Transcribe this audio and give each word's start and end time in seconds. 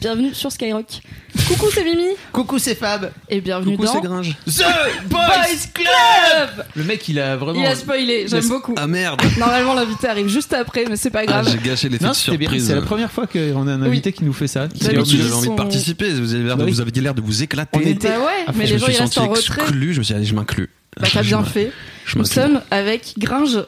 Bienvenue 0.00 0.34
sur 0.34 0.52
Skyrock. 0.52 1.00
Coucou, 1.48 1.66
c'est 1.72 1.82
Mimi 1.84 2.04
Coucou, 2.32 2.58
c'est 2.58 2.74
Fab. 2.74 3.10
et 3.28 3.40
bienvenue 3.40 3.76
Coucou, 3.76 3.86
dans 3.86 3.92
c'est 3.94 4.00
Gringe. 4.00 4.36
The 4.46 5.08
Boys 5.08 5.68
Club 5.74 6.66
Le 6.74 6.84
mec, 6.84 7.08
il 7.08 7.18
a 7.18 7.36
vraiment. 7.36 7.58
Il 7.60 7.66
a 7.66 7.74
spoilé, 7.74 8.26
j'aime 8.28 8.46
beaucoup. 8.48 8.74
Ah 8.76 8.86
merde 8.86 9.20
Normalement, 9.38 9.74
l'invité 9.74 10.08
arrive 10.08 10.28
juste 10.28 10.52
après, 10.52 10.84
mais 10.88 10.96
c'est 10.96 11.10
pas 11.10 11.20
Ah, 11.22 11.26
grave. 11.26 11.48
J'ai 11.50 11.58
gâché 11.68 11.88
l'effet 11.88 12.08
de 12.08 12.12
surprise. 12.12 12.66
C'est 12.66 12.74
la 12.74 12.82
première 12.82 13.10
fois 13.10 13.26
qu'on 13.26 13.66
a 13.68 13.72
un 13.72 13.82
invité 13.82 14.12
qui 14.12 14.24
nous 14.24 14.32
fait 14.32 14.48
ça. 14.48 14.68
Qui 14.68 14.80
dit, 14.80 15.02
tu- 15.02 15.16
j'avais 15.16 15.32
envie 15.32 15.48
de 15.48 15.54
participer. 15.54 16.10
Vous 16.10 16.34
avez 16.34 16.44
l'air 16.44 16.56
de, 16.56 16.60
Bah 16.60 16.64
oui. 16.66 16.72
vous 16.72 16.80
avez 16.80 16.90
l'air 17.00 17.14
de 17.14 17.20
vous 17.22 17.42
éclater. 17.42 17.78
On 17.78 17.80
était- 17.80 18.08
Bah 18.08 18.18
ouais, 18.18 18.44
Ah, 18.46 18.52
mais 18.54 18.66
les 18.66 18.78
gens 18.78 18.86
ils 18.88 18.96
restent 18.96 19.18
en 19.18 19.28
retrait. 19.28 19.62
exclu. 19.62 19.92
Je 19.94 19.98
me 19.98 20.04
suis 20.04 20.12
dit, 20.12 20.16
allez, 20.18 20.26
je 20.26 20.34
m'inclus. 20.34 20.70
Bah, 21.00 21.08
t'as 21.12 21.22
bien 21.22 21.42
fait. 21.44 21.72
je 22.04 22.18
Nous 22.18 22.24
sommes 22.24 22.60
avec 22.70 23.14
Gringe. 23.18 23.58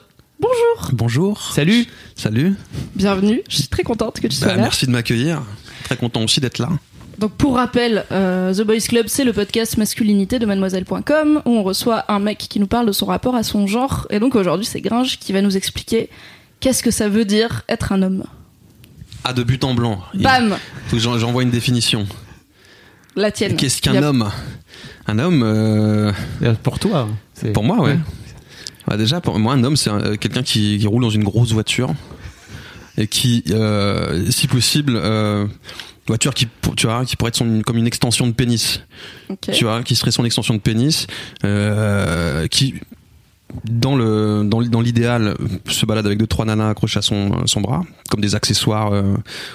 Bonjour, 0.41 0.91
Bonjour. 0.93 1.53
Salut. 1.53 1.87
Salut. 2.15 2.55
bienvenue. 2.95 3.43
Je 3.49 3.57
suis 3.57 3.67
très 3.67 3.83
contente 3.83 4.21
que 4.21 4.29
tu 4.29 4.37
sois 4.37 4.47
Bah, 4.49 4.55
là. 4.55 4.63
merci 4.63 4.87
de 4.87 4.93
m'accueillir. 4.93 5.43
Très 5.89 5.97
content 5.97 6.23
aussi 6.23 6.41
d'être 6.41 6.59
là. 6.59 6.69
Donc 7.19 7.33
pour 7.33 7.55
rappel, 7.57 8.05
euh, 8.13 8.53
The 8.55 8.61
Boys 8.61 8.81
Club, 8.89 9.07
c'est 9.09 9.25
le 9.25 9.33
podcast 9.33 9.79
masculinité 9.79 10.39
de 10.39 10.45
mademoiselle.com 10.45 11.41
où 11.47 11.51
on 11.51 11.63
reçoit 11.63 12.05
un 12.13 12.19
mec 12.19 12.37
qui 12.39 12.61
nous 12.61 12.67
parle 12.67 12.87
de 12.87 12.93
son 12.93 13.07
rapport 13.07 13.35
à 13.35 13.43
son 13.43 13.67
genre. 13.67 14.07
Et 14.11 14.21
donc 14.21 14.35
aujourd'hui, 14.35 14.67
c'est 14.67 14.83
Gringe 14.83 15.19
qui 15.19 15.33
va 15.33 15.41
nous 15.41 15.57
expliquer 15.57 16.11
qu'est-ce 16.61 16.83
que 16.83 16.91
ça 16.91 17.09
veut 17.09 17.25
dire 17.25 17.63
être 17.71 17.93
un 17.93 18.03
homme. 18.03 18.25
Ah, 19.25 19.33
de 19.33 19.43
but 19.43 19.65
en 19.65 19.73
blanc. 19.75 20.01
Bam 20.15 20.57
j'envoie 20.95 21.43
une 21.43 21.51
définition. 21.51 22.07
La 23.17 23.33
tienne. 23.33 23.57
Qu'est-ce 23.57 23.81
qu'un 23.83 23.97
a- 24.03 24.09
homme? 24.09 24.31
Un 25.07 25.19
homme, 25.19 25.43
euh, 25.43 26.13
Pour 26.63 26.79
toi. 26.79 27.09
c'est- 27.33 27.53
pour 27.53 27.65
moi, 27.65 27.81
ouais. 27.81 27.99
Ouais, 28.89 28.97
déjà, 28.99 29.23
pour 29.23 29.39
moi, 29.39 29.55
un 29.55 29.65
homme, 29.65 29.77
c'est 29.77 29.91
euh, 29.91 30.17
quelqu'un 30.17 30.43
qui, 30.43 30.77
qui 30.79 30.87
roule 30.87 31.03
dans 31.03 31.11
une 31.11 31.25
grosse 31.25 31.53
voiture 31.53 31.95
et 32.99 33.07
qui, 33.07 33.43
euh, 33.51 34.31
si 34.31 34.47
possible, 34.49 34.93
euh, 34.97 35.47
voiture 36.07 36.35
qui, 36.35 36.49
tu 36.77 36.87
vois, 36.87 37.05
qui 37.07 37.17
pourrait 37.17 37.29
être 37.31 37.37
son- 37.37 37.63
comme 37.65 37.79
une 37.79 37.87
extension 37.87 38.27
de 38.27 38.33
pénis. 38.33 38.83
Tu 39.53 39.65
vois, 39.65 39.83
qui 39.83 39.95
serait 39.95 40.11
son 40.11 40.25
extension 40.25 40.55
de 40.55 40.61
pénis, 40.61 41.07
euh, 41.45 42.47
qui 42.49 42.75
dans 43.65 43.97
le 43.97 44.43
dans, 44.45 44.81
l'idéal 44.83 45.35
se 45.69 45.87
balade 45.87 46.05
avec 46.05 46.19
deux 46.19 46.27
trois 46.27 46.45
nanas 46.45 46.69
accrochées 46.69 46.99
à 46.99 47.03
son 47.03 47.61
bras 47.63 47.83
comme 48.11 48.21
des 48.21 48.35
accessoires 48.35 48.93
euh, 48.93 49.15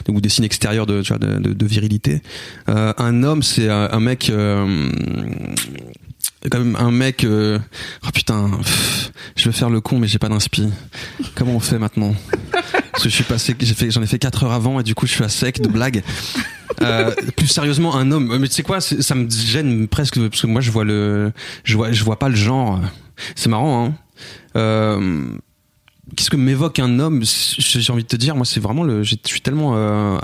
ou 0.10 0.20
des 0.20 0.30
signes 0.30 0.46
extérieurs 0.46 0.88
de 0.88 1.04
tu 1.04 1.10
vois 1.10 1.20
de, 1.20 1.38
de, 1.40 1.54
de 1.54 1.66
virilité. 1.68 2.24
Euh, 2.70 2.92
un 2.98 3.22
homme 3.22 3.44
c'est 3.44 3.70
un, 3.70 3.90
un 3.92 4.00
mec 4.00 4.32
euh, 4.32 4.90
quand 6.50 6.58
même 6.58 6.76
un 6.76 6.90
mec 6.90 7.24
oh 7.24 8.10
putain 8.12 8.50
pff, 8.64 9.12
je 9.36 9.46
veux 9.46 9.52
faire 9.52 9.70
le 9.70 9.80
con 9.80 10.00
mais 10.00 10.08
j'ai 10.08 10.18
pas 10.18 10.30
d'inspi. 10.30 10.70
Comment 11.36 11.56
on 11.56 11.60
fait 11.60 11.78
maintenant? 11.78 12.16
Parce 12.94 13.04
que 13.04 13.10
je 13.10 13.16
suis 13.16 13.24
passé 13.24 13.56
j'en 13.90 14.02
ai 14.02 14.08
fait 14.08 14.20
4 14.20 14.44
heures 14.46 14.52
avant 14.54 14.80
et 14.80 14.84
du 14.84 14.96
coup 14.96 15.08
je 15.08 15.12
suis 15.12 15.24
à 15.24 15.30
sec 15.30 15.60
de 15.62 15.68
blagues 15.68 16.04
euh, 16.82 17.12
plus 17.36 17.48
sérieusement, 17.48 17.96
un 17.96 18.12
homme. 18.12 18.38
Mais 18.40 18.48
tu 18.48 18.54
sais 18.54 18.64
quoi, 18.64 18.82
ça 18.82 19.16
me 19.16 19.30
gêne 19.30 19.88
presque 19.88 20.20
parce 20.20 20.42
que 20.42 20.48
moi 20.48 20.62
je 20.62 20.72
vois 20.72 20.84
le, 20.84 21.32
je 21.64 21.76
vois, 21.76 21.92
je 21.92 22.04
vois 22.04 22.20
pas 22.20 22.30
le 22.30 22.36
genre. 22.36 22.80
C'est 23.36 23.50
marrant, 23.50 23.86
hein. 23.86 23.94
Euh, 24.56 25.26
Qu'est-ce 26.16 26.30
que 26.30 26.36
m'évoque 26.36 26.80
un 26.80 27.00
homme? 27.00 27.24
J'ai 27.24 27.92
envie 27.92 28.04
de 28.04 28.08
te 28.08 28.16
dire, 28.16 28.36
moi 28.36 28.46
c'est 28.46 28.60
vraiment 28.60 28.84
le. 28.84 29.04
Je 29.04 29.16
suis 29.24 29.42
tellement 29.42 29.74
euh, 29.76 30.18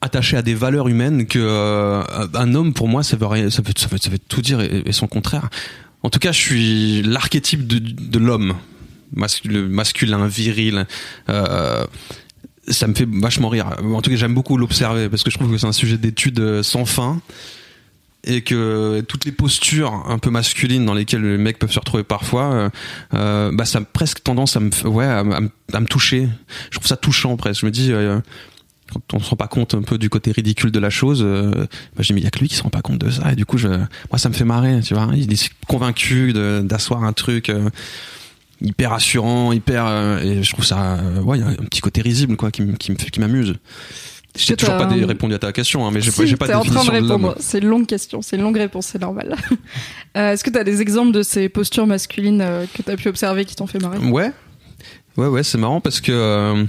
attaché 0.00 0.36
à 0.36 0.42
des 0.42 0.54
valeurs 0.54 0.88
humaines 0.88 1.26
que 1.26 2.02
un 2.36 2.54
homme 2.54 2.74
pour 2.74 2.88
moi 2.88 3.02
ça 3.02 3.16
veut 3.16 3.50
ça 3.50 3.62
veut, 3.62 4.18
tout 4.18 4.42
dire 4.42 4.60
et, 4.60 4.82
et 4.84 4.92
son 4.92 5.06
contraire. 5.06 5.48
En 6.02 6.10
tout 6.10 6.18
cas, 6.18 6.32
je 6.32 6.38
suis 6.38 7.02
l'archétype 7.02 7.66
de 7.66 8.18
l'homme 8.18 8.54
masculin, 9.12 10.26
viril. 10.26 10.86
Euh, 11.28 11.86
ça 12.68 12.86
me 12.86 12.94
fait 12.94 13.08
vachement 13.08 13.48
rire. 13.48 13.76
En 13.82 14.02
tout 14.02 14.10
cas, 14.10 14.16
j'aime 14.16 14.34
beaucoup 14.34 14.56
l'observer 14.56 15.08
parce 15.08 15.22
que 15.22 15.30
je 15.30 15.38
trouve 15.38 15.50
que 15.50 15.58
c'est 15.58 15.66
un 15.66 15.72
sujet 15.72 15.98
d'étude 15.98 16.40
euh, 16.40 16.62
sans 16.62 16.84
fin 16.84 17.20
et 18.24 18.42
que 18.42 19.02
toutes 19.02 19.24
les 19.24 19.30
postures 19.30 19.92
un 20.08 20.18
peu 20.18 20.30
masculines 20.30 20.84
dans 20.84 20.94
lesquelles 20.94 21.22
les 21.22 21.38
mecs 21.38 21.60
peuvent 21.60 21.70
se 21.70 21.78
retrouver 21.78 22.02
parfois, 22.02 22.72
euh, 23.14 23.50
bah 23.52 23.64
ça 23.64 23.78
a 23.78 23.82
presque 23.82 24.24
tendance 24.24 24.56
à 24.56 24.60
me, 24.60 24.70
ouais, 24.88 25.06
à, 25.06 25.22
me- 25.22 25.86
toucher. 25.86 26.28
Je 26.72 26.78
trouve 26.78 26.88
ça 26.88 26.96
touchant 26.96 27.36
presque. 27.36 27.60
Je 27.60 27.66
me 27.66 27.70
dis. 27.70 27.92
quand 28.92 29.14
on 29.14 29.20
se 29.20 29.30
rend 29.30 29.36
pas 29.36 29.46
compte 29.46 29.74
un 29.74 29.82
peu 29.82 29.96
du 29.96 30.10
côté 30.10 30.32
ridicule 30.32 30.72
de 30.72 30.80
la 30.80 30.90
chose, 30.90 31.22
euh, 31.24 31.52
bah, 31.52 32.00
je 32.00 32.06
dis 32.08 32.14
mais 32.14 32.20
il 32.20 32.24
y 32.24 32.26
a 32.26 32.30
que 32.30 32.40
lui 32.40 32.48
qui 32.48 32.56
se 32.56 32.64
rend 32.64 32.70
pas 32.70 32.82
compte 32.82 32.98
de 32.98 33.10
ça 33.10 33.30
et 33.30 33.36
du 33.36 33.46
coup 33.46 33.58
moi 33.58 34.18
ça 34.18 34.28
me 34.28 34.34
fait 34.34 34.44
marrer, 34.44 34.80
tu 34.80 34.94
vois. 34.94 35.08
Il 35.14 35.32
est 35.32 35.50
convaincu 35.68 36.32
d'asseoir 36.64 37.04
un 37.04 37.12
truc 37.12 37.52
hyper 38.60 38.92
assurant, 38.92 39.52
hyper 39.52 39.86
euh, 39.86 40.18
et 40.20 40.42
je 40.42 40.52
trouve 40.52 40.64
ça, 40.64 40.94
euh, 40.98 41.20
ouais, 41.20 41.38
il 41.38 41.40
y 41.40 41.44
a 41.44 41.48
un 41.48 41.54
petit 41.54 41.80
côté 41.80 42.00
risible 42.02 42.36
quoi 42.36 42.50
qui, 42.50 42.64
qui 42.74 43.20
m'amuse. 43.20 43.54
J'ai 44.38 44.54
que 44.54 44.60
toujours 44.60 44.76
pas 44.76 44.84
un- 44.84 45.06
répondu 45.06 45.34
à 45.34 45.38
ta 45.38 45.50
question, 45.52 45.86
hein, 45.86 45.90
mais 45.92 46.00
j'ai 46.02 46.10
Si, 46.10 46.36
pas, 46.36 46.46
pas 46.46 46.52
de 46.52 46.58
en 46.58 46.60
train 46.62 46.70
de 46.84 46.90
définition 46.90 46.92
répondre. 47.16 47.34
C'est 47.40 47.58
une 47.58 47.68
longue 47.68 47.86
question, 47.86 48.20
c'est 48.20 48.36
une 48.36 48.42
longue 48.42 48.58
réponse, 48.58 48.86
c'est 48.86 49.00
normal. 49.00 49.34
Euh, 50.16 50.32
Est-ce 50.32 50.42
que 50.44 50.48
tu 50.50 50.56
as 50.58 50.64
des 50.64 50.80
exemples 50.80 51.12
de 51.12 51.22
ces 51.22 51.50
postures 51.50 51.86
masculines 51.86 52.42
que 52.74 52.82
tu 52.82 52.90
as 52.90 52.96
pu 52.96 53.08
observer 53.08 53.44
qui 53.44 53.54
t'ont 53.54 53.66
fait 53.66 53.78
marrer? 53.78 53.98
Ouais, 53.98 54.30
ouais, 55.18 55.26
ouais, 55.26 55.42
c'est 55.42 55.58
marrant 55.58 55.82
parce 55.82 56.00
que 56.00 56.10
euh, 56.12 56.64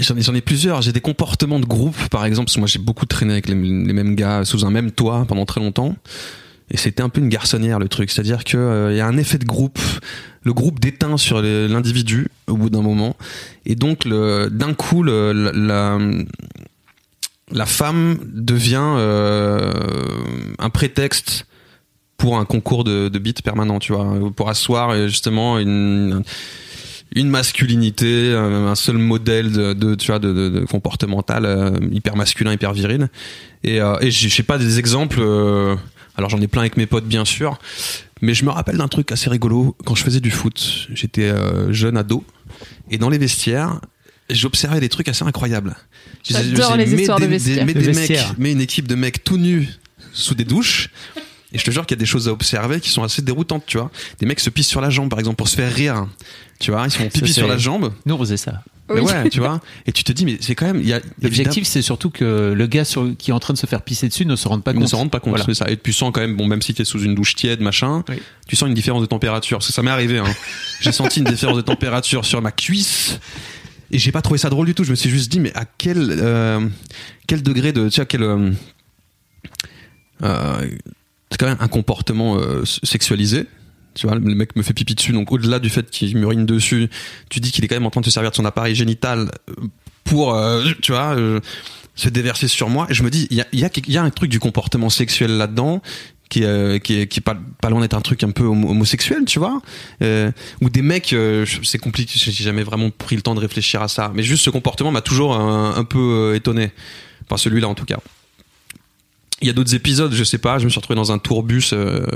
j'en 0.00 0.34
ai, 0.34 0.40
plusieurs. 0.42 0.82
J'ai 0.82 0.92
des 0.92 1.00
comportements 1.00 1.58
de 1.60 1.64
groupe, 1.64 1.96
par 2.10 2.26
exemple, 2.26 2.46
parce 2.48 2.56
que 2.56 2.60
moi 2.60 2.66
j'ai 2.68 2.78
beaucoup 2.78 3.06
traîné 3.06 3.32
avec 3.32 3.48
les, 3.48 3.54
les 3.54 3.92
mêmes 3.94 4.14
gars 4.16 4.44
sous 4.44 4.66
un 4.66 4.70
même 4.70 4.90
toit 4.90 5.24
pendant 5.26 5.46
très 5.46 5.60
longtemps. 5.62 5.96
Et 6.70 6.76
c'était 6.76 7.02
un 7.02 7.08
peu 7.08 7.20
une 7.20 7.28
garçonnière 7.28 7.78
le 7.78 7.88
truc, 7.88 8.10
c'est-à-dire 8.10 8.44
que 8.44 8.56
euh, 8.56 8.92
y 8.92 9.00
a 9.00 9.06
un 9.06 9.16
effet 9.16 9.38
de 9.38 9.44
groupe. 9.44 9.78
Le 10.42 10.52
groupe 10.52 10.78
déteint 10.78 11.16
sur 11.16 11.42
l'individu 11.42 12.28
au 12.46 12.56
bout 12.56 12.70
d'un 12.70 12.82
moment, 12.82 13.16
et 13.64 13.74
donc 13.74 14.06
d'un 14.06 14.74
coup 14.74 15.02
la, 15.02 15.98
la 17.50 17.66
femme 17.66 18.18
devient 18.24 18.94
euh, 18.96 19.72
un 20.60 20.70
prétexte 20.70 21.46
pour 22.16 22.38
un 22.38 22.44
concours 22.44 22.84
de, 22.84 23.08
de 23.08 23.18
permanent, 23.42 23.78
tu 23.78 23.92
vois, 23.92 24.06
pour 24.34 24.48
asseoir 24.48 24.90
euh, 24.90 25.08
justement 25.08 25.58
une 25.58 26.22
une 27.14 27.28
masculinité, 27.30 28.34
un 28.34 28.66
un 28.66 28.74
seul 28.74 28.98
modèle 28.98 29.52
de, 29.52 29.94
tu 29.94 30.08
vois 30.08 30.18
de, 30.18 30.64
comportemental 30.68 31.46
euh, 31.46 31.70
hyper 31.92 32.16
masculin, 32.16 32.52
hyper 32.52 32.72
viril. 32.72 33.08
Et, 33.62 33.80
euh, 33.80 33.96
et 34.00 34.10
sais 34.28 34.42
pas 34.42 34.58
des 34.58 34.78
exemples. 34.78 35.20
Alors 36.16 36.30
j'en 36.30 36.40
ai 36.40 36.46
plein 36.48 36.62
avec 36.62 36.76
mes 36.76 36.86
potes 36.86 37.06
bien 37.06 37.24
sûr, 37.24 37.58
mais 38.22 38.34
je 38.34 38.44
me 38.44 38.50
rappelle 38.50 38.76
d'un 38.78 38.88
truc 38.88 39.12
assez 39.12 39.28
rigolo 39.30 39.76
quand 39.84 39.94
je 39.94 40.02
faisais 40.04 40.20
du 40.20 40.30
foot. 40.30 40.88
J'étais 40.94 41.24
euh, 41.28 41.72
jeune 41.72 41.96
ado 41.96 42.24
et 42.90 42.98
dans 42.98 43.08
les 43.10 43.18
vestiaires, 43.18 43.80
j'observais 44.30 44.80
des 44.80 44.88
trucs 44.88 45.08
assez 45.08 45.24
incroyables. 45.24 45.76
J'adore 46.28 46.72
J'ai- 46.72 46.84
les 46.84 46.94
histoires 47.00 47.18
de 47.20 47.24
des- 47.26 47.30
des- 47.30 47.36
vestiaires. 47.38 47.66
mis 47.66 47.74
De 47.74 47.80
des 47.80 47.86
vestiaires. 47.92 48.28
mecs, 48.30 48.38
mais 48.38 48.52
une 48.52 48.60
équipe 48.60 48.88
de 48.88 48.94
mecs 48.94 49.22
tout 49.24 49.36
nus 49.38 49.68
sous 50.12 50.34
des 50.34 50.44
douches. 50.44 50.88
Et 51.52 51.58
je 51.58 51.64
te 51.64 51.70
jure 51.70 51.86
qu'il 51.86 51.96
y 51.96 51.98
a 51.98 52.00
des 52.00 52.06
choses 52.06 52.26
à 52.28 52.32
observer 52.32 52.80
qui 52.80 52.90
sont 52.90 53.04
assez 53.04 53.22
déroutantes, 53.22 53.62
tu 53.66 53.78
vois. 53.78 53.90
Des 54.18 54.26
mecs 54.26 54.40
se 54.40 54.50
pissent 54.50 54.66
sur 54.66 54.80
la 54.80 54.90
jambe, 54.90 55.08
par 55.08 55.20
exemple, 55.20 55.36
pour 55.36 55.48
se 55.48 55.54
faire 55.54 55.72
rire. 55.72 56.06
Tu 56.58 56.72
vois, 56.72 56.84
ils 56.86 56.90
se 56.90 56.98
font 56.98 57.08
pipi 57.08 57.32
sur 57.32 57.46
la 57.46 57.56
jambe. 57.56 57.92
Nous, 58.04 58.14
on 58.14 58.18
faisait 58.18 58.36
ça. 58.36 58.62
Mais 58.94 59.00
ouais, 59.00 59.28
tu 59.30 59.40
vois. 59.40 59.60
Et 59.86 59.92
tu 59.92 60.04
te 60.04 60.12
dis, 60.12 60.24
mais 60.24 60.38
c'est 60.40 60.54
quand 60.54 60.66
même, 60.66 60.82
L'objectif, 61.20 61.66
c'est 61.66 61.82
surtout 61.82 62.10
que 62.10 62.52
le 62.56 62.66
gars 62.66 62.84
sur- 62.84 63.16
qui 63.18 63.30
est 63.30 63.34
en 63.34 63.40
train 63.40 63.52
de 63.52 63.58
se 63.58 63.66
faire 63.66 63.82
pisser 63.82 64.06
dessus 64.08 64.26
ne 64.26 64.36
se 64.36 64.46
rende 64.46 64.62
pas 64.62 64.70
Ils 64.70 64.74
ne 64.76 64.80
compte. 64.80 64.88
se 64.88 64.96
rendent 64.96 65.10
pas 65.10 65.18
compte, 65.20 65.36
Voilà. 65.36 65.54
ça. 65.54 65.68
Et 65.70 65.76
tu 65.76 65.92
sens 65.92 66.12
quand 66.14 66.20
même, 66.20 66.36
bon, 66.36 66.46
même 66.46 66.62
si 66.62 66.72
tu 66.72 66.82
es 66.82 66.84
sous 66.84 67.00
une 67.02 67.14
douche 67.16 67.34
tiède, 67.34 67.60
machin, 67.60 68.04
Oui. 68.08 68.16
tu 68.46 68.54
sens 68.54 68.68
une 68.68 68.74
différence 68.74 69.00
de 69.02 69.06
température. 69.06 69.58
Parce 69.58 69.66
que 69.68 69.72
ça 69.72 69.82
m'est 69.82 69.90
arrivé, 69.90 70.18
hein. 70.18 70.24
J'ai 70.80 70.92
senti 70.92 71.18
une 71.20 71.26
différence 71.26 71.56
de 71.56 71.62
température 71.62 72.24
sur 72.24 72.40
ma 72.42 72.52
cuisse. 72.52 73.18
Et 73.90 73.98
j'ai 73.98 74.12
pas 74.12 74.22
trouvé 74.22 74.38
ça 74.38 74.50
drôle 74.50 74.66
du 74.66 74.74
tout. 74.74 74.84
Je 74.84 74.90
me 74.90 74.96
suis 74.96 75.10
juste 75.10 75.30
dit, 75.32 75.40
mais 75.40 75.52
à 75.56 75.64
quel, 75.64 76.08
euh, 76.10 76.60
quel 77.26 77.42
degré 77.42 77.72
de, 77.72 77.88
tu 77.88 77.96
vois, 77.96 78.04
quel, 78.06 78.22
euh, 78.22 78.50
euh, 80.22 80.66
c'est 81.30 81.38
quand 81.38 81.46
même 81.46 81.56
un 81.60 81.68
comportement 81.68 82.36
euh, 82.38 82.64
sexualisé. 82.64 83.46
Tu 83.96 84.06
vois, 84.06 84.16
le 84.16 84.34
mec 84.34 84.54
me 84.56 84.62
fait 84.62 84.74
pipi 84.74 84.94
dessus, 84.94 85.12
donc 85.12 85.32
au-delà 85.32 85.58
du 85.58 85.70
fait 85.70 85.90
qu'il 85.90 86.16
m'urine 86.16 86.44
dessus, 86.44 86.88
tu 87.30 87.40
dis 87.40 87.50
qu'il 87.50 87.64
est 87.64 87.68
quand 87.68 87.76
même 87.76 87.86
en 87.86 87.90
train 87.90 88.02
de 88.02 88.06
se 88.06 88.10
servir 88.10 88.30
de 88.30 88.36
son 88.36 88.44
appareil 88.44 88.74
génital 88.74 89.30
euh, 89.48 89.54
pour, 90.04 90.34
euh, 90.34 90.64
tu 90.82 90.92
vois, 90.92 91.16
euh, 91.16 91.40
se 91.94 92.10
déverser 92.10 92.46
sur 92.46 92.68
moi. 92.68 92.86
Et 92.90 92.94
je 92.94 93.02
me 93.02 93.10
dis, 93.10 93.26
il 93.30 93.36
y 93.58 93.96
a, 93.96 94.02
un 94.02 94.10
truc 94.10 94.30
du 94.30 94.38
comportement 94.38 94.90
sexuel 94.90 95.38
là-dedans 95.38 95.80
qui 96.28 96.40
qui 96.82 97.00
est, 97.00 97.06
qui 97.06 97.20
pas, 97.20 97.38
loin 97.70 97.80
d'être 97.80 97.94
un 97.94 98.00
truc 98.00 98.22
un 98.22 98.32
peu 98.32 98.44
homo- 98.44 98.68
homosexuel, 98.68 99.24
tu 99.26 99.38
vois. 99.38 99.62
Ou 100.02 100.70
des 100.70 100.82
mecs, 100.82 101.14
c'est 101.62 101.78
compliqué, 101.78 102.12
j'ai 102.16 102.32
jamais 102.32 102.64
vraiment 102.64 102.90
pris 102.90 103.16
le 103.16 103.22
temps 103.22 103.34
de 103.34 103.40
réfléchir 103.40 103.80
à 103.80 103.88
ça. 103.88 104.12
Mais 104.14 104.22
juste 104.22 104.44
ce 104.44 104.50
comportement 104.50 104.90
m'a 104.90 105.00
toujours 105.00 105.36
un, 105.36 105.74
un 105.74 105.84
peu 105.84 106.34
étonné. 106.34 106.72
Enfin, 107.24 107.38
celui-là 107.38 107.68
en 107.68 107.74
tout 107.74 107.86
cas. 107.86 107.98
Il 109.42 109.46
y 109.46 109.50
a 109.50 109.52
d'autres 109.52 109.74
épisodes, 109.74 110.12
je 110.14 110.24
sais 110.24 110.38
pas, 110.38 110.58
je 110.58 110.64
me 110.64 110.70
suis 110.70 110.78
retrouvé 110.78 110.96
dans 110.96 111.12
un 111.12 111.18
tourbus 111.18 111.74
euh, 111.74 112.06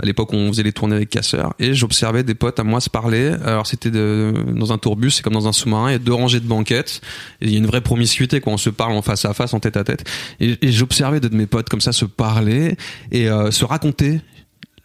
à 0.00 0.06
l'époque 0.06 0.32
où 0.32 0.36
on 0.36 0.48
faisait 0.48 0.62
les 0.62 0.72
tournées 0.72 0.96
avec 0.96 1.10
Casseur 1.10 1.52
et 1.58 1.74
j'observais 1.74 2.22
des 2.22 2.34
potes 2.34 2.58
à 2.58 2.64
moi 2.64 2.80
se 2.80 2.88
parler. 2.88 3.34
Alors 3.44 3.66
c'était 3.66 3.90
dans 3.90 4.72
un 4.72 4.78
tourbus, 4.78 5.10
c'est 5.10 5.22
comme 5.22 5.34
dans 5.34 5.46
un 5.46 5.52
sous-marin, 5.52 5.90
il 5.90 5.92
y 5.92 5.96
a 5.96 5.98
deux 5.98 6.14
rangées 6.14 6.40
de 6.40 6.46
banquettes 6.46 7.02
et 7.42 7.46
il 7.46 7.52
y 7.52 7.56
a 7.56 7.58
une 7.58 7.66
vraie 7.66 7.82
promiscuité 7.82 8.40
quoi, 8.40 8.54
on 8.54 8.56
se 8.56 8.70
parle 8.70 8.92
en 8.92 9.02
face 9.02 9.26
à 9.26 9.34
face, 9.34 9.52
en 9.52 9.60
tête 9.60 9.76
à 9.76 9.84
tête. 9.84 10.08
Et, 10.40 10.56
j'observais 10.72 11.20
de 11.20 11.28
mes 11.28 11.46
potes 11.46 11.68
comme 11.68 11.82
ça 11.82 11.92
se 11.92 12.06
parler 12.06 12.76
et 13.12 13.28
euh, 13.28 13.50
se 13.50 13.66
raconter 13.66 14.20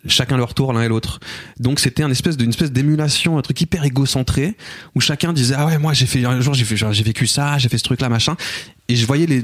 chacun 0.07 0.37
leur 0.37 0.53
tour 0.53 0.73
l'un 0.73 0.81
et 0.81 0.87
l'autre. 0.87 1.19
Donc 1.59 1.79
c'était 1.79 2.03
un 2.03 2.11
espèce 2.11 2.37
d'émulation, 2.37 3.37
un 3.37 3.41
truc 3.41 3.61
hyper 3.61 3.85
égocentré 3.85 4.55
où 4.95 5.01
chacun 5.01 5.33
disait 5.33 5.55
ah 5.57 5.65
ouais 5.65 5.77
moi 5.77 5.93
j'ai 5.93 6.05
fait 6.05 6.25
un 6.25 6.41
jour 6.41 6.53
j'ai 6.53 6.65
j'ai 6.65 7.03
vécu 7.03 7.27
ça, 7.27 7.57
j'ai 7.57 7.69
fait 7.69 7.77
ce 7.77 7.83
truc 7.83 8.01
là 8.01 8.09
machin 8.09 8.35
et 8.89 8.95
je 8.95 9.05
voyais 9.05 9.25
les 9.25 9.43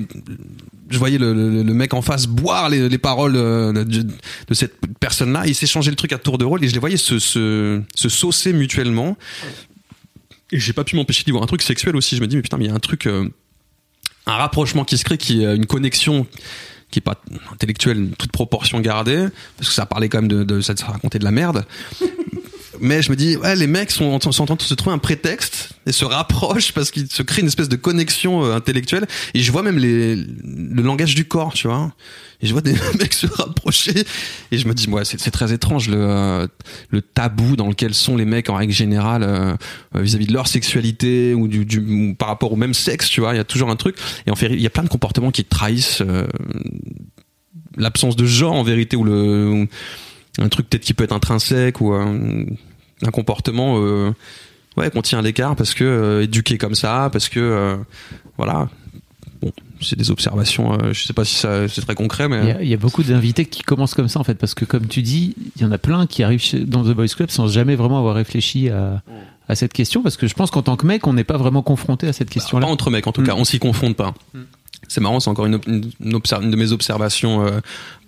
je 0.89 0.97
voyais 0.97 1.17
le, 1.17 1.63
mec 1.63 1.93
en 1.93 2.01
face 2.01 2.25
boire 2.27 2.69
les, 2.69 2.89
les 2.89 2.97
paroles 2.97 3.35
euh, 3.35 3.85
de, 3.85 4.53
cette 4.53 4.75
personne 4.99 5.31
là, 5.31 5.43
il 5.45 5.55
s'échangeait 5.55 5.91
le 5.91 5.95
truc 5.95 6.13
à 6.13 6.17
tour 6.17 6.37
de 6.37 6.45
rôle 6.45 6.63
et 6.63 6.67
je 6.67 6.73
les 6.73 6.79
voyais 6.79 6.97
se 6.97 7.19
se, 7.19 7.83
saucer 7.95 8.53
mutuellement. 8.53 9.17
Et 10.51 10.59
j'ai 10.59 10.73
pas 10.73 10.83
pu 10.83 10.95
m'empêcher 10.95 11.23
d'y 11.23 11.31
voir 11.31 11.43
un 11.43 11.47
truc 11.47 11.61
sexuel 11.61 11.95
aussi, 11.95 12.15
je 12.15 12.21
me 12.21 12.27
dis 12.27 12.35
mais 12.35 12.41
putain 12.41 12.57
mais 12.57 12.65
il 12.65 12.69
y 12.69 12.71
a 12.71 12.75
un 12.75 12.79
truc 12.79 13.05
euh, 13.05 13.29
un 14.25 14.33
rapprochement 14.33 14.83
qui 14.83 14.97
se 14.97 15.03
crée 15.03 15.17
qui 15.17 15.43
est 15.43 15.55
une 15.55 15.67
connexion 15.67 16.25
qui 16.91 16.99
est 16.99 17.03
pas 17.03 17.21
intellectuelle, 17.51 18.09
toute 18.17 18.31
proportion 18.31 18.79
gardée, 18.79 19.27
parce 19.57 19.69
que 19.69 19.75
ça 19.75 19.85
parlait 19.85 20.09
quand 20.09 20.21
même 20.21 20.27
de, 20.27 20.43
de 20.43 20.59
ça 20.59 20.73
racontait 20.87 21.19
de 21.19 21.23
la 21.23 21.29
merde. 21.29 21.65
Mais 22.81 23.01
je 23.01 23.11
me 23.11 23.15
dis, 23.15 23.35
ouais, 23.37 23.55
les 23.55 23.67
mecs 23.67 23.91
sont, 23.91 24.05
en- 24.05 24.19
train 24.19 24.55
de 24.55 24.61
se 24.61 24.73
trouver 24.73 24.93
un 24.93 24.99
prétexte 24.99 25.73
et 25.85 25.91
se 25.91 26.05
rapprochent 26.05 26.71
parce 26.71 26.91
qu'ils 26.91 27.09
se 27.09 27.23
créent 27.23 27.41
une 27.41 27.47
espèce 27.47 27.69
de 27.69 27.75
connexion 27.75 28.43
euh, 28.43 28.55
intellectuelle. 28.55 29.05
Et 29.33 29.41
je 29.41 29.51
vois 29.51 29.63
même 29.63 29.77
le 29.79 30.81
langage 30.81 31.15
du 31.15 31.25
corps, 31.25 31.53
tu 31.53 31.67
vois. 31.67 31.93
Et 32.41 32.47
je 32.47 32.53
vois 32.53 32.61
des 32.61 32.73
mecs 32.99 33.13
se 33.13 33.27
rapprocher. 33.27 34.05
Et 34.51 34.57
je 34.57 34.67
me 34.67 34.73
dis, 34.73 34.89
ouais, 34.89 35.03
c'est 35.05 35.31
très 35.31 35.51
étrange 35.53 35.89
le, 35.89 35.97
euh, 35.99 36.47
le 36.89 37.01
tabou 37.01 37.55
dans 37.55 37.67
lequel 37.67 37.93
sont 37.93 38.15
les 38.15 38.25
mecs 38.25 38.49
en 38.49 38.55
règle 38.55 38.73
générale 38.73 39.23
euh, 39.23 39.55
vis-à-vis 39.95 40.27
de 40.27 40.33
leur 40.33 40.47
sexualité 40.47 41.33
ou, 41.33 41.47
du, 41.47 42.15
par 42.17 42.27
rapport 42.29 42.51
au 42.53 42.57
même 42.57 42.73
sexe, 42.73 43.09
tu 43.09 43.21
vois. 43.21 43.33
Il 43.33 43.37
y 43.37 43.41
a 43.41 43.45
toujours 43.45 43.69
un 43.69 43.75
truc. 43.75 43.97
Et 44.27 44.31
en 44.31 44.35
fait, 44.35 44.47
il 44.47 44.61
y 44.61 44.67
a 44.67 44.71
plein 44.71 44.83
de 44.83 44.89
comportements 44.89 45.31
qui 45.31 45.43
trahissent 45.43 46.01
l'absence 47.77 48.15
de 48.15 48.25
genre 48.25 48.53
en 48.53 48.63
vérité 48.63 48.95
ou 48.95 49.03
le 49.03 49.67
un 50.37 50.47
truc 50.47 50.69
peut-être 50.69 50.83
qui 50.83 50.93
peut 50.93 51.03
être 51.03 51.11
intrinsèque 51.11 51.81
ou 51.81 51.93
un 53.05 53.11
comportement 53.11 53.77
euh, 53.79 54.11
ouais 54.77 54.89
qu'on 54.91 55.01
tient 55.01 55.19
à 55.19 55.21
l'écart 55.21 55.55
parce 55.55 55.73
que 55.73 55.83
euh, 55.83 56.23
éduqué 56.23 56.57
comme 56.57 56.75
ça 56.75 57.09
parce 57.11 57.29
que 57.29 57.39
euh, 57.39 57.75
voilà 58.37 58.69
bon 59.41 59.51
c'est 59.81 59.97
des 59.97 60.11
observations 60.11 60.77
je 60.91 61.03
sais 61.03 61.13
pas 61.13 61.23
si 61.23 61.35
ça 61.35 61.67
c'est 61.69 61.81
très 61.81 61.95
concret 61.95 62.25
Il 62.29 62.33
y, 62.33 62.37
mais 62.43 62.51
a, 62.55 62.61
il 62.63 62.67
y 62.69 62.73
a 62.73 62.77
beaucoup 62.77 63.01
d'invités 63.03 63.45
qui 63.45 63.61
commencent 63.63 63.93
comme 63.93 64.09
ça 64.09 64.19
en 64.19 64.23
fait, 64.25 64.35
parce 64.35 64.53
que 64.53 64.65
comme 64.65 64.87
tu 64.87 65.01
dis, 65.01 65.35
il 65.55 65.61
y 65.61 65.65
en 65.65 65.71
a 65.71 65.77
plein 65.77 66.05
qui 66.07 66.21
arrivent 66.23 66.41
chez- 66.41 66.65
dans 66.65 66.83
The 66.83 66.89
Boys 66.93 67.07
Club 67.07 67.29
sans 67.29 67.47
jamais 67.47 67.75
vraiment 67.77 67.97
avoir 67.99 68.15
réfléchi 68.15 68.67
à, 68.69 69.01
à 69.47 69.55
cette 69.55 69.71
question, 69.71 70.03
parce 70.03 70.17
que 70.17 70.27
je 70.27 70.33
pense 70.33 70.51
qu'en 70.51 70.61
tant 70.61 70.75
que 70.75 70.85
mec, 70.85 71.07
on 71.07 71.13
n'est 71.13 71.23
pas 71.23 71.37
vraiment 71.37 71.61
confronté 71.61 72.07
à 72.09 72.13
cette 72.13 72.27
pas 72.27 72.33
question-là. 72.33 72.67
entre 72.67 72.89
mecs 72.91 73.07
en 73.07 73.13
tout 73.13 73.21
Mm. 73.21 73.27
cas 73.27 73.35
on 73.37 73.45
s'y 73.45 73.59
confronte 73.59 73.95
pas 73.95 74.13
c'est 74.89 74.99
marrant 75.01 75.19
c'est 75.21 75.29
encore 75.29 75.45
une, 75.45 75.59
une, 75.67 75.89
une 76.03 76.15
obser- 76.15 76.41
une 76.43 76.51
de 76.51 76.55
mes 76.57 76.73
observations 76.73 77.45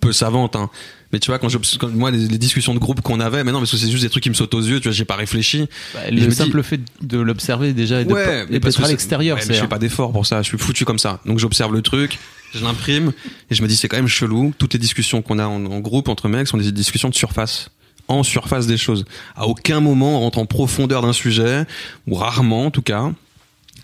peu 0.00 0.12
savantes 0.12 0.56
hein. 0.56 0.68
Mais 1.12 1.18
tu 1.18 1.30
vois 1.30 1.38
quand, 1.38 1.48
quand 1.78 1.90
moi 1.94 2.10
les, 2.10 2.26
les 2.28 2.38
discussions 2.38 2.74
de 2.74 2.78
groupe 2.78 3.00
qu'on 3.02 3.20
avait 3.20 3.44
mais 3.44 3.52
non 3.52 3.58
parce 3.58 3.70
que 3.70 3.76
c'est 3.76 3.90
juste 3.90 4.02
des 4.04 4.10
trucs 4.10 4.22
qui 4.22 4.30
me 4.30 4.34
sautent 4.34 4.54
aux 4.54 4.60
yeux 4.60 4.80
tu 4.80 4.88
vois 4.88 4.92
j'ai 4.94 5.04
pas 5.04 5.16
réfléchi 5.16 5.66
Bah, 5.94 6.00
je 6.08 6.14
le 6.14 6.26
dis- 6.26 6.34
simple 6.34 6.62
fait 6.62 6.80
de 7.02 7.18
l'observer 7.18 7.72
déjà 7.72 8.00
et 8.00 8.04
de 8.04 8.12
ouais, 8.12 8.46
parce 8.46 8.50
d'être 8.50 8.66
à 8.80 8.84
c'est- 8.84 8.88
l'extérieur, 8.90 9.36
ouais, 9.36 9.42
c'est 9.44 9.54
je 9.54 9.60
fais 9.60 9.68
pas 9.68 9.78
d'effort 9.78 10.12
pour 10.12 10.26
ça. 10.26 10.42
Je 10.42 10.48
suis 10.48 10.58
foutu 10.58 10.84
comme 10.84 10.98
ça. 10.98 11.20
Donc 11.26 11.38
j'observe 11.38 11.72
le 11.72 11.82
truc, 11.82 12.18
je 12.54 12.64
l'imprime 12.64 13.12
et 13.50 13.54
je 13.54 13.62
me 13.62 13.68
dis 13.68 13.76
c'est 13.76 13.88
quand 13.88 13.96
même 13.96 14.08
chelou. 14.08 14.52
Toutes 14.58 14.72
les 14.72 14.78
discussions 14.78 15.22
qu'on 15.22 15.38
a 15.38 15.46
en, 15.46 15.64
en 15.66 15.80
groupe 15.80 16.08
entre 16.08 16.28
mecs 16.28 16.48
sont 16.48 16.56
des 16.58 16.72
discussions 16.72 17.08
de 17.08 17.14
surface. 17.14 17.68
En 18.08 18.22
surface 18.24 18.66
des 18.66 18.76
choses. 18.76 19.04
À 19.36 19.46
aucun 19.46 19.80
moment 19.80 20.16
on 20.18 20.20
rentre 20.20 20.38
en 20.38 20.46
profondeur 20.46 21.02
d'un 21.02 21.12
sujet, 21.12 21.64
ou 22.08 22.14
rarement 22.14 22.66
en 22.66 22.70
tout 22.70 22.82
cas. 22.82 23.12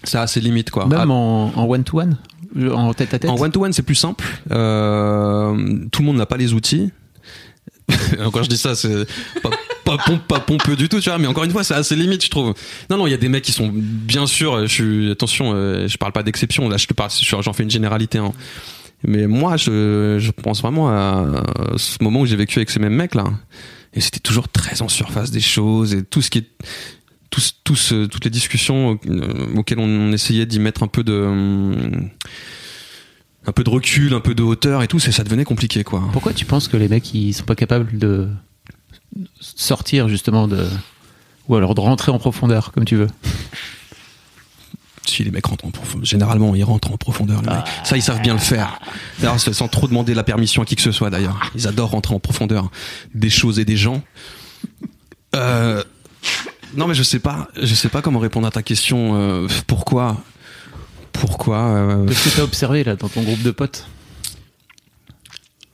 Ça 0.05 0.23
a 0.23 0.27
ses 0.27 0.41
limites 0.41 0.71
quoi. 0.71 0.87
même 0.87 0.99
À- 1.01 1.07
en 1.13 1.53
en 1.55 1.65
one-to-one, 1.67 2.17
en 2.73 2.95
tête-à-tête. 2.95 3.31
en 3.31 3.37
one 3.39 3.51
to 3.53 3.65
one 3.65 3.73
c'est 3.73 3.83
plus 3.83 3.95
simple. 3.95 4.25
Euh, 4.51 5.79
tout 5.93 6.03
le 6.03 6.07
monde 6.07 6.17
n'a 6.17 6.27
pas 6.27 6.37
les 6.37 6.53
outils. 6.53 6.91
Quand 8.33 8.43
je 8.43 8.49
dis 8.49 8.59
ça, 8.59 8.75
c'est 8.75 9.07
pas, 9.43 9.51
pas, 9.85 9.97
pas 10.29 10.41
pompeux 10.41 10.77
du 10.77 10.89
tout, 10.89 11.01
tu 11.01 11.09
vois. 11.09 11.19
Mais 11.19 11.27
encore 11.27 11.45
une 11.45 11.51
fois, 11.51 11.65
c'est 11.65 11.75
assez 11.75 11.97
limite, 11.97 12.25
je 12.25 12.31
trouve. 12.31 12.55
Non, 12.91 12.99
non, 12.99 13.07
il 13.07 13.11
y 13.11 13.15
a 13.15 13.19
des 13.19 13.29
mecs 13.29 13.45
qui 13.45 13.53
sont, 13.53 13.71
bien 13.73 14.27
sûr, 14.27 14.67
je 14.67 14.73
suis, 14.73 15.11
attention, 15.11 15.53
euh, 15.55 15.89
je 15.89 15.97
parle 15.97 16.13
pas 16.13 16.23
d'exception. 16.23 16.69
Là, 16.69 16.77
je 16.77 16.87
te 16.87 16.95
parle, 16.95 17.11
je- 17.11 17.37
j'en 17.41 17.53
fais 17.53 17.63
une 17.63 17.71
généralité. 17.71 18.19
Hein. 18.19 18.33
Mais 19.07 19.27
moi, 19.27 19.57
je, 19.57 20.31
pense 20.31 20.61
vraiment 20.61 20.89
à 20.89 21.43
ce 21.77 22.03
moment 22.03 22.21
où 22.21 22.27
j'ai 22.27 22.37
vécu 22.37 22.59
avec 22.59 22.71
ces 22.71 22.81
mêmes 22.81 22.95
mecs 22.95 23.15
là. 23.15 23.25
Et 23.95 24.01
c'était 24.01 24.21
toujours 24.21 24.49
très 24.49 24.83
en 24.83 24.89
surface 24.89 25.31
des 25.31 25.41
choses 25.41 25.95
et 25.95 26.03
tout 26.03 26.21
ce 26.21 26.31
qui 26.31 26.39
est, 26.39 26.51
toutes 27.31 28.25
les 28.25 28.31
discussions 28.31 28.99
euh, 29.09 29.57
auxquelles 29.57 29.79
on 29.79 30.13
essayait 30.13 30.47
d'y 30.47 30.61
mettre 30.61 30.83
un 30.83 30.89
peu 30.89 31.05
de, 31.05 31.13
hum, 31.13 32.11
un 33.49 33.53
peu 33.53 33.65
de 33.65 33.71
recul, 33.71 34.13
un 34.13 34.21
peu 34.21 34.35
de 34.35 34.43
hauteur 34.43 34.83
et 34.83 34.89
tout, 34.89 34.99
ça 34.99 35.25
devenait 35.25 35.45
compliqué 35.45 35.83
quoi. 35.83 36.07
Pourquoi 36.13 36.35
tu 36.35 36.45
penses 36.45 36.69
que 36.69 36.77
les 36.77 36.89
mecs 36.89 37.15
ils 37.15 37.33
sont 37.33 37.45
pas 37.45 37.55
capables 37.55 37.99
de 37.99 38.29
sortir 39.41 40.09
justement 40.09 40.47
de 40.47 40.69
ou 41.49 41.57
alors 41.57 41.75
de 41.75 41.81
rentrer 41.81 42.13
en 42.13 42.19
profondeur 42.19 42.73
comme 42.73 42.85
tu 42.85 42.97
veux? 42.97 43.09
Si 45.07 45.25
les 45.25 45.31
mecs 45.31 45.47
rentrent 45.47 45.65
en 45.65 45.71
profondeur, 45.71 46.05
généralement 46.05 46.55
ils 46.55 46.63
rentrent 46.63 46.93
en 46.93 46.99
profondeur. 46.99 47.41
Les 47.41 47.49
mecs. 47.49 47.65
Ça 47.85 47.97
ils 47.97 48.03
savent 48.03 48.21
bien 48.21 48.35
le 48.35 48.39
faire. 48.39 48.79
D'ailleurs, 49.19 49.41
sans 49.41 49.69
trop 49.69 49.89
demander 49.89 50.13
la 50.13 50.25
permission 50.25 50.61
à 50.61 50.67
qui 50.67 50.77
que 50.77 50.83
ce 50.83 50.93
soit 50.93 51.09
d'ailleurs. 51.09 51.51
Ils 51.55 51.67
adorent 51.67 51.93
rentrer 51.93 52.15
en 52.15 52.21
profondeur 52.21 52.71
des 53.15 53.31
choses 53.31 53.59
et 53.59 53.65
des 53.65 53.79
gens. 53.79 54.03
Euh, 55.35 55.83
non 56.77 56.87
mais 56.87 56.95
je 56.95 57.03
sais 57.03 57.19
pas, 57.19 57.49
je 57.57 57.75
sais 57.75 57.89
pas 57.89 58.03
comment 58.03 58.19
répondre 58.19 58.47
à 58.47 58.51
ta 58.51 58.63
question. 58.63 59.15
euh, 59.15 59.49
pourquoi, 59.67 60.23
pourquoi 61.21 61.59
euh, 61.59 62.05
de 62.05 62.13
ce 62.13 62.29
que 62.29 62.37
t'as 62.37 62.43
observé 62.43 62.85
là 62.85 62.97
dans 62.97 63.09
ton 63.09 63.23
groupe 63.23 63.43
de 63.43 63.51
potes? 63.51 63.87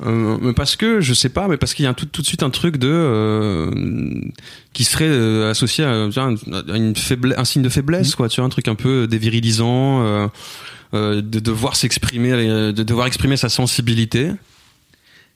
Euh, 0.04 0.38
mais 0.40 0.52
parce 0.52 0.74
que 0.76 1.00
je 1.00 1.14
sais 1.14 1.28
pas, 1.28 1.46
mais 1.46 1.56
parce 1.56 1.72
qu'il 1.72 1.84
y 1.84 1.88
a 1.88 1.94
tout, 1.94 2.06
tout 2.06 2.20
de 2.20 2.26
suite 2.26 2.42
un 2.42 2.50
truc 2.50 2.78
de 2.78 2.88
euh, 2.90 3.70
qui 4.72 4.84
serait 4.84 5.04
euh, 5.08 5.50
associé 5.50 5.84
à, 5.84 6.08
tu 6.12 6.18
à 6.18 6.76
une 6.76 6.96
faiblesse, 6.96 7.38
un 7.38 7.44
signe 7.44 7.62
de 7.62 7.68
faiblesse, 7.68 8.14
quoi. 8.14 8.28
Tu 8.28 8.40
vois, 8.40 8.46
un 8.46 8.50
truc 8.50 8.66
un 8.66 8.74
peu 8.74 9.06
dévirilisant, 9.06 10.02
euh, 10.02 10.26
euh, 10.94 11.22
de 11.22 11.38
devoir 11.38 11.76
s'exprimer, 11.76 12.32
euh, 12.32 12.72
de 12.72 12.82
devoir 12.82 13.06
exprimer 13.06 13.36
sa 13.36 13.48
sensibilité. 13.48 14.32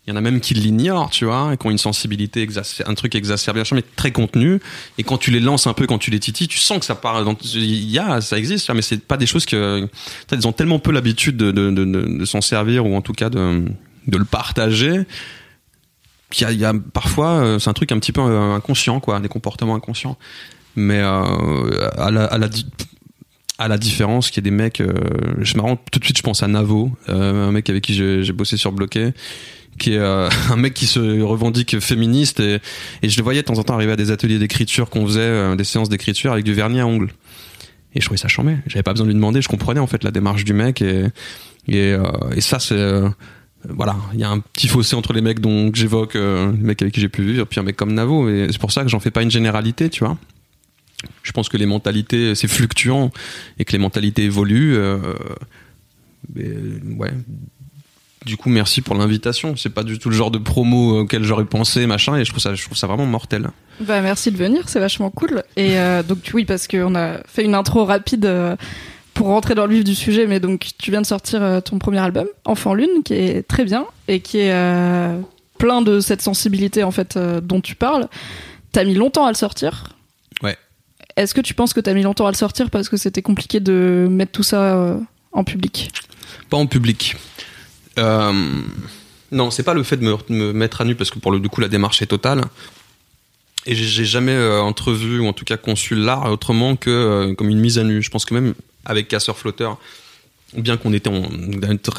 Il 0.08 0.12
y 0.12 0.14
en 0.14 0.16
a 0.16 0.22
même 0.22 0.40
qui 0.40 0.54
l'ignorent, 0.54 1.10
tu 1.10 1.26
vois, 1.26 1.52
et 1.52 1.58
qui 1.58 1.66
ont 1.66 1.70
une 1.70 1.76
sensibilité, 1.76 2.48
un 2.86 2.94
truc 2.94 3.14
exacerbé, 3.14 3.62
mais 3.72 3.84
très 3.94 4.10
contenu. 4.10 4.58
Et 4.96 5.02
quand 5.02 5.18
tu 5.18 5.30
les 5.30 5.38
lances 5.38 5.66
un 5.66 5.74
peu, 5.74 5.86
quand 5.86 5.98
tu 5.98 6.10
les 6.10 6.18
titilles, 6.18 6.48
tu 6.48 6.58
sens 6.58 6.78
que 6.78 6.86
ça 6.86 6.94
part. 6.94 7.22
Il 7.54 7.90
y 7.90 7.98
a, 7.98 8.22
ça 8.22 8.38
existe, 8.38 8.70
mais 8.70 8.80
c'est 8.80 9.04
pas 9.04 9.18
des 9.18 9.26
choses 9.26 9.44
que. 9.44 9.86
Ils 10.32 10.48
ont 10.48 10.52
tellement 10.52 10.78
peu 10.78 10.92
l'habitude 10.92 11.36
de, 11.36 12.24
s'en 12.24 12.40
servir 12.40 12.86
ou 12.86 12.96
en 12.96 13.02
tout 13.02 13.12
cas 13.12 13.28
de, 13.28 13.66
le 14.06 14.24
partager 14.24 15.02
qu'il 16.30 16.50
y 16.52 16.64
a, 16.64 16.72
parfois, 16.94 17.32
euh, 17.32 17.58
c'est 17.58 17.68
un 17.68 17.74
truc 17.74 17.92
un 17.92 17.98
petit 17.98 18.12
peu 18.12 18.22
euh, 18.22 18.54
inconscient, 18.54 19.00
quoi, 19.00 19.20
des 19.20 19.28
comportements 19.28 19.74
inconscients. 19.74 20.16
Mais 20.74 21.00
euh, 21.02 21.90
à 21.98 23.68
la, 23.68 23.76
différence 23.76 24.30
qu'il 24.30 24.42
y 24.42 24.46
a 24.46 24.48
des 24.48 24.56
mecs, 24.56 24.80
euh, 24.80 24.94
je 25.40 25.54
marrant, 25.56 25.76
tout 25.76 25.98
de 25.98 26.04
suite 26.04 26.16
je 26.16 26.22
pense 26.22 26.42
à 26.42 26.48
Navo, 26.48 26.92
un 27.08 27.52
mec 27.52 27.68
avec 27.68 27.84
qui 27.84 27.94
j'ai 27.94 28.32
bossé 28.32 28.56
sur 28.56 28.72
Bloqué, 28.72 29.12
qui 29.78 29.94
est 29.94 29.98
euh, 29.98 30.28
un 30.50 30.56
mec 30.56 30.74
qui 30.74 30.86
se 30.86 31.20
revendique 31.22 31.80
féministe 31.80 32.40
et, 32.40 32.60
je 33.02 33.16
le 33.16 33.22
voyais 33.22 33.42
de 33.42 33.46
temps 33.46 33.58
en 33.58 33.64
temps 33.64 33.74
arriver 33.74 33.92
à 33.92 33.96
des 33.96 34.10
ateliers 34.10 34.38
d'écriture 34.38 34.90
qu'on 34.90 35.06
faisait, 35.06 35.20
euh, 35.20 35.56
des 35.56 35.64
séances 35.64 35.88
d'écriture 35.88 36.32
avec 36.32 36.44
du 36.44 36.54
vernis 36.54 36.80
à 36.80 36.86
ongles. 36.86 37.12
Et 37.94 38.00
je 38.00 38.04
trouvais 38.04 38.18
ça 38.18 38.28
chambé. 38.28 38.56
J'avais 38.66 38.82
pas 38.82 38.92
besoin 38.92 39.06
de 39.06 39.10
lui 39.10 39.14
demander, 39.14 39.40
je 39.40 39.48
comprenais 39.48 39.80
en 39.80 39.86
fait 39.86 40.04
la 40.04 40.10
démarche 40.10 40.44
du 40.44 40.52
mec 40.52 40.82
et 40.82 41.10
euh, 41.72 42.40
ça 42.40 42.58
c'est 42.58 43.02
voilà, 43.68 43.96
il 44.14 44.20
y 44.20 44.24
a 44.24 44.30
un 44.30 44.38
petit 44.38 44.68
fossé 44.68 44.94
entre 44.94 45.12
les 45.12 45.20
mecs 45.20 45.40
dont 45.40 45.72
que 45.72 45.78
j'évoque, 45.78 46.14
les 46.14 46.46
mecs 46.52 46.80
avec 46.80 46.94
qui 46.94 47.00
j'ai 47.00 47.08
pu 47.08 47.22
vivre, 47.22 47.44
puis 47.44 47.58
un 47.58 47.64
mec 47.64 47.76
comme 47.76 47.92
Navo, 47.92 48.28
et 48.28 48.46
c'est 48.52 48.60
pour 48.60 48.70
ça 48.70 48.84
que 48.84 48.88
j'en 48.88 49.00
fais 49.00 49.10
pas 49.10 49.22
une 49.22 49.32
généralité, 49.32 49.90
tu 49.90 50.04
vois. 50.04 50.16
Je 51.24 51.32
pense 51.32 51.48
que 51.48 51.56
les 51.56 51.66
mentalités, 51.66 52.36
c'est 52.36 52.46
fluctuant, 52.46 53.10
et 53.58 53.64
que 53.64 53.72
les 53.72 53.78
mentalités 53.78 54.22
évoluent. 54.22 54.78
ouais. 56.36 57.12
Du 58.28 58.36
coup, 58.36 58.50
merci 58.50 58.82
pour 58.82 58.94
l'invitation. 58.94 59.56
C'est 59.56 59.70
pas 59.70 59.82
du 59.82 59.98
tout 59.98 60.10
le 60.10 60.14
genre 60.14 60.30
de 60.30 60.36
promo 60.36 61.00
auquel 61.00 61.24
j'aurais 61.24 61.46
pensé, 61.46 61.86
machin, 61.86 62.14
et 62.16 62.26
je 62.26 62.30
trouve 62.30 62.42
ça, 62.42 62.54
je 62.54 62.62
trouve 62.62 62.76
ça 62.76 62.86
vraiment 62.86 63.06
mortel. 63.06 63.48
Bah 63.80 64.02
merci 64.02 64.30
de 64.30 64.36
venir, 64.36 64.68
c'est 64.68 64.80
vachement 64.80 65.08
cool. 65.08 65.42
Et 65.56 65.78
euh, 65.78 66.02
donc 66.02 66.18
oui, 66.34 66.44
parce 66.44 66.68
qu'on 66.68 66.94
a 66.94 67.22
fait 67.26 67.42
une 67.42 67.54
intro 67.54 67.86
rapide 67.86 68.26
euh, 68.26 68.54
pour 69.14 69.28
rentrer 69.28 69.54
dans 69.54 69.64
le 69.64 69.74
vif 69.74 69.82
du 69.82 69.94
sujet, 69.94 70.26
mais 70.26 70.40
donc 70.40 70.72
tu 70.78 70.90
viens 70.90 71.00
de 71.00 71.06
sortir 71.06 71.42
euh, 71.42 71.62
ton 71.62 71.78
premier 71.78 72.00
album, 72.00 72.26
Enfant 72.44 72.74
Lune, 72.74 73.02
qui 73.02 73.14
est 73.14 73.48
très 73.48 73.64
bien 73.64 73.86
et 74.08 74.20
qui 74.20 74.40
est 74.40 74.52
plein 75.56 75.80
de 75.80 75.98
cette 76.00 76.20
sensibilité 76.20 76.84
en 76.84 76.90
fait 76.90 77.16
dont 77.16 77.62
tu 77.62 77.76
parles. 77.76 78.08
T'as 78.72 78.84
mis 78.84 78.94
longtemps 78.94 79.24
à 79.24 79.30
le 79.30 79.36
sortir. 79.36 79.96
Ouais. 80.42 80.58
Est-ce 81.16 81.32
que 81.32 81.40
tu 81.40 81.54
penses 81.54 81.72
que 81.72 81.80
t'as 81.80 81.94
mis 81.94 82.02
longtemps 82.02 82.26
à 82.26 82.30
le 82.30 82.36
sortir 82.36 82.68
parce 82.68 82.90
que 82.90 82.98
c'était 82.98 83.22
compliqué 83.22 83.58
de 83.58 84.06
mettre 84.10 84.32
tout 84.32 84.42
ça 84.42 84.98
en 85.32 85.44
public? 85.44 85.90
Pas 86.50 86.58
en 86.58 86.66
public. 86.66 87.16
Euh, 87.98 88.32
non, 89.30 89.50
c'est 89.50 89.62
pas 89.62 89.74
le 89.74 89.82
fait 89.82 89.96
de 89.96 90.16
me, 90.30 90.52
mettre 90.52 90.80
à 90.80 90.84
nu 90.84 90.94
parce 90.94 91.10
que 91.10 91.18
pour 91.18 91.32
le 91.32 91.40
coup 91.48 91.60
la 91.60 91.68
démarche 91.68 92.00
est 92.02 92.06
totale. 92.06 92.44
Et 93.66 93.74
j'ai- 93.74 94.04
jamais 94.06 94.32
euh, 94.32 94.60
entrevu 94.60 95.18
ou 95.18 95.26
en 95.26 95.34
tout 95.34 95.44
cas 95.44 95.58
conçu 95.58 95.94
l'art 95.94 96.30
autrement 96.30 96.76
que 96.76 96.88
euh, 96.88 97.34
comme 97.34 97.50
une 97.50 97.58
mise 97.58 97.78
à 97.78 97.84
nu. 97.84 98.02
Je 98.02 98.08
pense 98.08 98.24
que 98.24 98.32
même 98.32 98.54
avec 98.86 99.08
Casseur 99.08 99.36
Flotteur, 99.36 99.78
bien 100.56 100.78
qu'on 100.78 100.94
était 100.94 101.10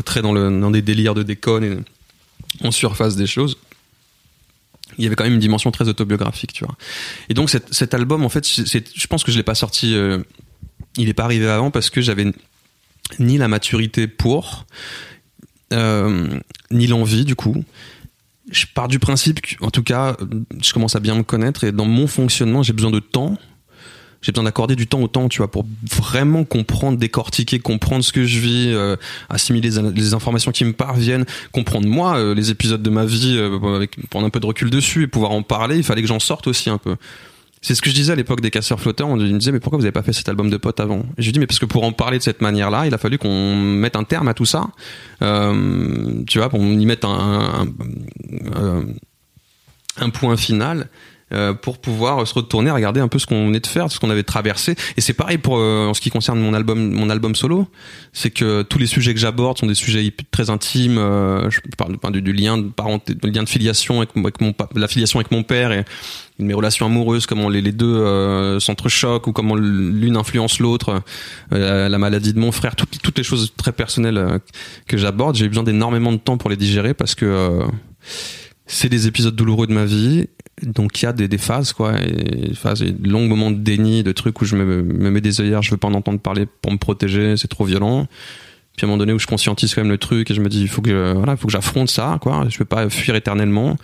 très, 0.03 0.21
dans, 0.23 0.71
des 0.71 0.81
délires 0.81 1.13
de 1.13 1.21
déconne 1.21 1.63
et 1.63 1.77
en 2.65 2.71
surface 2.71 3.15
des 3.15 3.27
choses, 3.27 3.57
il 4.97 5.03
y 5.03 5.07
avait 5.07 5.15
quand 5.15 5.25
même 5.25 5.33
une 5.33 5.39
dimension 5.39 5.69
très 5.69 5.87
autobiographique, 5.87 6.53
tu 6.53 6.65
vois. 6.65 6.75
Et 7.29 7.35
donc 7.35 7.51
cet, 7.51 7.93
album, 7.93 8.25
en 8.25 8.29
fait, 8.29 8.47
je 8.47 9.07
pense 9.07 9.23
que 9.23 9.31
je 9.31 9.37
l'ai 9.37 9.43
pas 9.43 9.53
sorti. 9.53 9.95
il 10.97 11.09
est 11.09 11.13
pas 11.13 11.25
arrivé 11.25 11.47
avant 11.47 11.69
parce 11.69 11.91
que 11.91 12.01
j'avais 12.01 12.33
ni 13.19 13.37
la 13.37 13.47
maturité 13.47 14.07
pour, 14.07 14.65
ni 15.71 16.87
l'envie 16.87 17.25
du 17.25 17.35
coup. 17.35 17.63
Je 18.51 18.65
pars 18.73 18.87
du 18.87 18.99
principe 18.99 19.39
en 19.61 19.69
tout 19.69 19.83
cas, 19.83 20.17
je 20.61 20.73
commence 20.73 20.95
à 20.95 20.99
bien 20.99 21.15
me 21.15 21.23
connaître 21.23 21.63
et 21.63 21.71
dans 21.71 21.85
mon 21.85 22.07
fonctionnement, 22.07 22.63
j'ai 22.63 22.73
besoin 22.73 22.91
de 22.91 22.99
temps. 22.99 23.37
J'ai 24.21 24.33
besoin 24.33 24.43
d'accorder 24.43 24.75
du 24.75 24.85
temps 24.85 25.01
au 25.01 25.07
temps, 25.07 25.29
tu 25.29 25.37
vois, 25.37 25.49
pour 25.49 25.65
vraiment 25.83 26.43
comprendre, 26.43 26.97
décortiquer, 26.97 27.59
comprendre 27.59 28.03
ce 28.03 28.11
que 28.11 28.25
je 28.25 28.39
vis, 28.39 28.71
euh, 28.73 28.97
assimiler 29.29 29.69
les, 29.69 30.13
informations 30.13 30.51
qui 30.51 30.65
me 30.65 30.73
parviennent, 30.73 31.25
comprendre 31.53 31.87
moi 31.87 32.17
euh, 32.17 32.35
les 32.35 32.51
épisodes 32.51 32.81
de 32.81 32.89
ma 32.89 33.05
vie, 33.05 33.37
euh, 33.37 33.85
prendre 34.09 34.25
un 34.27 34.29
peu 34.29 34.41
de 34.41 34.45
recul 34.45 34.69
dessus 34.69 35.03
et 35.03 35.07
pouvoir 35.07 35.31
en 35.31 35.41
parler. 35.41 35.77
Il 35.77 35.83
fallait 35.83 36.01
que 36.01 36.07
j'en 36.07 36.19
sorte 36.19 36.47
aussi 36.47 36.69
un 36.69 36.77
peu. 36.77 36.97
C'est 37.61 37.75
ce 37.75 37.81
que 37.81 37.89
je 37.89 37.95
disais 37.95 38.13
à 38.13 38.15
l'époque 38.15 38.39
des 38.41 38.51
casseurs 38.51 38.79
flotteurs. 38.79 39.07
On 39.09 39.17
me 39.17 39.37
disait 39.37 39.51
mais 39.51 39.59
pourquoi 39.59 39.77
vous 39.77 39.83
avez 39.85 39.91
pas 39.91 40.01
fait 40.03 40.13
cet 40.13 40.29
album 40.29 40.49
de 40.49 40.55
potes 40.57 40.79
avant? 40.79 41.03
Et 41.17 41.21
je 41.21 41.31
dis 41.31 41.39
mais 41.39 41.47
parce 41.47 41.59
que 41.59 41.65
pour 41.65 41.83
en 41.83 41.91
parler 41.91 42.17
de 42.17 42.23
cette 42.23 42.41
manière-là, 42.41 42.87
il 42.87 42.93
a 42.93 42.97
fallu 42.97 43.17
qu'on 43.17 43.55
mette 43.55 43.95
un 43.97 44.05
terme 44.05 44.27
à 44.29 44.33
tout 44.33 44.45
ça. 44.45 44.67
Euh, 45.21 46.23
tu 46.25 46.37
vois, 46.37 46.49
qu'on 46.49 46.79
y 46.79 46.85
mette 46.85 47.03
un, 47.03 47.09
un, 47.09 47.67
un- 48.55 48.85
un 49.97 50.09
point 50.09 50.37
final. 50.37 50.87
Euh, 51.33 51.53
pour 51.53 51.77
pouvoir 51.77 52.25
se 52.27 52.33
retourner, 52.33 52.71
regarder 52.71 52.99
un 52.99 53.07
peu 53.07 53.19
ce 53.19 53.25
qu'on 53.25 53.47
venait 53.47 53.59
de 53.59 53.67
faire, 53.67 53.91
ce 53.91 53.99
qu'on 53.99 54.09
avait 54.09 54.23
traversé. 54.23 54.75
Et 54.97 55.01
c'est 55.01 55.13
pareil 55.13 55.37
pour 55.37 55.57
euh, 55.57 55.87
en 55.87 55.93
ce 55.93 56.01
qui 56.01 56.09
concerne 56.09 56.39
mon 56.39 56.53
album, 56.53 56.91
mon 56.93 57.09
album 57.09 57.35
solo, 57.35 57.67
c'est 58.13 58.31
que 58.31 58.61
tous 58.63 58.79
les 58.79 58.87
sujets 58.87 59.13
que 59.13 59.19
j'aborde 59.19 59.57
sont 59.57 59.67
des 59.67 59.75
sujets 59.75 60.13
très 60.31 60.49
intimes. 60.49 60.97
euh, 60.97 61.49
je 61.49 61.59
parle 61.77 62.21
du, 62.21 62.33
lien 62.33 62.57
de 62.57 62.69
parenté, 62.69 63.13
du 63.13 63.31
lien 63.31 63.43
de 63.43 63.49
filiation 63.49 63.97
avec, 63.97 64.09
avec 64.15 64.41
mon, 64.41 64.53
la 64.75 64.87
filiation 64.87 65.19
avec 65.19 65.31
mon 65.31 65.43
père 65.43 65.71
et 65.71 65.85
mes 66.39 66.53
relations 66.53 66.85
amoureuses, 66.85 67.25
comment 67.25 67.49
les, 67.49 67.61
les 67.61 67.71
deux 67.71 67.85
euh, 67.85 68.59
s'entrechoquent 68.59 69.27
ou 69.27 69.33
comment 69.33 69.55
l'une 69.55 70.15
influence 70.15 70.59
l'autre, 70.59 71.01
euh, 71.53 71.89
la 71.89 71.97
maladie 71.97 72.33
de 72.33 72.39
mon 72.39 72.51
frère, 72.51 72.75
toutes, 72.75 73.01
toutes 73.01 73.17
les 73.17 73.23
choses 73.23 73.53
très 73.57 73.71
personnelles 73.71 74.17
euh, 74.17 74.39
que 74.87 74.97
j'aborde. 74.97 75.35
J'ai 75.35 75.45
eu 75.45 75.49
besoin 75.49 75.63
d'énormément 75.63 76.11
de 76.11 76.17
temps 76.17 76.37
pour 76.37 76.49
les 76.49 76.55
digérer 76.55 76.93
parce 76.93 77.15
que 77.15 77.25
euh, 77.25 77.67
c'est 78.65 78.89
des 78.89 79.07
épisodes 79.07 79.35
douloureux 79.35 79.67
de 79.67 79.73
ma 79.73 79.85
vie. 79.85 80.27
Donc 80.63 81.01
il 81.01 81.05
y 81.05 81.07
a 81.07 81.13
des, 81.13 81.37
phases 81.37 81.73
quoi, 81.73 81.93
phases, 82.53 82.81
et 82.81 82.93
longs 83.03 83.27
moments 83.27 83.51
de 83.51 83.57
déni, 83.57 84.03
de 84.03 84.11
trucs 84.11 84.41
où 84.41 84.45
je 84.45 84.55
me, 84.55 84.83
me 84.83 85.09
mets 85.09 85.21
des 85.21 85.41
œillères, 85.41 85.61
je 85.61 85.71
veux 85.71 85.77
pas 85.77 85.87
en 85.87 85.93
entendre 85.93 86.19
parler 86.19 86.45
pour 86.61 86.71
me 86.71 86.77
protéger, 86.77 87.37
c'est 87.37 87.47
trop 87.47 87.65
violent. 87.65 88.07
Puis 88.75 88.85
à 88.85 88.87
un 88.87 88.87
moment 88.87 88.99
donné 88.99 89.13
où 89.13 89.19
je 89.19 89.27
conscientise 89.27 89.73
quand 89.75 89.81
même 89.81 89.91
le 89.91 89.97
truc 89.97 90.31
et 90.31 90.33
je 90.33 90.41
me 90.41 90.49
dis 90.49 90.61
il 90.61 90.69
faut 90.69 90.81
que 90.81 91.13
voilà, 91.13 91.33
il 91.33 91.37
faut 91.37 91.47
que 91.47 91.51
j'affronte 91.53 91.89
ça 91.89 92.17
quoi, 92.21 92.45
je 92.49 92.57
peux 92.57 92.65
pas 92.65 92.89
fuir 92.89 93.15
éternellement. 93.15 93.77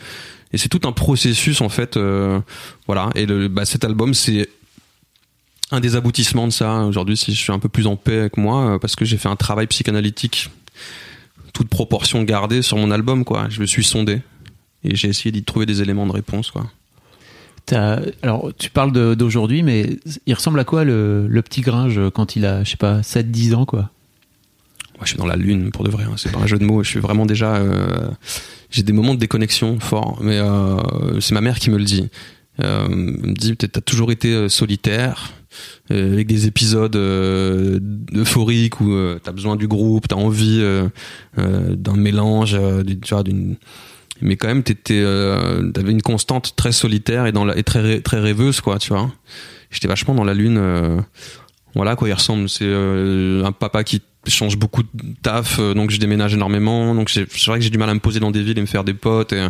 Et 0.54 0.58
c'est 0.58 0.70
tout 0.70 0.88
un 0.88 0.94
processus 0.94 1.60
en 1.62 1.70
fait, 1.70 1.98
euh, 1.98 2.40
voilà. 2.88 3.10
Et 3.16 3.26
bah, 3.26 3.66
cet 3.66 3.84
album 3.84 4.14
c'est 4.14 4.48
un 5.72 5.80
des 5.80 5.96
aboutissements 5.96 6.48
de 6.48 6.54
ça. 6.54 6.86
Aujourd'hui, 6.86 7.18
si 7.18 7.34
je 7.34 7.40
suis 7.42 7.52
un 7.52 7.60
peu 7.60 7.70
plus 7.70 7.88
en 7.88 7.96
paix 7.96 8.20
avec 8.20 8.38
moi, 8.38 8.76
euh, 8.76 8.80
parce 8.80 8.96
que 8.96 9.04
j'ai 9.04 9.18
fait 9.18 9.28
un 9.28 9.36
travail 9.36 9.68
psychanalytique, 9.68 10.50
toute 11.54 11.68
proportion 11.68 12.24
gardée 12.24 12.62
sur 12.62 12.78
mon 12.78 12.92
album 12.92 13.26
quoi. 13.26 13.48
Je 13.50 13.60
me 13.60 13.66
suis 13.66 13.84
sondé 13.84 14.22
et 14.86 14.96
j'ai 14.96 15.08
essayé 15.10 15.32
d'y 15.32 15.44
trouver 15.44 15.66
des 15.66 15.82
éléments 15.82 16.08
de 16.08 16.12
réponse 16.14 16.52
quoi. 16.52 16.66
T'as- 17.66 18.00
Alors, 18.22 18.52
tu 18.58 18.70
parles 18.70 18.92
de- 18.92 19.16
d'aujourd'hui, 19.16 19.64
mais 19.64 19.98
il 20.28 20.34
ressemble 20.36 20.60
à 20.60 20.64
quoi 20.64 20.84
le, 20.84 21.28
le 21.28 21.42
petit 21.42 21.62
Gringe 21.62 22.00
quand 22.14 22.36
il 22.36 22.46
a, 22.46 22.64
je 22.64 22.70
sais 22.72 22.78
pas, 22.78 23.02
7-10 23.02 23.56
ans, 23.56 23.66
quoi? 23.66 23.90
Moi, 24.98 25.02
je 25.04 25.10
suis 25.10 25.18
dans 25.18 25.26
la 25.26 25.36
lune 25.36 25.72
pour 25.72 25.84
de 25.84 25.90
vrai. 25.90 26.04
hein. 26.04 26.14
C'est 26.16 26.32
pas 26.32 26.38
un 26.40 26.46
jeu 26.48 26.60
de 26.60 26.64
mots. 26.64 26.84
Je 26.84 26.90
suis 26.90 27.00
vraiment 27.00 27.26
déjà. 27.26 27.56
euh, 27.56 28.08
J'ai 28.70 28.84
des 28.84 28.94
moments 28.94 29.16
de 29.16 29.20
déconnexion 29.20 29.80
forts, 29.80 30.20
mais 30.22 30.38
euh, 30.38 31.20
c'est 31.20 31.34
ma 31.34 31.42
mère 31.42 31.58
qui 31.60 31.70
me 31.72 31.78
le 31.78 31.84
dit. 31.86 32.08
Euh, 32.64 32.86
elle 32.88 32.96
me 32.96 33.34
dit 33.34 33.58
t'as 33.58 33.82
toujours 33.82 34.12
été 34.12 34.48
solitaire, 34.48 35.34
avec 35.90 36.28
des 36.28 36.46
épisodes 36.48 36.96
euphoriques 38.14 38.80
où 38.80 38.96
t'as 39.24 39.32
besoin 39.32 39.56
du 39.56 39.68
groupe, 39.68 40.08
t'as 40.08 40.16
envie 40.16 40.64
d'un 41.36 41.96
mélange, 41.96 42.58
tu 43.02 43.14
vois, 43.14 43.24
d'une. 43.24 43.56
Mais 44.22 44.38
quand 44.38 44.48
même, 44.48 44.64
t'étais, 44.64 45.02
euh, 45.04 45.72
t'avais 45.72 45.92
une 45.92 46.02
constante 46.02 46.56
très 46.56 46.72
solitaire 46.72 47.26
et 47.26 47.32
dans 47.32 47.46
la, 47.46 47.58
et 47.58 47.64
très 47.64 48.02
très 48.02 48.20
rêveuse, 48.20 48.62
quoi, 48.62 48.80
tu 48.80 48.90
vois. 48.90 49.12
J'étais 49.72 49.88
vachement 49.88 50.16
dans 50.16 50.24
la 50.24 50.34
lune. 50.34 50.58
euh, 50.58 51.02
voilà 51.76 51.96
quoi 51.96 52.08
il 52.08 52.14
ressemble. 52.14 52.50
C'est 52.50 52.66
euh, 52.66 53.44
un 53.44 53.52
papa 53.52 53.84
qui 53.84 54.02
change 54.28 54.58
beaucoup 54.58 54.82
de 54.82 54.90
taf, 55.22 55.60
euh, 55.60 55.74
donc 55.74 55.92
je 55.92 56.00
déménage 56.00 56.34
énormément. 56.34 56.96
Donc 56.96 57.10
c'est 57.10 57.28
vrai 57.46 57.60
que 57.60 57.64
j'ai 57.64 57.70
du 57.70 57.78
mal 57.78 57.90
à 57.90 57.94
me 57.94 58.00
poser 58.00 58.20
dans 58.20 58.32
des 58.32 58.42
villes 58.42 58.58
et 58.58 58.62
me 58.62 58.66
faire 58.66 58.86
des 58.86 58.94
potes. 58.94 59.34
Et, 59.34 59.42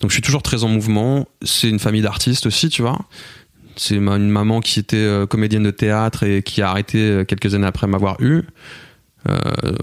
donc 0.00 0.10
je 0.10 0.14
suis 0.14 0.22
toujours 0.22 0.42
très 0.42 0.64
en 0.64 0.68
mouvement. 0.68 1.28
C'est 1.42 1.70
une 1.70 1.78
famille 1.78 2.02
d'artistes 2.02 2.46
aussi, 2.46 2.68
tu 2.68 2.82
vois. 2.82 2.98
C'est 3.76 3.94
une 3.94 4.28
maman 4.28 4.60
qui 4.60 4.80
était 4.80 4.96
euh, 4.96 5.26
comédienne 5.26 5.62
de 5.62 5.70
théâtre 5.70 6.24
et 6.24 6.42
qui 6.42 6.60
a 6.60 6.68
arrêté 6.68 6.98
euh, 6.98 7.24
quelques 7.24 7.54
années 7.54 7.66
après 7.66 7.86
m'avoir 7.86 8.20
eu. 8.20 8.42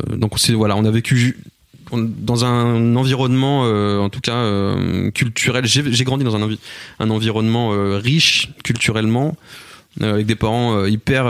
Donc 0.10 0.38
c'est 0.38 0.52
voilà, 0.52 0.76
on 0.76 0.84
a 0.84 0.92
vécu 0.92 1.38
dans 1.98 2.46
un 2.46 2.96
environnement, 2.96 3.64
euh, 3.66 4.00
en 4.00 4.10
tout 4.10 4.20
cas 4.22 4.36
euh, 4.36 5.12
culturel. 5.12 5.66
J'ai 5.66 6.04
grandi 6.04 6.24
dans 6.24 6.36
un, 6.36 6.42
envi- 6.42 6.60
un 7.00 7.10
environnement 7.10 7.74
euh, 7.74 7.98
riche 7.98 8.52
culturellement, 8.64 9.36
avec 10.02 10.26
des 10.26 10.36
parents 10.36 10.86
hyper, 10.86 11.26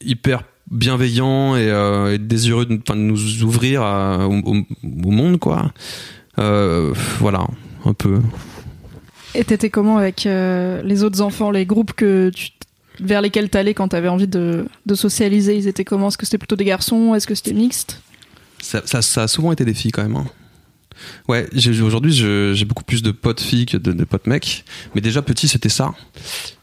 hyper 0.00 0.42
bienveillants 0.70 1.56
et, 1.56 2.18
désireux 2.18 2.66
de, 2.66 2.80
nous 2.94 3.42
ouvrir 3.42 3.82
au, 3.82 5.10
monde, 5.10 5.38
quoi. 5.38 5.72
Voilà, 6.36 7.46
un 7.84 7.92
peu. 7.92 8.20
Et 9.34 9.44
t'étais 9.44 9.70
comment 9.70 9.98
avec 9.98 10.24
les 10.24 11.02
autres 11.04 11.20
enfants, 11.20 11.50
les 11.50 11.66
groupes 11.66 11.92
vers 13.00 13.20
lesquels 13.20 13.48
t'allais 13.48 13.74
quand 13.74 13.88
t'avais 13.88 14.08
envie 14.08 14.26
de, 14.26 14.66
de 14.86 14.94
socialiser? 14.94 15.56
Ils 15.56 15.68
étaient 15.68 15.84
comment? 15.84 16.08
Est-ce 16.08 16.18
que 16.18 16.24
c'était 16.24 16.38
plutôt 16.38 16.56
des 16.56 16.64
garçons? 16.64 17.14
Est-ce 17.14 17.26
que 17.26 17.34
c'était 17.34 17.52
mixte? 17.52 18.00
Ça, 18.62 18.82
ça, 18.84 19.22
a 19.22 19.28
souvent 19.28 19.52
été 19.52 19.64
des 19.64 19.74
filles 19.74 19.92
quand 19.92 20.02
même. 20.02 20.16
hein. 20.16 20.26
Ouais, 21.28 21.48
aujourd'hui 21.82 22.12
j'ai 22.12 22.64
beaucoup 22.66 22.84
plus 22.84 23.02
de 23.02 23.10
potes 23.10 23.40
filles 23.40 23.66
que 23.66 23.76
de, 23.76 24.04
potes 24.04 24.26
mecs, 24.26 24.64
mais 24.94 25.00
déjà 25.00 25.22
petit 25.22 25.48
c'était 25.48 25.68
ça, 25.68 25.92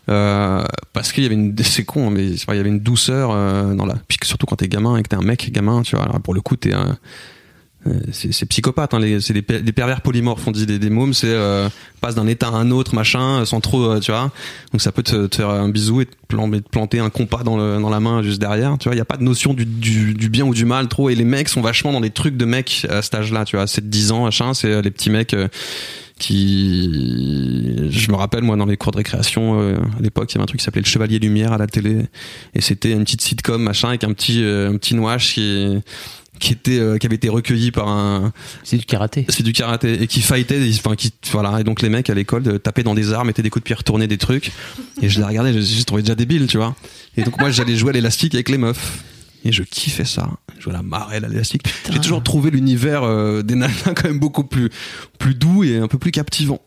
Euh, 0.10 0.64
parce 0.94 1.12
qu'il 1.12 1.24
y 1.24 1.26
avait 1.26 1.36
une, 1.36 1.58
c'est 1.64 1.84
con, 1.84 2.08
hein, 2.08 2.12
mais 2.12 2.28
il 2.28 2.56
y 2.56 2.60
avait 2.60 2.70
une 2.70 2.80
douceur 2.80 3.32
euh, 3.32 3.74
dans 3.74 3.86
la, 3.86 3.96
puis 4.08 4.18
surtout 4.24 4.46
quand 4.46 4.58
t'es 4.58 4.68
gamin 4.68 4.96
et 4.98 5.04
que 5.04 5.10
t'es 5.10 5.16
un 5.16 5.22
mec 5.22 5.52
gamin, 5.52 5.82
tu 5.82 5.96
vois, 5.96 6.06
pour 6.24 6.34
le 6.34 6.42
coup 6.42 6.56
t'es 6.56 6.74
un, 6.74 6.98
c'est 8.12 8.34
c'est 8.34 8.46
psychopathe, 8.46 8.94
hein, 8.94 9.02
c'est 9.20 9.34
des, 9.34 9.62
des 9.62 9.72
pervers 9.72 10.02
polymorphes, 10.02 10.48
on 10.48 10.52
dit 10.52 10.66
des, 10.66 10.80
des 10.80 10.90
mômes, 10.90 11.14
c'est 11.14 11.28
euh, 11.28 11.70
passe 12.02 12.16
d'un 12.16 12.28
état 12.28 12.48
à 12.48 12.52
un 12.52 12.72
autre, 12.72 12.96
machin, 12.96 13.46
sans 13.46 13.62
trop, 13.62 13.84
euh, 13.84 14.00
tu 14.00 14.12
vois. 14.12 14.32
Donc 14.72 14.82
ça 14.82 14.92
peut 14.92 15.04
te, 15.04 15.28
te 15.28 15.36
faire 15.38 15.50
un 15.50 15.70
bisou 15.70 16.02
et 16.02 16.06
te, 16.06 16.12
planter 16.72 17.00
un 17.00 17.10
compas 17.10 17.44
dans, 17.44 17.58
le, 17.58 17.80
dans 17.82 17.90
la 17.90 18.00
main 18.00 18.22
juste 18.22 18.40
derrière, 18.40 18.78
tu 18.78 18.90
vois. 18.90 18.96
Il 18.96 18.98
y 18.98 19.02
a 19.02 19.06
pas 19.06 19.18
de 19.18 19.24
notion 19.24 19.54
du, 19.54 19.66
du, 19.66 20.14
du 20.14 20.30
bien 20.30 20.46
ou 20.46 20.54
du 20.54 20.66
mal 20.66 20.88
trop. 20.88 21.10
Et 21.10 21.16
les 21.16 21.26
mecs 21.26 21.50
sont 21.50 21.62
vachement 21.62 21.92
dans 21.92 22.02
des 22.02 22.12
trucs 22.12 22.38
de 22.38 22.46
mecs 22.46 22.86
à 22.90 23.02
cet 23.02 23.16
âge-là, 23.16 23.46
tu 23.46 23.56
vois, 23.56 23.66
7-10 23.66 24.12
ans, 24.12 24.24
machin. 24.26 24.54
C'est 24.54 24.72
euh, 24.72 24.82
les 24.82 24.92
petits 24.92 25.10
mecs. 25.10 25.34
euh, 25.34 25.48
qui 26.20 27.90
je 27.92 28.12
me 28.12 28.16
rappelle 28.16 28.44
moi 28.44 28.56
dans 28.56 28.66
les 28.66 28.78
cours 28.78 28.92
de 28.92 28.98
récréation 28.98 29.60
euh, 29.60 29.76
à 29.98 30.02
l'époque 30.02 30.32
il 30.32 30.36
y 30.36 30.38
avait 30.38 30.44
un 30.44 30.48
truc 30.48 30.60
qui 30.60 30.66
s'appelait 30.66 30.82
le 30.82 30.88
chevalier 30.88 31.20
lumière 31.20 31.54
à 31.54 31.58
la 31.58 31.68
télé 31.68 32.08
et 32.54 32.62
c'était 32.62 32.92
une 32.92 33.04
petite 33.04 33.22
sitcom 33.22 33.62
machin 33.62 33.90
avec 33.90 34.04
un 34.04 34.14
petit 34.14 34.44
euh, 34.44 34.72
un 34.72 34.78
petit 34.78 34.96
qui 35.34 35.84
qui 36.40 36.54
était 36.54 36.80
euh, 36.80 36.98
qui 36.98 37.06
avait 37.08 37.16
été 37.16 37.30
recueilli 37.30 37.72
par 37.72 37.88
un 37.88 38.32
C'est 38.64 38.78
du 38.78 38.86
karaté. 38.86 39.26
c'est 39.30 39.44
du 39.44 39.54
karaté. 39.54 40.02
Et 40.02 40.08
qui 40.08 40.22
fightait 40.22 40.60
enfin 40.74 40.96
qui 40.96 41.12
voilà. 41.32 41.60
Et 41.60 41.64
donc 41.64 41.82
les 41.82 41.90
mecs 41.90 42.10
à 42.10 42.14
l'école 42.14 42.44
euh, 42.48 42.58
tapaient 42.60 42.84
dans 42.84 42.96
des 42.96 43.14
armes 43.14 43.28
mettaient 43.28 43.42
des 43.44 43.50
coups 43.50 43.64
de 43.64 43.66
pied 43.66 43.76
retournaient 43.76 44.08
des 44.08 44.18
trucs. 44.18 44.52
Et 45.02 45.10
je 45.10 45.20
les 45.20 45.26
regardais 45.26 45.54
je, 45.54 45.60
je 45.62 45.78
les 45.78 45.84
trouvais 45.84 46.02
déjà 46.02 46.16
débile 46.16 46.48
tu 46.48 46.58
vois. 46.58 46.76
Et 47.16 47.24
donc 47.24 47.40
moi 47.40 47.50
j'allais 47.52 47.76
jouer 47.76 47.90
à 47.90 47.94
l'élastique 47.94 48.34
avec 48.36 48.50
les 48.50 48.58
meufs. 48.58 49.04
Et 49.46 49.52
je 49.52 49.64
kiffais 49.64 50.04
ça. 50.06 50.30
Je 50.60 50.70
la 50.70 50.82
marelle 50.82 51.24
à 51.24 51.28
l'élastique. 51.30 51.62
J'ai 51.92 52.00
toujours 52.00 52.22
trouvé 52.24 52.50
l'univers 52.52 53.04
euh, 53.04 53.44
des 53.44 53.56
nanas 53.56 53.74
quand 53.96 54.06
même 54.06 54.20
beaucoup 54.20 54.44
plus 54.44 54.70
plus 55.20 55.36
doux 55.36 55.64
et 55.64 55.78
un 55.78 55.88
peu 55.88 55.98
plus 55.98 56.12
captivant. 56.12 56.60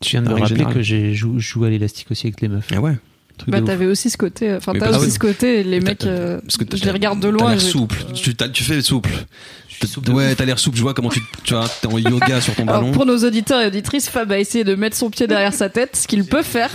Tu 0.00 0.10
viens 0.10 0.22
de 0.22 0.28
me 0.28 0.34
rappeler 0.34 0.64
que 0.66 0.82
j'ai 0.82 1.14
jou- 1.14 1.38
joué 1.40 1.68
à 1.68 1.70
l'élastique 1.70 2.10
aussi 2.10 2.26
avec 2.26 2.40
les 2.40 2.48
meufs. 2.48 2.70
et 2.72 2.78
ouais 2.78 2.96
Truc 3.38 3.50
Bah 3.50 3.60
t'avais 3.60 3.86
aussi 3.86 4.08
ce 4.10 4.16
côté, 4.16 4.54
enfin 4.54 4.72
Mais 4.72 4.78
t'as 4.80 4.96
aussi 4.98 5.10
ce 5.10 5.18
côté, 5.18 5.62
les 5.62 5.78
T'as- 5.80 5.84
mecs, 5.84 6.04
euh, 6.04 6.40
parce 6.40 6.56
que 6.56 6.64
t'as- 6.64 6.76
je 6.78 6.84
les 6.84 6.90
regarde 6.90 7.20
de 7.20 7.26
t'as 7.30 7.32
loin. 7.36 7.50
l'air 7.50 7.58
et 7.60 7.64
je- 7.64 7.66
souple 7.70 7.96
tu, 8.14 8.34
t'as- 8.34 8.48
tu 8.48 8.64
fais 8.64 8.80
souple 8.80 9.10
ouais, 10.08 10.34
t'as 10.34 10.46
l'air 10.46 10.58
souple. 10.58 10.78
Je 10.78 10.82
vois 10.82 10.94
comment 10.94 11.10
tu, 11.10 11.20
tu 11.44 11.52
vois, 11.52 11.68
t'es 11.68 11.86
en 11.86 11.98
yoga 11.98 12.40
sur 12.40 12.54
ton 12.54 12.62
Alors, 12.66 12.80
ballon. 12.80 12.92
pour 12.92 13.04
nos 13.04 13.18
auditeurs 13.24 13.60
et 13.60 13.66
auditrices, 13.66 14.08
Fab 14.08 14.32
a 14.32 14.38
essayé 14.38 14.64
de 14.64 14.74
mettre 14.74 14.96
son 14.96 15.10
pied 15.10 15.26
derrière 15.26 15.52
sa 15.52 15.68
tête, 15.68 15.96
ce 15.96 16.08
qu'il 16.08 16.24
peut 16.24 16.42
faire, 16.42 16.70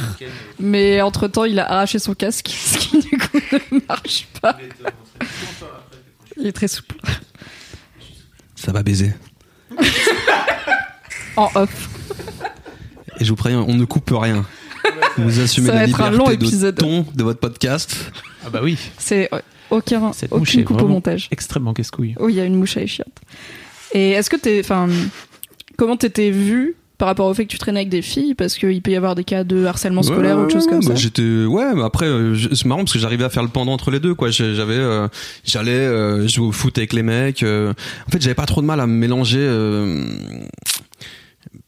mais 0.60 1.02
entre 1.02 1.28
temps, 1.28 1.46
il 1.46 1.58
a 1.60 1.66
arraché 1.72 1.98
son 1.98 2.14
casque, 2.14 2.50
ce 2.54 2.78
qui 2.78 3.00
du 3.00 3.18
coup 3.18 3.40
ne 3.72 3.80
marche 3.88 4.28
pas. 4.40 4.56
Il 6.38 6.46
est 6.46 6.52
très 6.52 6.68
souple. 6.68 6.96
Ça 8.56 8.72
va 8.72 8.84
baiser. 8.84 9.14
En 11.36 11.50
off. 11.56 11.90
Et 13.20 13.26
je 13.26 13.30
vous 13.30 13.36
préviens, 13.36 13.66
on 13.68 13.74
ne 13.74 13.86
coupe 13.86 14.12
rien. 14.14 14.46
Vous 15.18 15.40
assumez 15.40 15.68
Ça 15.68 15.74
va 15.74 15.80
la 15.80 15.88
être 15.88 16.02
un 16.02 16.12
liberté 16.12 16.18
long 16.18 16.38
de 16.38 16.46
épisode. 16.46 16.76
ton 16.78 17.06
de 17.16 17.24
votre 17.24 17.40
podcast. 17.40 18.12
Ah 18.46 18.50
bah 18.50 18.62
oui, 18.64 18.78
C'est 18.98 19.30
aucun, 19.70 20.14
cette 20.14 20.32
mouche 20.32 20.50
aucune 20.50 20.60
est 20.62 20.64
coupe 20.64 20.76
au 20.78 20.80
vraiment 20.80 20.96
montage. 20.96 21.28
extrêmement 21.32 21.74
casse-couille. 21.74 22.16
Oui, 22.20 22.34
il 22.34 22.38
y 22.38 22.42
a 22.42 22.46
une 22.46 22.56
mouche 22.56 22.78
à 22.78 22.82
échiotte. 22.82 23.08
Et 23.94 24.12
est-ce 24.12 24.30
que 24.30 24.36
t'es, 24.38 24.60
enfin, 24.64 24.88
comment 25.78 25.98
t'étais 25.98 26.32
vu 26.32 26.76
par 26.98 27.08
rapport 27.08 27.28
au 27.28 27.34
fait 27.34 27.46
que 27.46 27.50
tu 27.52 27.58
traînais 27.58 27.80
avec 27.82 27.90
des 27.90 28.02
filles? 28.02 28.36
Parce 28.36 28.56
qu'il 28.58 28.82
peut 28.82 28.92
y 28.92 28.96
avoir 28.96 29.16
des 29.16 29.24
cas 29.24 29.44
de 29.44 29.66
harcèlement 29.66 30.04
scolaire 30.04 30.38
ou 30.38 30.42
autre 30.42 30.52
chose 30.54 30.68
comme 30.68 30.80
bah, 30.80 30.88
ça 30.88 30.96
J'étais 30.96 31.22
ouais, 31.46 31.74
mais 31.76 31.84
après 31.84 32.06
euh, 32.06 32.34
je- 32.36 32.54
c'est 32.54 32.66
marrant 32.66 32.82
parce 32.82 32.94
que 32.94 33.00
j'arrivais 33.00 33.24
à 33.26 33.30
faire 33.30 33.44
le 33.44 33.50
pendant 33.50 33.74
entre 33.74 33.92
les 33.92 34.00
deux 34.00 34.14
quoi. 34.16 34.30
J'ai- 34.30 34.56
J'avais 34.56 34.76
euh, 34.76 35.08
j'allais 35.44 35.72
euh, 35.72 36.28
jouer 36.28 36.48
au 36.48 36.52
foot 36.52 36.78
avec 36.78 36.94
les 36.94 37.04
mecs. 37.04 37.44
euh, 37.44 37.74
en 38.08 38.12
fait, 38.12 38.22
j'avais 38.22 38.36
pas 38.36 38.46
trop 38.46 38.62
de 38.62 38.68
mal 38.68 38.80
à 38.80 38.88
me 38.88 38.94
mélanger. 38.94 39.40
euh, 39.42 40.06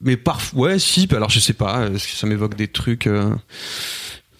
mais 0.03 0.17
parfois 0.17 0.69
ouais, 0.69 0.79
si. 0.79 1.07
Alors 1.11 1.29
je 1.29 1.39
sais 1.39 1.53
pas, 1.53 1.81
euh, 1.81 1.97
ça 1.97 2.27
m'évoque 2.27 2.55
des 2.55 2.67
trucs. 2.67 3.07
euh, 3.07 3.33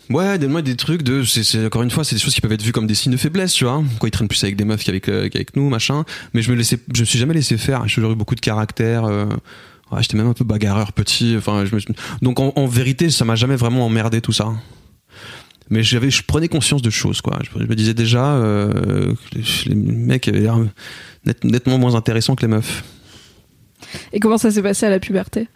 Ouais, 0.09 0.37
donne-moi 0.37 0.61
des 0.61 0.75
trucs 0.75 1.01
de. 1.01 1.23
C'est, 1.23 1.65
encore 1.65 1.81
une 1.81 1.89
fois, 1.89 2.03
c'est 2.03 2.15
des 2.15 2.21
choses 2.21 2.33
qui 2.35 2.41
peuvent 2.41 2.51
être 2.51 2.61
vues 2.61 2.73
comme 2.73 2.87
des 2.87 2.95
signes 2.95 3.13
de 3.13 3.17
faiblesse, 3.17 3.53
tu 3.53 3.63
vois. 3.63 3.81
Quoi, 3.99 4.09
ils 4.09 4.11
traînent 4.11 4.27
plus 4.27 4.43
avec 4.43 4.57
des 4.57 4.65
meufs 4.65 4.83
qu'avec 4.83 5.07
euh, 5.07 5.29
qu'avec 5.29 5.55
nous, 5.55 5.69
machin. 5.69 6.03
Mais 6.33 6.41
je 6.41 6.51
me 6.51 6.57
laissais, 6.57 6.77
je 6.93 7.01
me 7.01 7.05
suis 7.05 7.17
jamais 7.17 7.33
laissé 7.33 7.57
faire. 7.57 7.87
J'ai 7.87 7.95
toujours 7.95 8.11
eu 8.11 8.15
beaucoup 8.15 8.35
de 8.35 8.41
caractère. 8.41 9.03
ouais, 9.05 10.01
j'étais 10.01 10.17
même 10.17 10.27
un 10.27 10.33
peu 10.33 10.43
bagarreur 10.43 10.91
petit. 10.91 11.35
Enfin, 11.37 11.63
je 11.65 11.75
donc 12.21 12.39
en, 12.39 12.65
vérité, 12.67 13.09
ça 13.09 13.23
m'a 13.23 13.35
jamais 13.35 13.55
vraiment 13.55 13.85
emmerdé 13.85 14.19
tout 14.19 14.33
ça. 14.33 14.53
Mais 15.69 15.83
j'avais, 15.83 16.11
je 16.11 16.23
prenais 16.23 16.47
conscience 16.49 16.81
de 16.81 16.89
choses, 16.89 17.21
quoi. 17.21 17.39
Je, 17.41 17.65
me 17.65 17.75
disais 17.75 17.93
déjà 17.93 18.35
euh, 18.35 19.13
les, 19.65 19.75
mecs 19.75 20.27
avaient 20.27 20.41
l'air 20.41 20.57
net- 21.25 21.43
nettement 21.43 21.77
moins 21.77 21.95
intéressants 21.95 22.35
que 22.35 22.41
les 22.41 22.47
meufs. 22.47 22.83
Et 24.11 24.19
comment 24.19 24.37
ça 24.37 24.51
s'est 24.51 24.61
passé 24.61 24.85
à 24.85 24.89
la 24.89 24.99
puberté? 24.99 25.47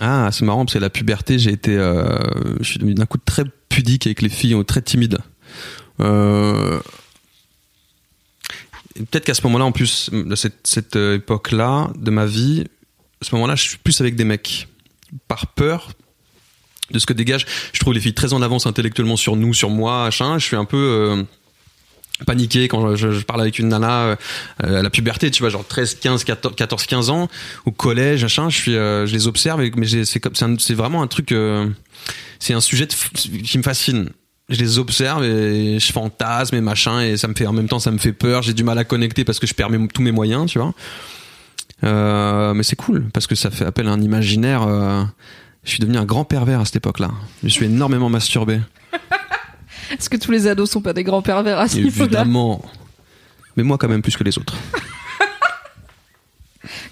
Ah, 0.00 0.30
c'est 0.32 0.44
marrant 0.44 0.64
parce 0.64 0.74
que 0.74 0.78
la 0.78 0.90
puberté, 0.90 1.38
j'ai 1.38 1.52
été, 1.52 1.76
euh, 1.76 2.18
je 2.60 2.64
suis 2.64 2.78
devenu 2.78 2.94
d'un 2.94 3.06
coup 3.06 3.18
très 3.18 3.44
pudique 3.68 4.06
avec 4.06 4.22
les 4.22 4.28
filles, 4.28 4.56
très 4.66 4.82
timide. 4.82 5.18
Euh, 6.00 6.80
Peut-être 8.94 9.24
qu'à 9.24 9.34
ce 9.34 9.42
moment-là, 9.44 9.64
en 9.64 9.72
plus, 9.72 10.10
cette, 10.36 10.66
cette 10.66 10.94
euh, 10.94 11.16
époque-là 11.16 11.90
de 11.96 12.10
ma 12.12 12.26
vie, 12.26 12.64
à 13.20 13.24
ce 13.24 13.34
moment-là, 13.34 13.56
je 13.56 13.62
suis 13.62 13.78
plus 13.78 14.00
avec 14.00 14.14
des 14.14 14.24
mecs 14.24 14.68
par 15.26 15.48
peur 15.48 15.90
de 16.92 16.98
ce 17.00 17.06
que 17.06 17.12
dégage. 17.12 17.44
Je 17.72 17.80
trouve 17.80 17.92
les 17.92 18.00
filles 18.00 18.14
très 18.14 18.34
en 18.34 18.42
avance 18.42 18.66
intellectuellement 18.66 19.16
sur 19.16 19.34
nous, 19.34 19.52
sur 19.52 19.70
moi, 19.70 20.04
machin. 20.04 20.38
Je 20.38 20.44
suis 20.44 20.54
un 20.54 20.64
peu 20.64 21.24
paniqué 22.26 22.68
quand 22.68 22.94
je, 22.96 23.22
parle 23.22 23.40
avec 23.40 23.58
une 23.58 23.68
nana 23.68 24.02
euh, 24.02 24.16
à 24.62 24.82
la 24.82 24.90
puberté, 24.90 25.30
tu 25.30 25.42
vois, 25.42 25.50
genre 25.50 25.66
13, 25.66 25.96
15, 25.96 26.24
14, 26.24 26.54
14 26.54 26.86
15 26.86 27.10
ans, 27.10 27.28
au 27.66 27.72
collège, 27.72 28.22
machin. 28.22 28.48
Je 28.50 28.70
euh, 28.70 29.06
les 29.06 29.26
observe, 29.26 29.60
mais 29.76 30.04
c'est 30.04 30.74
vraiment 30.74 31.02
un 31.02 31.06
truc, 31.06 31.32
euh, 31.32 31.68
c'est 32.38 32.54
un 32.54 32.60
sujet 32.60 32.86
qui 32.86 33.58
me 33.58 33.62
fascine. 33.62 34.10
Je 34.50 34.58
les 34.58 34.78
observe 34.78 35.24
et 35.24 35.78
je 35.80 35.92
fantasme 35.92 36.54
et 36.54 36.60
machin 36.60 37.00
et 37.00 37.16
ça 37.16 37.28
me 37.28 37.34
fait 37.34 37.46
en 37.46 37.54
même 37.54 37.66
temps 37.66 37.78
ça 37.78 37.90
me 37.90 37.96
fait 37.96 38.12
peur. 38.12 38.42
J'ai 38.42 38.52
du 38.52 38.62
mal 38.62 38.76
à 38.76 38.84
connecter 38.84 39.24
parce 39.24 39.38
que 39.38 39.46
je 39.46 39.54
perds 39.54 39.70
tous 39.92 40.02
mes 40.02 40.12
moyens, 40.12 40.50
tu 40.50 40.58
vois. 40.58 40.74
Euh, 41.82 42.54
mais 42.54 42.62
c'est 42.62 42.76
cool 42.76 43.04
parce 43.12 43.26
que 43.26 43.34
ça 43.34 43.50
fait 43.50 43.64
appel 43.64 43.88
à 43.88 43.92
un 43.92 44.00
imaginaire. 44.02 44.62
euh, 44.62 45.02
je 45.64 45.70
suis 45.70 45.78
devenu 45.78 45.96
un 45.96 46.04
grand 46.04 46.24
pervers 46.24 46.60
à 46.60 46.64
cette 46.66 46.76
époque-là. 46.76 47.10
Je 47.42 47.48
suis 47.48 47.64
énormément 47.64 48.10
masturbé. 48.10 48.60
Est-ce 49.98 50.10
que 50.10 50.16
tous 50.16 50.30
les 50.32 50.46
ados 50.46 50.70
sont 50.70 50.80
pas 50.80 50.92
des 50.92 51.04
grands 51.04 51.22
pervers 51.22 51.58
à 51.58 51.68
ce 51.68 51.76
niveau-là 51.76 52.04
Évidemment. 52.04 52.62
Mais 53.56 53.62
moi 53.62 53.78
quand 53.78 53.88
même 53.88 54.02
plus 54.02 54.16
que 54.16 54.24
les 54.24 54.36
autres. 54.38 54.54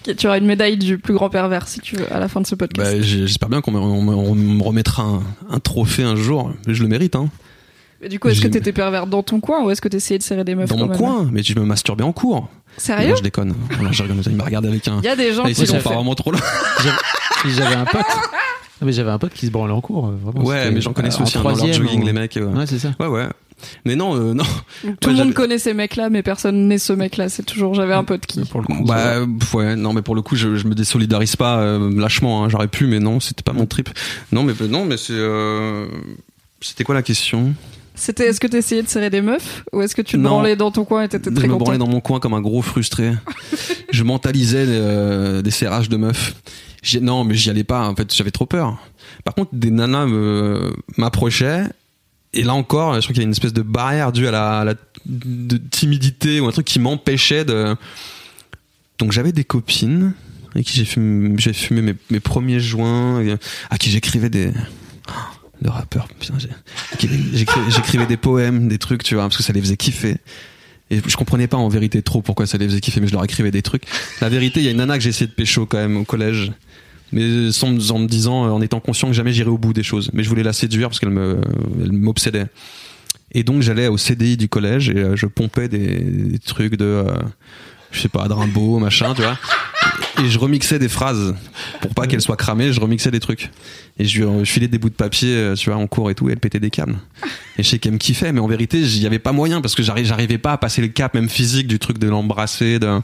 Ok, 0.07 0.17
Tu 0.17 0.27
auras 0.27 0.38
une 0.38 0.47
médaille 0.47 0.77
du 0.77 0.99
plus 0.99 1.15
grand 1.15 1.31
pervers 1.31 1.67
si 1.67 1.81
tu 1.81 1.97
veux 1.97 2.12
à 2.12 2.19
la 2.19 2.29
fin 2.29 2.41
de 2.41 2.47
ce 2.47 2.55
podcast. 2.55 2.93
Bah, 2.93 3.01
J'espère 3.01 3.49
bien 3.49 3.61
qu'on 3.62 3.71
me, 3.71 3.79
on 3.79 4.03
me- 4.03 4.15
on 4.15 4.35
me 4.35 4.62
remettra 4.62 5.03
un, 5.03 5.23
un 5.51 5.59
trophée 5.61 6.03
un 6.03 6.15
jour. 6.17 6.53
Mais 6.67 6.75
je 6.75 6.83
le 6.83 6.88
mérite, 6.88 7.17
hein. 7.17 7.29
Mais 8.03 8.09
du 8.09 8.19
coup, 8.19 8.29
est-ce 8.29 8.38
que 8.41 8.45
j'ai- 8.45 8.51
t'étais 8.51 8.73
pervers 8.73 9.07
dans 9.07 9.23
ton 9.23 9.41
coin 9.41 9.65
ou 9.65 9.71
est-ce 9.71 9.81
que 9.81 9.88
t'essayais 9.88 10.19
de 10.19 10.25
serrer 10.25 10.45
des 10.45 10.55
meufs 10.55 10.69
Dans 10.69 10.75
quand 10.77 10.83
mon 10.83 10.88
même 10.88 10.99
coin. 10.99 11.29
Mais 11.33 11.43
je 11.43 11.59
me 11.59 11.65
masturbais 11.65 12.05
en 12.05 12.12
cours. 12.12 12.49
Sérieux 12.77 13.11
Non, 13.11 13.17
je 13.17 13.23
déconne. 13.23 13.55
Voilà, 13.71 13.93
je 13.93 14.03
rigole, 14.03 14.19
il 14.27 14.35
m'a 14.37 14.45
regardé 14.45 14.69
avec 14.69 14.87
un. 14.88 14.99
Il 14.99 15.05
y 15.05 15.09
a 15.09 15.17
des 15.17 15.33
gens 15.33 15.43
Ah, 15.45 15.53
qui 15.53 15.53
ici, 15.53 15.67
l'ont 15.67 15.79
on 15.79 15.83
part 15.83 15.93
fait. 15.93 15.97
vraiment 15.97 16.15
trop 16.15 16.33
loin. 16.33 16.41
J'avais- 16.83 17.55
J'avais 17.55 17.75
un 17.77 17.85
pote. 17.85 18.03
Non, 18.83 18.87
mais 18.87 18.92
j'avais 18.92 19.11
un 19.12 19.18
pote 19.18 19.33
qui 19.33 19.47
se 19.47 19.51
branlait 19.53 19.73
en 19.73 19.81
cours. 19.81 20.09
euh, 20.09 20.18
Vraiment, 20.23 20.45
Ouais, 20.47 20.71
mais 20.73 20.81
j'en 20.83 20.92
connais 20.92 21.09
en 21.14 21.23
aussi 21.23 21.38
hein, 21.38 21.42
dans 21.42 21.49
leur 21.55 21.73
jogging, 21.73 22.03
ou- 22.03 22.07
les 22.07 22.12
mecs. 22.12 22.37
euh. 22.37 22.53
Ouais, 22.53 22.66
c'est 22.66 22.79
ça. 22.81 22.90
Ouais, 23.01 23.07
ouais. 23.07 23.27
Mais 23.87 23.95
non, 23.95 24.16
euh, 24.16 24.35
non. 24.35 24.42
Tout 25.01 25.11
Ouais, 25.11 25.14
le 25.16 25.25
monde 25.25 25.35
connaît 25.35 25.59
ces 25.59 25.73
mecs-là, 25.73 26.11
mais 26.11 26.25
personne 26.25 26.66
n'est 26.66 26.79
ce 26.79 26.92
mec-là. 26.92 27.29
C'est 27.29 27.45
toujours, 27.45 27.75
j'avais 27.75 27.95
un 27.95 28.03
pote 28.03 28.27
qui. 28.27 28.40
Pour 28.45 28.61
le 28.61 28.66
coup, 28.66 28.85
Bah, 28.85 29.21
ouais, 29.55 29.77
non, 29.77 29.92
mais 29.92 30.03
pour 30.03 30.16
le 30.16 30.23
coup, 30.23 30.35
je, 30.35 30.57
je 30.57 30.66
me 30.66 30.75
désolidarise 30.75 31.37
pas 31.37 31.59
euh, 31.61 31.90
lâchement. 31.97 32.42
hein, 32.45 32.49
J'aurais 32.49 32.66
pu, 32.66 32.87
mais 32.88 32.99
non, 32.99 33.21
c'était 33.21 33.45
pas 33.45 33.53
mon 33.53 33.66
trip. 33.66 33.88
Non, 34.33 34.42
mais 34.42 34.53
non, 34.68 34.85
mais 34.85 34.97
c'est. 34.97 35.12
euh, 35.12 35.87
C'était 36.61 36.83
quoi 36.83 36.97
la 36.97 37.03
question? 37.03 37.55
C'était, 37.95 38.27
est-ce 38.29 38.40
que 38.40 38.47
t'essayais 38.49 38.83
de 38.83 38.88
serrer 38.88 39.11
des 39.11 39.21
meufs 39.21 39.62
ou 39.73 39.83
est-ce 39.83 39.95
que 39.95 40.03
tu 40.03 40.16
te 40.16 40.21
Non. 40.23 40.31
branlais 40.31 40.57
dans 40.57 40.71
ton 40.73 40.85
coin 40.85 41.03
et 41.05 41.09
t'étais 41.09 41.31
Je 41.31 41.35
très 41.37 41.47
me 41.47 41.53
content? 41.53 41.64
branlais 41.64 41.79
dans 41.79 41.87
mon 41.87 42.01
coin 42.01 42.18
comme 42.21 42.35
un 42.35 42.40
gros 42.40 42.62
frustré. 42.62 43.12
je 43.92 44.03
mentalisais 44.03 44.64
euh, 44.66 45.42
des 45.42 45.51
serrages 45.53 45.88
de 45.90 45.99
meufs. 45.99 46.35
Non, 47.01 47.25
mais 47.25 47.35
j'y 47.35 47.51
allais 47.51 47.64
pas. 47.64 47.87
En 47.88 47.95
fait, 47.95 48.14
j'avais 48.14 48.31
trop 48.31 48.47
peur. 48.47 48.79
Par 49.25 49.35
contre, 49.35 49.55
des 49.55 49.71
nanas 49.71 50.07
me- 50.07 50.73
m'approchaient. 50.97 51.64
Et 52.35 52.42
là 52.45 52.55
encore, 52.55 52.95
je 52.95 53.01
crois 53.01 53.12
qu'il 53.12 53.18
y 53.18 53.21
a 53.21 53.25
une 53.25 53.33
espèce 53.33 53.53
de 53.53 53.62
barrière 53.62 54.11
due 54.11 54.27
à 54.27 54.31
la, 54.64 54.75
de 55.07 55.57
timidité 55.59 56.40
ou 56.40 56.47
un 56.47 56.51
truc 56.51 56.66
qui 56.66 56.79
m'empêchait 56.81 57.45
de. 57.45 57.77
Donc 58.99 59.12
j'avais 59.12 59.33
des 59.33 59.45
copines 59.45 60.14
avec 60.55 60.66
qui 60.66 60.77
j'ai 60.77 60.85
fumé, 61.53 61.95
mes, 62.11 62.21
premiers 62.21 62.61
joints, 62.61 63.23
à 63.71 63.79
qui 63.79 63.90
j'écrivais 63.90 64.31
des. 64.31 64.53
Oh, 65.09 65.12
Le 65.62 65.71
rappeur, 65.71 66.09
putain, 66.18 66.35
j'écrivais 67.01 68.07
des 68.07 68.16
poèmes, 68.16 68.68
des 68.68 68.79
trucs, 68.79 69.03
tu 69.03 69.14
vois, 69.14 69.25
parce 69.25 69.37
que 69.37 69.42
ça 69.42 69.53
les 69.53 69.61
faisait 69.61 69.77
kiffer. 69.77 70.16
Et 70.93 71.01
je 71.07 71.17
comprenais 71.17 71.47
pas 71.47 71.57
en 71.57 71.69
vérité 71.69 72.03
trop 72.03 72.21
pourquoi 72.21 72.47
ça 72.47 72.59
les 72.59 72.67
faisait 72.67 72.81
kiffer, 72.81 73.01
mais 73.01 73.07
je 73.07 73.13
leur 73.13 73.25
écrivais 73.25 73.51
des 73.51 73.63
trucs. 73.63 73.85
La 74.21 74.29
vérité, 74.29 74.61
il 74.61 74.65
y 74.65 74.69
a 74.69 74.73
une 74.73 74.77
nana 74.77 74.99
que 74.99 75.03
j'ai 75.03 75.09
essayé 75.09 75.27
de 75.27 75.33
pécho 75.33 75.65
quand 75.65 75.79
même 75.79 75.97
au 75.97 76.05
collège. 76.05 76.53
Mais 77.13 77.51
sans, 77.51 77.71
me- 77.71 77.91
en 77.93 77.99
me 77.99 78.07
disant, 78.07 78.45
euh, 78.47 78.51
en 78.51 78.61
étant 78.63 78.81
conscient 78.81 79.09
que 79.09 79.15
jamais 79.15 79.33
j'irais 79.33 79.51
au 79.51 79.59
bout 79.59 79.73
des 79.73 79.83
choses. 79.83 80.11
Mais 80.13 80.23
je 80.23 80.29
voulais 80.29 80.43
la 80.43 80.53
séduire 80.53 80.89
parce 80.89 81.01
qu'elle 81.01 81.11
me, 81.11 81.41
elle 81.83 81.93
m'obsédait. 81.93 82.47
Et 83.33 83.43
donc 83.43 83.63
j'allais 83.63 83.89
au 83.89 83.97
CDI 83.97 84.37
du 84.37 84.49
collège 84.49 84.91
et 84.91 84.99
euh, 84.99 85.17
je 85.17 85.27
pompais 85.27 85.69
des, 85.69 86.39
trucs 86.45 86.77
de, 86.77 86.85
euh, 86.85 87.05
je 87.93 88.01
sais 88.01 88.09
pas, 88.09 88.27
de 88.29 88.33
Rimbaud, 88.33 88.79
machin, 88.79 89.15
tu 89.15 89.23
vois. 89.23 89.39
Et 90.23 90.29
je 90.29 90.39
remixais 90.39 90.79
des 90.79 90.89
phrases 90.89 91.35
pour 91.81 91.93
pas 91.95 92.07
qu'elles 92.07 92.21
soient 92.21 92.37
cramées. 92.37 92.73
Je 92.73 92.81
remixais 92.81 93.11
des 93.11 93.21
trucs. 93.21 93.51
Et 93.99 94.05
je, 94.05 94.23
lui- 94.25 94.47
filais 94.47 94.69
des 94.69 94.79
bouts 94.79 94.91
de 94.91 94.95
papier, 94.95 95.35
euh, 95.35 95.55
tu 95.55 95.71
vois, 95.71 95.79
en 95.79 95.87
cours 95.87 96.11
et 96.11 96.15
tout. 96.15 96.29
Et 96.29 96.33
elle 96.33 96.39
pétait 96.41 96.61
des 96.61 96.71
câbles. 96.71 96.97
Et 97.59 97.63
je 97.63 97.69
sais 97.69 97.79
qu'elle 97.79 97.93
me 97.93 97.99
kiffait, 97.99 98.33
mais 98.33 98.41
en 98.41 98.47
vérité, 98.47 98.81
il 98.81 99.03
y 99.03 99.07
avait 99.07 99.19
pas 99.19 99.33
moyen 99.33 99.61
parce 99.61 99.75
que 99.75 99.83
j'arri- 99.83 100.05
j'arrivais 100.05 100.39
pas 100.39 100.53
à 100.53 100.59
passer 100.59 100.81
le 100.83 100.89
cap, 100.89 101.15
même 101.15 101.29
physique, 101.29 101.67
du 101.67 101.79
truc 101.79 101.99
de 101.99 102.09
l'embrasser, 102.09 102.79
de, 102.79 103.01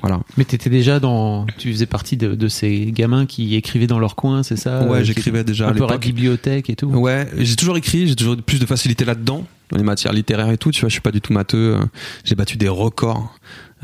voilà. 0.00 0.20
Mais 0.36 0.44
t'étais 0.44 0.70
déjà 0.70 0.98
dans. 1.00 1.46
Tu 1.58 1.70
faisais 1.72 1.86
partie 1.86 2.16
de, 2.16 2.34
de 2.34 2.48
ces 2.48 2.86
gamins 2.92 3.26
qui 3.26 3.54
écrivaient 3.54 3.86
dans 3.86 3.98
leur 3.98 4.16
coin, 4.16 4.42
c'est 4.42 4.56
ça 4.56 4.84
Ouais, 4.84 4.98
euh, 5.00 5.04
j'écrivais 5.04 5.44
déjà 5.44 5.66
à 5.66 5.70
Un 5.70 5.74
peu 5.74 5.84
à 5.84 5.88
la 5.88 5.98
bibliothèque 5.98 6.70
et 6.70 6.76
tout. 6.76 6.86
Ouais, 6.86 7.28
j'ai 7.38 7.56
toujours 7.56 7.76
écrit, 7.76 8.08
j'ai 8.08 8.16
toujours 8.16 8.36
plus 8.36 8.58
de 8.58 8.66
facilité 8.66 9.04
là-dedans, 9.04 9.44
dans 9.70 9.76
les 9.78 9.84
matières 9.84 10.12
littéraires 10.12 10.50
et 10.50 10.58
tout, 10.58 10.70
tu 10.70 10.80
vois, 10.80 10.88
je 10.88 10.94
suis 10.94 11.02
pas 11.02 11.12
du 11.12 11.20
tout 11.20 11.32
matheux, 11.32 11.76
euh, 11.76 11.84
j'ai 12.24 12.34
battu 12.34 12.56
des 12.56 12.68
records. 12.68 13.34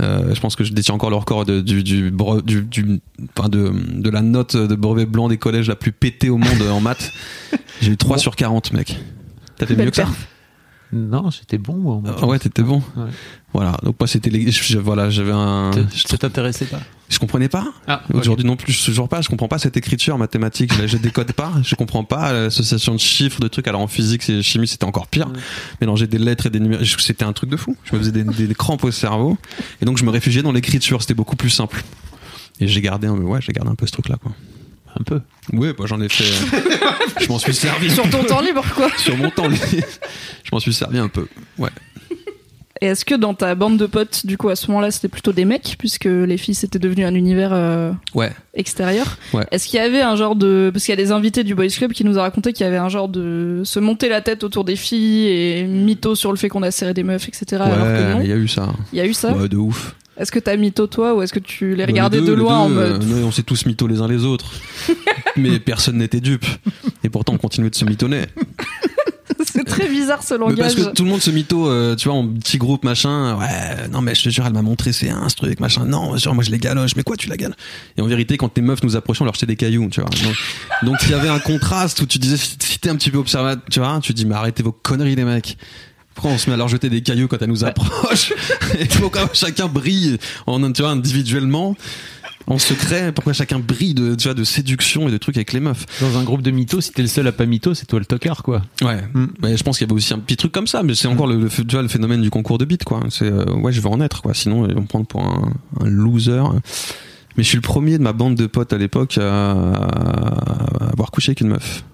Euh, 0.00 0.32
je 0.34 0.40
pense 0.40 0.54
que 0.54 0.62
je 0.64 0.72
détiens 0.72 0.94
encore 0.94 1.10
le 1.10 1.16
record 1.16 1.44
de, 1.44 1.60
du, 1.60 1.82
du, 1.82 2.12
du, 2.44 2.62
du- 2.62 3.00
enfin 3.36 3.48
de, 3.48 3.72
de 4.00 4.10
la 4.10 4.22
note 4.22 4.56
de 4.56 4.74
brevet 4.76 5.06
blanc 5.06 5.28
des 5.28 5.38
collèges 5.38 5.68
la 5.68 5.74
plus 5.76 5.90
pétée 5.92 6.30
au 6.30 6.38
monde 6.38 6.62
en 6.70 6.80
maths. 6.80 7.12
J'ai 7.80 7.92
eu 7.92 7.96
3 7.96 8.18
sur 8.18 8.36
40, 8.36 8.72
mec. 8.72 8.96
T'as 9.56 9.66
fait 9.66 9.74
mieux 9.76 9.90
que 9.90 9.96
ça. 9.96 10.06
Non, 10.92 11.30
j'étais 11.30 11.58
bon. 11.58 11.74
moi, 11.76 11.94
en 11.96 12.00
maths. 12.00 12.18
Ah 12.22 12.26
Ouais, 12.26 12.38
t'étais 12.38 12.62
bon. 12.62 12.82
Ouais. 12.96 13.10
Voilà, 13.54 13.76
donc 13.82 13.96
moi 13.98 14.06
c'était 14.06 14.30
les... 14.30 14.50
je- 14.50 14.78
voilà, 14.78 15.08
j'avais 15.10 15.32
un 15.32 15.70
je, 15.72 16.06
Ça 16.06 16.18
t'intéressait 16.18 16.66
pas? 16.66 16.80
Je 17.08 17.18
comprenais 17.18 17.48
pas. 17.48 17.66
Ah, 17.86 18.02
Aujourd'hui 18.12 18.44
non 18.44 18.56
plus, 18.56 18.84
toujours 18.84 19.08
pas. 19.08 19.22
Je 19.22 19.30
comprends 19.30 19.48
pas 19.48 19.58
cette 19.58 19.78
écriture 19.78 20.18
mathématique. 20.18 20.70
Je, 20.74 20.86
je 20.86 20.98
décode 20.98 21.32
pas. 21.32 21.52
Je 21.64 21.74
comprends 21.74 22.04
pas 22.04 22.34
l'association 22.34 22.94
de 22.94 23.00
chiffres, 23.00 23.40
de 23.40 23.48
trucs. 23.48 23.66
Alors 23.66 23.80
en 23.80 23.86
physique 23.86 24.28
et 24.28 24.42
chimie, 24.42 24.68
c'était 24.68 24.84
encore 24.84 25.06
pire. 25.06 25.28
Mélanger 25.80 26.06
des 26.06 26.18
lettres 26.18 26.46
et 26.46 26.50
des 26.50 26.60
numéros, 26.60 26.84
c'était 26.84 27.24
un 27.24 27.32
truc 27.32 27.48
de 27.48 27.56
fou. 27.56 27.74
Je 27.84 27.94
me 27.96 27.98
faisais 28.00 28.12
des, 28.12 28.54
crampes 28.54 28.84
au 28.84 28.90
cerveau. 28.90 29.38
Et 29.80 29.86
donc 29.86 29.96
je 29.96 30.04
me 30.04 30.10
réfugiais 30.10 30.42
dans 30.42 30.52
l'écriture. 30.52 31.00
C'était 31.00 31.14
beaucoup 31.14 31.36
plus 31.36 31.48
simple. 31.50 31.82
Et 32.60 32.68
j'ai 32.68 32.82
gardé 32.82 33.06
un, 33.06 33.16
ouais, 33.16 33.40
j'ai 33.40 33.52
gardé 33.52 33.70
un 33.70 33.74
peu 33.74 33.86
ce 33.86 33.92
truc-là, 33.92 34.16
quoi. 34.22 34.32
Un 35.00 35.04
peu. 35.04 35.20
Ouais, 35.54 35.72
bah, 35.72 35.84
j'en 35.86 36.00
ai 36.02 36.08
fait. 36.10 36.24
je 37.20 37.28
m'en 37.28 37.38
suis 37.38 37.54
servi 37.54 37.90
Sur 37.90 38.08
ton 38.10 38.22
temps 38.24 38.40
libre, 38.42 38.64
quoi. 38.74 38.90
sur 38.98 39.16
mon 39.16 39.30
temps 39.30 39.48
libre. 39.48 39.64
Je 40.44 40.50
m'en 40.52 40.60
suis 40.60 40.74
servi 40.74 40.98
un 40.98 41.08
peu. 41.08 41.26
Ouais. 41.56 41.70
Et 42.80 42.86
est-ce 42.86 43.04
que 43.04 43.14
dans 43.14 43.34
ta 43.34 43.54
bande 43.54 43.76
de 43.76 43.86
potes, 43.86 44.24
du 44.24 44.36
coup, 44.38 44.48
à 44.50 44.56
ce 44.56 44.68
moment-là, 44.68 44.90
c'était 44.90 45.08
plutôt 45.08 45.32
des 45.32 45.44
mecs, 45.44 45.74
puisque 45.78 46.04
les 46.04 46.36
filles, 46.36 46.54
c'était 46.54 46.78
devenu 46.78 47.04
un 47.04 47.14
univers 47.14 47.50
euh, 47.52 47.90
Ouais. 48.14 48.32
extérieur? 48.54 49.18
Ouais. 49.32 49.44
Est-ce 49.50 49.66
qu'il 49.66 49.78
y 49.78 49.82
avait 49.82 50.00
un 50.02 50.14
genre 50.16 50.36
de... 50.36 50.70
Parce 50.72 50.84
qu'il 50.84 50.92
y 50.92 50.98
a 50.98 51.02
des 51.02 51.10
invités 51.10 51.42
du 51.44 51.54
Boys 51.54 51.68
Club 51.68 51.92
qui 51.92 52.04
nous 52.04 52.18
ont 52.18 52.22
raconté 52.22 52.52
qu'il 52.52 52.64
y 52.64 52.68
avait 52.68 52.76
un 52.76 52.88
genre 52.88 53.08
de... 53.08 53.62
se 53.64 53.80
monter 53.80 54.08
la 54.08 54.20
tête 54.20 54.44
autour 54.44 54.64
des 54.64 54.76
filles 54.76 55.26
et 55.28 55.64
mytho 55.64 56.14
sur 56.14 56.30
le 56.30 56.36
fait 56.38 56.48
qu'on 56.48 56.62
a 56.62 56.70
serré 56.70 56.94
des 56.94 57.02
meufs, 57.02 57.26
etc. 57.28 57.62
alors 57.62 57.78
que 57.78 58.12
non. 58.12 58.18
Ouais, 58.18 58.24
il 58.24 58.30
y 58.30 58.32
a 58.32 58.36
eu 58.36 58.48
ça. 58.48 58.68
Il 58.92 58.98
y 58.98 59.00
a 59.00 59.06
eu 59.06 59.14
ça? 59.14 59.32
Ouais, 59.32 59.48
de 59.48 59.56
ouf. 59.56 59.94
Est-ce 60.16 60.32
que 60.32 60.40
t'as 60.40 60.56
mytho 60.56 60.86
toi 60.88 61.14
ou 61.14 61.22
est-ce 61.22 61.32
que 61.32 61.38
tu 61.38 61.70
les 61.76 61.84
Bah, 61.84 61.92
regardais 61.92 62.20
les 62.20 62.26
de 62.26 62.32
loin 62.32 62.58
en 62.58 62.68
mode... 62.68 63.04
euh, 63.04 63.22
on 63.24 63.30
s'est 63.30 63.44
tous 63.44 63.66
mythos 63.66 63.86
les 63.86 64.00
uns 64.00 64.08
les 64.08 64.24
autres. 64.24 64.50
Mais 65.36 65.60
personne 65.60 65.98
n'était 65.98 66.20
dupe. 66.20 66.44
Et 67.04 67.08
pourtant, 67.08 67.34
on 67.34 67.38
continuait 67.38 67.70
de 67.70 67.76
se 67.76 67.84
mythonner. 67.84 68.22
C'est 69.52 69.64
très 69.64 69.88
bizarre 69.88 70.22
ce 70.22 70.34
Mais 70.34 70.40
langage. 70.40 70.58
parce 70.58 70.74
que 70.74 70.94
tout 70.94 71.04
le 71.04 71.10
monde 71.10 71.20
se 71.20 71.30
mytho, 71.30 71.68
euh, 71.68 71.96
tu 71.96 72.08
vois, 72.08 72.16
en 72.18 72.26
petit 72.26 72.58
groupe, 72.58 72.84
machin. 72.84 73.36
Ouais, 73.38 73.88
non, 73.90 74.00
mais 74.00 74.14
je 74.14 74.24
te 74.24 74.28
jure, 74.28 74.46
elle 74.46 74.52
m'a 74.52 74.62
montré 74.62 74.92
c'est 74.92 75.10
un 75.10 75.28
ce 75.28 75.36
truc, 75.36 75.60
machin. 75.60 75.84
Non, 75.84 76.16
sûr, 76.18 76.34
moi 76.34 76.44
je 76.44 76.50
les 76.50 76.58
galoche. 76.58 76.96
Mais 76.96 77.02
quoi, 77.02 77.16
tu 77.16 77.28
la 77.28 77.36
gales? 77.36 77.56
Et 77.96 78.00
en 78.00 78.06
vérité, 78.06 78.36
quand 78.36 78.48
tes 78.48 78.60
meufs 78.60 78.82
nous 78.82 78.96
approchaient, 78.96 79.22
on 79.22 79.24
leur 79.24 79.34
jetait 79.34 79.46
des 79.46 79.56
cailloux, 79.56 79.88
tu 79.90 80.00
vois. 80.00 80.10
Donc, 80.82 80.96
il 81.04 81.10
y 81.10 81.14
avait 81.14 81.28
un 81.28 81.38
contraste 81.38 82.00
où 82.02 82.06
tu 82.06 82.18
disais, 82.18 82.36
si 82.36 82.78
t'es 82.78 82.90
un 82.90 82.96
petit 82.96 83.10
peu 83.10 83.18
observateur, 83.18 83.62
tu 83.70 83.80
vois, 83.80 83.98
tu 84.02 84.12
dis, 84.12 84.26
mais 84.26 84.34
arrêtez 84.34 84.62
vos 84.62 84.72
conneries, 84.72 85.16
les 85.16 85.24
mecs. 85.24 85.56
Pourquoi 86.14 86.32
on 86.32 86.38
se 86.38 86.50
met 86.50 86.54
à 86.54 86.56
leur 86.56 86.66
jeter 86.66 86.90
des 86.90 87.00
cailloux 87.00 87.28
quand 87.28 87.40
elles 87.40 87.48
nous 87.48 87.64
approchent? 87.64 88.32
Il 88.80 88.88
faut 88.88 89.08
quand 89.08 89.20
même 89.20 89.28
chacun 89.34 89.66
brille, 89.68 90.18
en, 90.48 90.72
tu 90.72 90.82
vois, 90.82 90.90
individuellement. 90.90 91.76
En 92.48 92.58
secret, 92.58 93.12
pourquoi 93.12 93.32
chacun 93.34 93.58
brille 93.58 93.92
de, 93.94 94.14
tu 94.14 94.24
vois, 94.28 94.34
de 94.34 94.42
séduction 94.42 95.06
et 95.08 95.12
de 95.12 95.18
trucs 95.18 95.36
avec 95.36 95.52
les 95.52 95.60
meufs 95.60 95.84
Dans 96.00 96.16
un 96.18 96.24
groupe 96.24 96.40
de 96.42 96.50
mythos, 96.50 96.80
si 96.80 96.92
t'es 96.92 97.02
le 97.02 97.08
seul 97.08 97.26
à 97.26 97.32
pas 97.32 97.44
mytho, 97.46 97.74
c'est 97.74 97.84
toi 97.86 97.98
le 97.98 98.06
tocard, 98.06 98.42
quoi. 98.42 98.62
Ouais, 98.82 99.02
Mm. 99.14 99.26
mais 99.42 99.56
je 99.56 99.62
pense 99.62 99.76
qu'il 99.78 99.86
y 99.86 99.90
avait 99.90 99.96
aussi 99.96 100.14
un 100.14 100.18
petit 100.18 100.36
truc 100.38 100.50
comme 100.50 100.66
ça, 100.66 100.82
mais 100.82 100.94
c'est 100.94 101.08
encore 101.08 101.26
le, 101.26 101.36
le, 101.38 101.48
tu 101.50 101.62
vois, 101.70 101.82
le 101.82 101.88
phénomène 101.88 102.22
du 102.22 102.30
concours 102.30 102.56
de 102.58 102.64
beat, 102.64 102.84
quoi. 102.84 103.00
C'est 103.10 103.30
euh, 103.30 103.44
ouais, 103.56 103.70
je 103.72 103.80
veux 103.82 103.88
en 103.88 104.00
être, 104.00 104.22
quoi. 104.22 104.32
Sinon, 104.34 104.66
ils 104.66 104.74
vont 104.74 104.80
me 104.80 104.86
prendre 104.86 105.06
pour 105.06 105.22
un, 105.24 105.52
un 105.80 105.88
loser. 105.88 106.42
Mais 107.36 107.44
je 107.44 107.48
suis 107.48 107.56
le 107.56 107.62
premier 107.62 107.98
de 107.98 108.02
ma 108.02 108.12
bande 108.14 108.34
de 108.34 108.46
potes 108.46 108.72
à 108.72 108.78
l'époque 108.78 109.18
à, 109.18 109.52
à 109.52 110.90
avoir 110.92 111.10
couché 111.10 111.30
avec 111.30 111.42
une 111.42 111.48
meuf. 111.48 111.84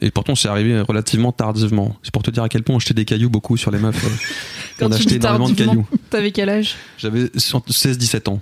Et 0.00 0.10
pourtant, 0.10 0.34
c'est 0.34 0.48
arrivé 0.48 0.80
relativement 0.80 1.32
tardivement. 1.32 1.96
C'est 2.02 2.12
pour 2.12 2.22
te 2.22 2.30
dire 2.30 2.42
à 2.42 2.48
quel 2.48 2.62
point 2.62 2.76
on 2.76 2.78
jetait 2.80 2.92
des 2.94 3.04
cailloux 3.04 3.30
beaucoup 3.30 3.56
sur 3.56 3.70
les 3.70 3.78
meufs. 3.78 4.04
euh. 4.04 4.08
Quand 4.78 4.86
on 4.86 4.88
tu 4.90 4.94
achetait 4.96 5.10
dis 5.10 5.16
énormément 5.16 5.48
de 5.50 5.54
tardivement, 5.54 5.84
cailloux. 5.84 5.98
T'avais 6.10 6.32
quel 6.32 6.48
âge? 6.50 6.74
J'avais 6.98 7.24
16-17 7.26 8.28
ans. 8.28 8.40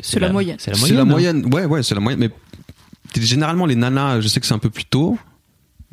C'est 0.00 0.20
la 0.20 0.30
moyenne. 0.32 0.56
C'est 0.58 0.70
la 0.70 0.76
C'est 0.76 0.80
moyenne. 0.80 0.96
la 0.96 1.02
hein. 1.02 1.04
moyenne. 1.04 1.54
Ouais, 1.54 1.64
ouais, 1.66 1.82
c'est 1.82 1.94
la 1.94 2.00
moyenne. 2.00 2.20
Mais 2.20 2.30
généralement, 3.22 3.66
les 3.66 3.76
nanas, 3.76 4.20
je 4.20 4.28
sais 4.28 4.40
que 4.40 4.46
c'est 4.46 4.54
un 4.54 4.58
peu 4.58 4.70
plus 4.70 4.84
tôt. 4.84 5.18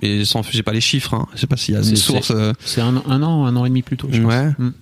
Et 0.02 0.26
sans, 0.26 0.42
j'ai 0.50 0.64
pas 0.64 0.72
les 0.74 0.82
chiffres, 0.82 1.14
hein. 1.14 1.28
Je 1.36 1.42
sais 1.42 1.48
pas 1.48 1.58
s'il 1.58 1.76
y 1.76 1.78
a 1.78 1.84
C'est- 1.84 1.92
une 1.92 1.96
c'est- 1.96 2.02
source. 2.02 2.32
euh, 2.32 2.54
C'est 2.66 2.82
un, 2.82 2.96
un 3.08 3.22
an, 3.22 3.46
un 3.46 3.56
an 3.56 3.66
et 3.66 3.70
demi 3.70 3.84
plus 3.84 3.98
tôt, 3.98 4.08
je 4.12 4.20
pense. 4.20 4.34
Ouais. 4.34 4.48
Mm. 4.58 4.74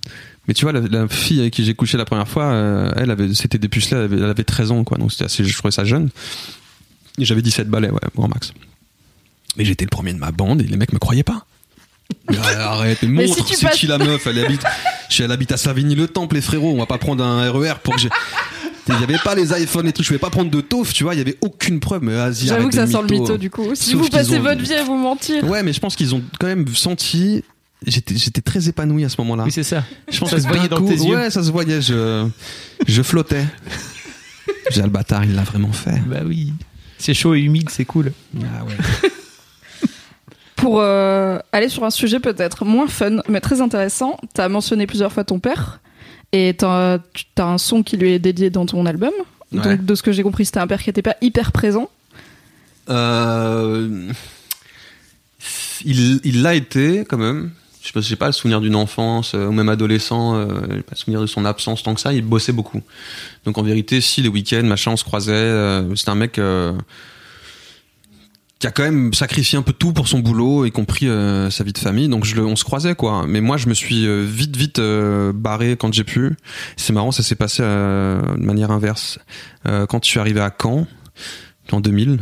Mais 0.48 0.54
tu 0.54 0.64
vois, 0.64 0.72
la, 0.72 0.80
la 0.80 1.08
fille 1.08 1.40
avec 1.40 1.52
qui 1.52 1.62
j'ai 1.64 1.74
couché 1.74 1.98
la 1.98 2.06
première 2.06 2.26
fois, 2.26 2.44
euh, 2.44 2.90
elle 2.96 3.10
avait, 3.10 3.34
c'était 3.34 3.58
des 3.58 3.68
pucelets, 3.68 3.98
elle 3.98 4.04
avait, 4.04 4.16
elle 4.16 4.24
avait 4.30 4.44
13 4.44 4.70
ans, 4.70 4.82
quoi. 4.82 4.96
Donc 4.96 5.12
c'était 5.12 5.24
assez, 5.26 5.44
je 5.44 5.56
trouvais 5.58 5.70
ça 5.72 5.84
jeune. 5.84 6.08
Et 7.18 7.26
j'avais 7.26 7.42
17 7.42 7.68
balais, 7.68 7.90
ouais, 7.90 8.00
grand 8.16 8.28
max. 8.28 8.54
Mais 9.58 9.66
j'étais 9.66 9.84
le 9.84 9.90
premier 9.90 10.14
de 10.14 10.18
ma 10.18 10.30
bande 10.32 10.62
et 10.62 10.64
les 10.66 10.76
mecs 10.78 10.94
me 10.94 10.98
croyaient 10.98 11.22
pas. 11.22 11.44
Mais 12.30 12.38
arrête, 12.38 13.02
montre, 13.06 13.46
si 13.46 13.56
c'est 13.56 13.66
passes- 13.66 13.76
qui 13.76 13.86
la 13.88 13.98
meuf 13.98 14.26
Elle 14.26 14.42
habite, 14.42 14.62
elle 15.18 15.30
habite 15.32 15.52
à 15.52 15.58
Savigny-le-Temple, 15.58 16.34
les 16.36 16.40
frérots. 16.40 16.72
On 16.72 16.78
va 16.78 16.86
pas 16.86 16.98
prendre 16.98 17.22
un 17.22 17.50
RER 17.52 17.74
pour 17.82 17.94
que 17.96 18.00
j'ai. 18.00 18.08
Il 18.92 19.00
y 19.00 19.04
avait 19.04 19.18
pas 19.22 19.34
les 19.34 19.50
iPhones 19.62 19.86
et 19.88 19.92
tout, 19.92 20.02
je 20.02 20.08
pouvais 20.08 20.18
pas 20.18 20.30
prendre 20.30 20.50
de 20.50 20.60
taufe, 20.60 20.92
tu 20.92 21.04
vois, 21.04 21.14
il 21.14 21.18
y 21.18 21.20
avait 21.20 21.36
aucune 21.40 21.80
preuve, 21.80 22.02
mais 22.02 22.14
vas-y, 22.14 22.46
J'avoue 22.46 22.68
que 22.68 22.74
ça 22.74 22.86
sent 22.86 22.98
le 23.08 23.18
mytho 23.18 23.36
du 23.38 23.50
coup. 23.50 23.74
Si 23.74 23.92
Sauf 23.92 24.00
vous 24.02 24.08
passez 24.08 24.38
ont- 24.38 24.42
votre 24.42 24.60
vie 24.60 24.74
à 24.74 24.82
vous 24.84 24.96
mentir. 24.96 25.44
Ouais, 25.44 25.62
mais 25.62 25.72
je 25.72 25.80
pense 25.80 25.96
qu'ils 25.96 26.14
ont 26.14 26.22
quand 26.38 26.46
même 26.46 26.66
senti. 26.74 27.44
J'étais, 27.86 28.14
j'étais 28.16 28.42
très 28.42 28.68
épanoui 28.68 29.04
à 29.04 29.08
ce 29.08 29.16
moment-là. 29.22 29.44
Oui, 29.44 29.52
c'est 29.52 29.62
ça. 29.62 29.84
Je 30.10 30.18
pense 30.18 30.30
Ça 30.30 30.36
que 30.36 30.42
se 30.42 30.48
voyait 30.48 30.68
dans 30.68 30.76
coup- 30.78 30.88
tes 30.88 30.96
yeux. 30.96 31.16
Ouais, 31.16 31.30
ça 31.30 31.42
se 31.42 31.50
voyait. 31.50 31.80
Je, 31.80 32.26
je 32.86 33.02
flottais. 33.02 33.44
J'ai 34.70 34.82
le 34.82 34.88
bâtard, 34.88 35.24
il 35.24 35.34
l'a 35.34 35.42
vraiment 35.42 35.72
fait. 35.72 35.98
Bah 36.06 36.20
oui. 36.26 36.52
C'est 36.98 37.14
chaud 37.14 37.34
et 37.34 37.40
humide, 37.40 37.70
c'est 37.70 37.86
cool. 37.86 38.12
Ah 38.42 38.64
ouais. 38.64 39.08
Pour 40.56 40.80
euh, 40.80 41.38
aller 41.52 41.70
sur 41.70 41.84
un 41.84 41.90
sujet 41.90 42.20
peut-être 42.20 42.66
moins 42.66 42.86
fun, 42.86 43.22
mais 43.28 43.40
très 43.40 43.62
intéressant, 43.62 44.18
t'as 44.34 44.48
mentionné 44.50 44.86
plusieurs 44.86 45.10
fois 45.12 45.24
ton 45.24 45.38
père. 45.38 45.80
Et 46.32 46.54
t'as 46.56 46.98
tu- 47.12 47.24
t'as 47.34 47.46
un 47.46 47.58
son 47.58 47.82
qui 47.82 47.96
lui 47.96 48.12
est 48.12 48.18
dédié 48.18 48.50
dans 48.50 48.66
ton 48.66 48.86
album. 48.86 49.12
Ouais. 49.52 49.60
Donc, 49.60 49.84
de 49.84 49.94
ce 49.94 50.02
que 50.02 50.12
j'ai 50.12 50.22
compris, 50.22 50.44
c'était 50.44 50.60
un 50.60 50.66
père 50.66 50.82
qui 50.82 50.90
était 50.90 51.02
pas 51.02 51.16
hyper 51.20 51.50
présent. 51.52 51.90
Euh, 52.88 54.08
il, 55.84 56.42
l'a 56.42 56.54
été 56.54 57.04
quand 57.08 57.18
même. 57.18 57.50
Je 57.82 58.00
sais 58.02 58.16
pas, 58.16 58.24
pas 58.24 58.26
le 58.26 58.32
souvenir 58.32 58.60
d'une 58.60 58.76
enfance 58.76 59.32
euh, 59.34 59.46
ou 59.46 59.52
même 59.52 59.68
adolescent. 59.68 60.36
Euh, 60.36 60.46
pas 60.46 60.92
le 60.92 60.96
souvenir 60.96 61.20
de 61.20 61.26
son 61.26 61.44
absence 61.44 61.82
tant 61.82 61.94
que 61.94 62.00
ça. 62.00 62.12
Il 62.12 62.22
bossait 62.22 62.52
beaucoup. 62.52 62.82
Donc 63.44 63.58
en 63.58 63.62
vérité, 63.62 64.00
si 64.00 64.22
les 64.22 64.28
week-ends, 64.28 64.62
machin, 64.64 64.92
on 64.92 64.96
se 64.96 65.04
croisait. 65.04 65.82
c'est 65.96 66.08
un 66.08 66.14
mec. 66.14 66.40
Qui 68.60 68.66
a 68.66 68.70
quand 68.70 68.82
même 68.82 69.14
sacrifié 69.14 69.58
un 69.58 69.62
peu 69.62 69.72
tout 69.72 69.94
pour 69.94 70.06
son 70.06 70.18
boulot, 70.18 70.66
y 70.66 70.70
compris 70.70 71.08
euh, 71.08 71.48
sa 71.50 71.64
vie 71.64 71.72
de 71.72 71.78
famille. 71.78 72.08
Donc 72.08 72.24
je 72.24 72.36
le, 72.36 72.44
on 72.44 72.56
se 72.56 72.64
croisait 72.64 72.94
quoi. 72.94 73.24
Mais 73.26 73.40
moi, 73.40 73.56
je 73.56 73.68
me 73.68 73.74
suis 73.74 74.06
euh, 74.06 74.22
vite, 74.22 74.54
vite 74.54 74.78
euh, 74.78 75.32
barré 75.34 75.76
quand 75.78 75.92
j'ai 75.92 76.04
pu. 76.04 76.36
C'est 76.76 76.92
marrant, 76.92 77.10
ça 77.10 77.22
s'est 77.22 77.34
passé 77.34 77.62
de 77.62 78.36
manière 78.36 78.70
inverse. 78.70 79.18
Quand 79.64 80.04
je 80.04 80.08
suis 80.08 80.20
arrivé 80.20 80.40
à 80.40 80.54
Caen 80.56 80.86
en 81.72 81.80
2000. 81.80 82.20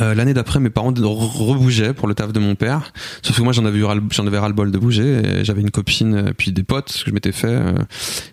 Euh, 0.00 0.14
L'année 0.14 0.32
d'après, 0.34 0.58
mes 0.60 0.70
parents 0.70 0.92
re- 1.02 1.04
rebougeaient 1.50 1.92
pour 1.92 2.08
le 2.08 2.14
taf 2.14 2.32
de 2.32 2.40
mon 2.40 2.54
père. 2.54 2.92
Sauf 3.22 3.36
que 3.36 3.42
moi, 3.42 3.52
j'en 3.52 3.64
avais 3.66 3.78
eu 3.78 3.84
avais 4.26 4.38
ras 4.38 4.48
le 4.48 4.54
bol 4.54 4.70
de 4.70 4.78
bouger. 4.78 5.20
et 5.40 5.44
J'avais 5.44 5.60
une 5.60 5.70
copine, 5.70 6.14
euh, 6.14 6.32
puis 6.36 6.52
des 6.52 6.62
potes 6.62 6.92
que 7.04 7.10
je 7.10 7.14
m'étais 7.14 7.32
fait. 7.32 7.46
euh. 7.48 7.74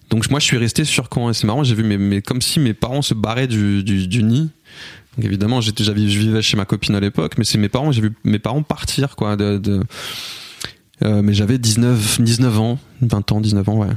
Donc 0.10 0.30
moi, 0.30 0.40
je 0.40 0.46
suis 0.46 0.58
resté 0.58 0.86
sur 0.86 1.10
Caen. 1.14 1.30
Et 1.30 1.34
c'est 1.34 1.48
marrant, 1.48 1.64
j'ai 1.64 1.76
vu 1.76 1.84
mes, 1.84 1.98
mes- 1.98 2.22
comme 2.22 2.42
si 2.42 2.60
mes 2.60 2.74
parents 2.74 3.02
se 3.02 3.14
barraient 3.14 3.48
du, 3.48 3.84
du, 3.84 4.08
du 4.08 4.24
nid. 4.24 4.50
Donc 5.18 5.26
évidemment, 5.26 5.60
j'étais, 5.60 5.84
je 5.84 5.92
vivais 5.92 6.42
chez 6.42 6.56
ma 6.56 6.64
copine 6.66 6.96
à 6.96 7.00
l'époque, 7.02 7.34
mais 7.38 7.44
c'est 7.44 7.58
mes 7.58 7.68
parents, 7.70 7.92
j'ai 7.92 8.02
vu 8.02 8.14
mes 8.24 8.40
parents 8.40 8.64
partir, 8.64 9.16
quoi. 9.18 9.36
De, 9.36 9.58
de- 9.58 9.82
euh, 11.04 11.22
mais 11.22 11.34
j'avais 11.34 11.58
19, 11.58 12.22
19 12.22 12.60
ans, 12.60 12.80
20 13.02 13.32
ans, 13.34 13.42
19 13.42 13.68
ans, 13.70 13.78
ouais. 13.80 13.88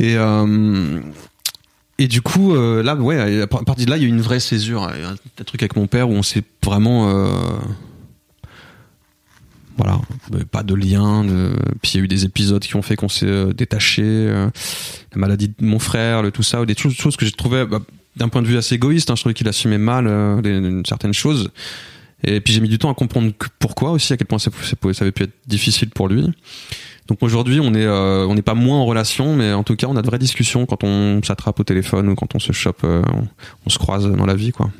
Et, 0.00 0.16
euh, 0.16 1.00
et 2.02 2.08
du 2.08 2.20
coup, 2.22 2.54
euh, 2.54 2.82
là, 2.82 2.94
ouais, 2.96 3.42
à 3.42 3.46
partir 3.46 3.84
de 3.86 3.90
là, 3.90 3.96
il 3.96 4.02
y 4.02 4.06
a 4.06 4.08
eu 4.08 4.10
une 4.10 4.20
vraie 4.20 4.40
césure. 4.40 4.82
A 4.82 4.92
Un, 4.92 5.12
un 5.14 5.44
truc 5.44 5.62
avec 5.62 5.76
mon 5.76 5.86
père 5.86 6.08
où 6.08 6.12
on 6.12 6.22
s'est 6.22 6.42
vraiment. 6.64 7.08
euh, 7.10 7.28
voilà, 9.76 10.00
euh, 10.34 10.44
pas 10.50 10.62
de 10.62 10.74
lien. 10.74 11.24
Puis 11.82 11.92
il 11.92 11.96
y 11.98 12.00
a 12.00 12.04
eu 12.04 12.08
des 12.08 12.24
épisodes 12.24 12.62
qui 12.62 12.76
ont 12.76 12.82
fait 12.82 12.96
qu'on 12.96 13.08
s'est 13.08 13.26
euh, 13.26 13.52
détaché. 13.52 14.02
euh, 14.04 14.48
la 15.14 15.18
maladie 15.18 15.48
de 15.48 15.54
mon 15.60 15.78
frère, 15.78 16.22
le, 16.22 16.30
tout 16.30 16.42
ça, 16.42 16.64
des 16.64 16.76
choses, 16.76 17.16
que 17.16 17.24
j'ai 17.24 17.32
trouvé 17.32 17.64
bah, 17.66 17.80
d'un 18.16 18.28
point 18.28 18.42
de 18.42 18.46
vue 18.46 18.56
assez 18.56 18.74
égoïste. 18.74 19.10
hein, 19.10 19.14
je 19.16 19.22
trouvais 19.22 19.34
qu'il 19.34 19.48
assumait 19.48 19.78
mal 19.78 20.06
euh, 20.06 20.82
certaines 20.86 21.14
choses. 21.14 21.50
Et 22.24 22.40
puis 22.40 22.52
j'ai 22.52 22.60
mis 22.60 22.68
du 22.68 22.78
temps 22.78 22.90
à 22.90 22.94
comprendre 22.94 23.32
pourquoi 23.58 23.90
aussi, 23.90 24.12
à 24.12 24.16
quel 24.16 24.26
point 24.26 24.38
ça 24.38 24.50
avait 25.00 25.12
pu 25.12 25.24
être 25.24 25.34
difficile 25.46 25.90
pour 25.90 26.06
lui. 26.08 26.30
Donc 27.08 27.18
aujourd'hui, 27.22 27.58
on 27.60 27.74
est, 27.74 27.84
euh, 27.84 28.26
on 28.28 28.34
n'est 28.34 28.42
pas 28.42 28.54
moins 28.54 28.78
en 28.78 28.84
relation, 28.86 29.34
mais 29.34 29.52
en 29.52 29.64
tout 29.64 29.74
cas, 29.76 29.86
on 29.88 29.96
a 29.96 30.02
de 30.02 30.06
vraies 30.06 30.18
discussions 30.20 30.66
quand 30.66 30.84
on 30.84 31.20
s'attrape 31.22 31.58
au 31.58 31.64
téléphone 31.64 32.08
ou 32.08 32.14
quand 32.14 32.34
on 32.34 32.38
se 32.38 32.52
chope, 32.52 32.82
euh, 32.84 33.02
on, 33.12 33.26
on 33.66 33.70
se 33.70 33.78
croise 33.78 34.06
dans 34.06 34.26
la 34.26 34.34
vie, 34.34 34.52
quoi. 34.52 34.70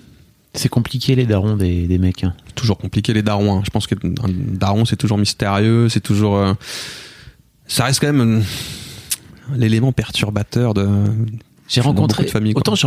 C'est 0.54 0.68
compliqué 0.68 1.14
les 1.14 1.24
darons 1.26 1.56
des, 1.56 1.86
des 1.88 1.98
mecs. 1.98 2.24
hein. 2.24 2.34
Toujours 2.54 2.76
compliqué 2.78 3.12
les 3.14 3.22
darons. 3.22 3.56
hein. 3.58 3.62
Je 3.64 3.70
pense 3.70 3.86
qu'un 3.86 3.96
daron, 4.02 4.84
c'est 4.84 4.96
toujours 4.96 5.18
mystérieux, 5.18 5.88
c'est 5.88 6.00
toujours, 6.00 6.36
euh, 6.36 6.52
ça 7.66 7.84
reste 7.84 8.00
quand 8.00 8.12
même 8.12 8.40
euh, 8.40 9.56
l'élément 9.56 9.92
perturbateur 9.92 10.74
de. 10.74 10.86
J'ai 11.68 11.80
rencontré 11.80 12.24
de 12.24 12.30
familles, 12.30 12.52
autant 12.54 12.74
j'ai 12.74 12.86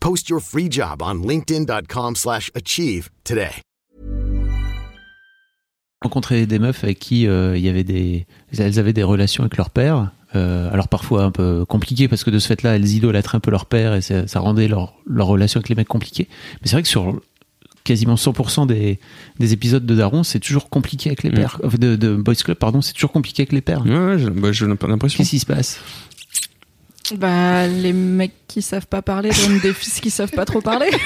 Post 0.00 0.28
your 0.30 0.40
free 0.40 0.68
job 0.70 1.02
on 1.02 1.14
linkedin.com/achieve 1.26 2.16
slash 2.16 2.50
achieve 2.54 3.08
today. 3.24 3.50
rencontré 6.02 6.46
des 6.46 6.58
meufs 6.58 6.82
avec 6.82 6.98
qui 6.98 7.26
euh, 7.26 7.56
il 7.58 7.62
y 7.62 7.68
avait 7.68 7.84
des, 7.84 8.26
elles 8.56 8.78
avaient 8.78 8.94
des 8.94 9.02
relations 9.02 9.42
avec 9.44 9.56
leur 9.58 9.68
père. 9.68 10.10
euh, 10.34 10.72
alors 10.72 10.88
parfois 10.88 11.24
un 11.24 11.30
peu 11.30 11.66
compliquées 11.66 12.08
parce 12.08 12.24
que 12.24 12.30
de 12.30 12.38
ce 12.38 12.46
fait-là, 12.48 12.76
elles 12.76 12.88
idolâtraient 12.94 13.36
un 13.36 13.40
peu 13.40 13.50
leur 13.50 13.66
père 13.66 13.94
et 13.94 14.00
ça, 14.00 14.26
ça 14.26 14.40
rendait 14.40 14.66
leur, 14.68 14.94
leur 15.06 15.26
relation 15.26 15.58
avec 15.58 15.68
les 15.68 15.74
mecs 15.74 15.88
compliquée. 15.88 16.26
Mais 16.62 16.68
c'est 16.68 16.72
vrai 16.76 16.82
que 16.82 16.88
sur 16.88 17.20
quasiment 17.84 18.14
100% 18.14 18.66
des, 18.66 18.98
des 19.38 19.52
épisodes 19.52 19.84
de 19.84 19.94
Daron, 19.94 20.22
c'est 20.22 20.38
toujours 20.40 20.70
compliqué 20.70 21.10
avec 21.10 21.22
les 21.22 21.30
Mm. 21.30 21.34
pères. 21.34 21.58
Euh, 21.64 21.68
De, 21.76 21.96
de 21.96 22.14
Boys 22.16 22.34
Club, 22.36 22.56
pardon, 22.56 22.80
c'est 22.80 22.92
toujours 22.94 23.12
compliqué 23.12 23.42
avec 23.42 23.52
les 23.52 23.60
pères. 23.60 23.84
Ouais, 23.84 23.98
ouais, 23.98 24.18
j'ai 24.18 24.30
bah, 24.30 24.52
j'ai 24.52 24.66
l'impression. 24.66 25.18
Qu'est-ce 25.18 25.30
qui 25.30 25.38
se 25.40 25.46
passe? 25.46 25.80
Bah, 27.18 27.66
les 27.66 27.92
mecs 27.92 28.32
qui 28.48 28.62
savent 28.62 28.86
pas 28.86 29.02
parler 29.02 29.30
donnent 29.30 29.60
des 29.60 29.72
fils 29.72 30.00
qui 30.00 30.10
savent 30.10 30.30
pas 30.30 30.44
trop 30.44 30.60
parler. 30.60 30.90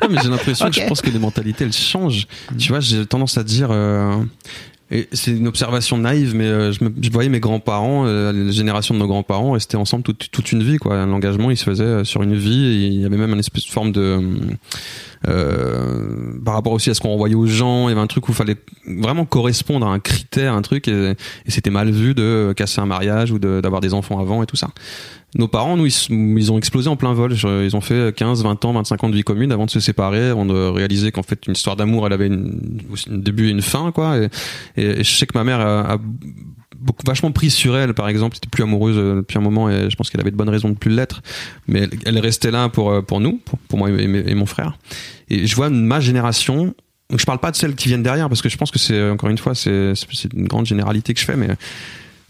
Ah, 0.00 0.06
mais 0.08 0.16
j'ai 0.22 0.28
l'impression 0.30 0.66
que 0.70 0.80
je 0.80 0.86
pense 0.86 1.02
que 1.02 1.10
les 1.10 1.18
mentalités 1.18 1.64
elles 1.64 1.72
changent. 1.72 2.26
Tu 2.56 2.68
vois, 2.68 2.80
j'ai 2.80 3.04
tendance 3.04 3.36
à 3.36 3.42
dire. 3.44 3.68
euh, 3.70 4.14
et 4.90 5.06
c'est 5.12 5.32
une 5.32 5.48
observation 5.48 5.98
naïve, 5.98 6.34
mais 6.34 6.46
euh, 6.46 6.72
je, 6.72 6.82
me, 6.84 6.90
je 7.02 7.10
voyais 7.10 7.28
mes 7.28 7.40
grands-parents, 7.40 8.04
euh, 8.06 8.32
la 8.32 8.50
génération 8.52 8.94
de 8.94 9.00
nos 9.00 9.06
grands-parents, 9.08 9.52
rester 9.52 9.76
ensemble 9.76 10.04
toute, 10.04 10.30
toute 10.30 10.52
une 10.52 10.62
vie. 10.62 10.78
Quoi. 10.78 11.04
L'engagement, 11.04 11.50
il 11.50 11.56
se 11.58 11.64
faisait 11.64 11.82
euh, 11.84 12.04
sur 12.04 12.22
une 12.22 12.36
vie. 12.36 12.64
Et 12.64 12.86
il 12.86 13.00
y 13.02 13.04
avait 13.04 13.18
même 13.18 13.32
une 13.32 13.40
espèce 13.40 13.66
de 13.66 13.70
forme 13.70 13.92
de... 13.92 14.20
Euh, 15.26 16.32
par 16.44 16.54
rapport 16.54 16.72
aussi 16.72 16.90
à 16.90 16.94
ce 16.94 17.00
qu'on 17.00 17.10
envoyait 17.12 17.34
aux 17.34 17.46
gens, 17.46 17.88
il 17.88 17.90
y 17.90 17.92
avait 17.92 18.00
un 18.00 18.06
truc 18.06 18.28
où 18.28 18.32
il 18.32 18.36
fallait 18.36 18.56
vraiment 18.86 19.24
correspondre 19.24 19.86
à 19.86 19.90
un 19.90 19.98
critère, 19.98 20.54
un 20.54 20.62
truc, 20.62 20.86
et, 20.88 21.10
et 21.10 21.50
c'était 21.50 21.70
mal 21.70 21.90
vu 21.90 22.14
de 22.14 22.54
casser 22.56 22.80
un 22.80 22.86
mariage 22.86 23.32
ou 23.32 23.38
de- 23.38 23.60
d'avoir 23.60 23.80
des 23.80 23.94
enfants 23.94 24.20
avant 24.20 24.42
et 24.42 24.46
tout 24.46 24.56
ça. 24.56 24.68
Nos 25.34 25.46
parents, 25.46 25.76
nous, 25.76 25.86
ils, 25.86 26.52
ont 26.52 26.56
explosé 26.56 26.88
en 26.88 26.96
plein 26.96 27.12
vol. 27.12 27.34
Ils 27.34 27.76
ont 27.76 27.82
fait 27.82 28.14
15, 28.14 28.42
20 28.42 28.64
ans, 28.64 28.72
25 28.72 29.04
ans 29.04 29.08
de 29.10 29.14
vie 29.14 29.24
commune 29.24 29.52
avant 29.52 29.66
de 29.66 29.70
se 29.70 29.80
séparer, 29.80 30.30
avant 30.30 30.46
de 30.46 30.54
réaliser 30.54 31.12
qu'en 31.12 31.22
fait, 31.22 31.46
une 31.46 31.52
histoire 31.52 31.76
d'amour, 31.76 32.06
elle 32.06 32.14
avait 32.14 32.28
une, 32.28 32.80
un 33.10 33.18
début 33.18 33.48
et 33.48 33.50
une 33.50 33.60
fin, 33.60 33.92
quoi. 33.92 34.16
Et, 34.76 35.04
je 35.04 35.16
sais 35.16 35.26
que 35.26 35.36
ma 35.36 35.44
mère 35.44 35.60
a, 35.60 35.98
beaucoup, 36.80 37.02
vachement 37.06 37.30
pris 37.30 37.50
sur 37.50 37.76
elle, 37.76 37.94
par 37.94 38.08
exemple. 38.08 38.36
Elle 38.36 38.38
était 38.38 38.48
plus 38.48 38.62
amoureuse 38.62 38.96
euh, 38.96 39.16
depuis 39.16 39.38
un 39.38 39.42
moment 39.42 39.68
et 39.68 39.90
je 39.90 39.96
pense 39.96 40.10
qu'elle 40.10 40.20
avait 40.20 40.30
de 40.30 40.36
bonnes 40.36 40.48
raisons 40.48 40.70
de 40.70 40.76
plus 40.76 40.90
l'être. 40.90 41.22
Mais 41.66 41.88
elle, 42.04 42.18
restait 42.18 42.50
là 42.50 42.68
pour, 42.68 42.90
euh, 42.90 43.02
pour 43.02 43.20
nous, 43.20 43.40
pour, 43.68 43.78
moi 43.78 43.90
et, 43.90 44.02
et- 44.02 44.34
mon 44.34 44.46
frère. 44.46 44.78
Et 45.28 45.46
je 45.46 45.56
vois 45.56 45.70
ma 45.70 46.00
génération. 46.00 46.74
Donc 47.10 47.20
je 47.20 47.26
parle 47.26 47.38
pas 47.38 47.50
de 47.50 47.56
celles 47.56 47.74
qui 47.74 47.88
viennent 47.88 48.02
derrière 48.02 48.28
parce 48.28 48.42
que 48.42 48.48
je 48.48 48.56
pense 48.56 48.70
que 48.70 48.78
c'est 48.78 49.10
encore 49.10 49.30
une 49.30 49.38
fois 49.38 49.54
c'est 49.54 49.94
une 50.34 50.46
grande 50.46 50.66
généralité 50.66 51.14
que 51.14 51.20
je 51.20 51.24
fais 51.24 51.36
mais 51.36 51.48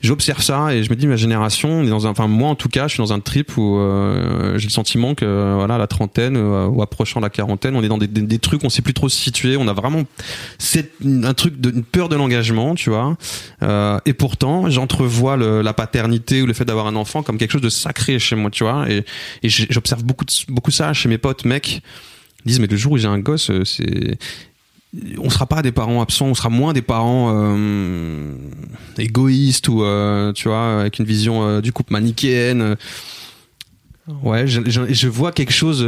j'observe 0.00 0.40
ça 0.40 0.74
et 0.74 0.84
je 0.84 0.90
me 0.90 0.94
dis 0.96 1.06
ma 1.08 1.16
génération 1.16 1.68
on 1.80 1.84
est 1.84 1.88
dans 1.90 2.06
un 2.06 2.11
enfin 2.11 2.28
moi 2.28 2.48
en 2.48 2.54
tout 2.54 2.68
cas 2.68 2.87
je 2.87 2.94
suis 2.94 3.02
dans 3.02 3.12
un 3.12 3.18
trip 3.20 3.56
où 3.56 3.78
euh, 3.78 4.56
j'ai 4.56 4.66
le 4.68 4.72
sentiment 4.72 5.14
que 5.16 5.54
voilà 5.56 5.76
la 5.76 5.88
trentaine 5.88 6.37
euh, 6.37 6.66
ou 6.66 6.82
approchant 6.82 7.18
la 7.18 7.30
quarantaine 7.30 7.74
on 7.74 7.82
est 7.82 7.88
dans 7.88 7.98
des, 7.98 8.06
des, 8.06 8.20
des 8.22 8.38
trucs 8.38 8.62
on 8.62 8.68
sait 8.70 8.80
plus 8.82 8.94
trop 8.94 9.08
se 9.08 9.16
situer 9.16 9.56
on 9.56 9.66
a 9.66 9.72
vraiment 9.72 10.04
c'est 10.58 10.92
un 11.04 11.34
truc 11.34 11.61
de 11.61 11.70
une 11.70 11.82
peur 11.82 12.08
de 12.08 12.14
l'engagement 12.16 12.74
tu 12.76 12.90
vois. 12.90 13.16
Euh, 13.62 13.98
et 14.06 14.12
pourtant 14.12 14.70
j'entrevois 14.70 15.37
le- 15.37 15.62
la 15.62 15.72
paternité 15.72 16.42
ou 16.42 16.46
le 16.46 16.52
fait 16.52 16.64
d'avoir 16.64 16.87
un 16.87 16.94
enfant 16.96 17.22
comme 17.24 17.37
quelque 17.38 17.52
chose 17.52 17.61
de 17.61 17.68
sacré 17.68 18.18
chez 18.20 18.37
moi 18.37 18.50
tu 18.50 18.62
vois. 18.64 18.88
Et, 18.88 19.04
et 19.42 19.48
j'observe 19.48 20.04
beaucoup 20.04 20.24
de- 20.24 20.32
beaucoup 20.52 20.70
ça 20.70 20.92
chez 20.92 21.08
mes 21.08 21.18
potes 21.18 21.44
mecs 21.44 21.82
ils 22.44 22.48
disent 22.48 22.61
mais 22.61 22.68
le 22.68 22.76
jour 22.76 22.92
où 22.92 22.98
j'ai 22.98 23.08
un 23.08 23.18
gosse 23.18 23.50
euh, 23.50 23.64
c'est 23.64 24.16
on 25.18 25.29
sera 25.31 25.46
pas 25.46 25.61
des 25.62 25.72
parents 25.72 26.01
absents, 26.01 26.27
on 26.27 26.35
sera 26.35 26.48
moins 26.48 26.72
des 26.72 26.83
parents 26.83 27.33
euh, 27.35 28.33
égoïstes 28.96 29.68
ou 29.68 29.83
euh, 29.83 30.33
tu 30.33 30.48
vois 30.48 30.81
avec 30.81 30.98
une 30.98 31.05
vision 31.05 31.46
euh, 31.46 31.61
du 31.61 31.72
couple 31.72 31.92
manichéenne. 31.92 32.77
Ouais, 34.22 34.46
je, 34.46 34.62
je- 34.64 34.92
je 34.92 35.09
vois 35.09 35.33
quelque 35.33 35.53
chose 35.53 35.83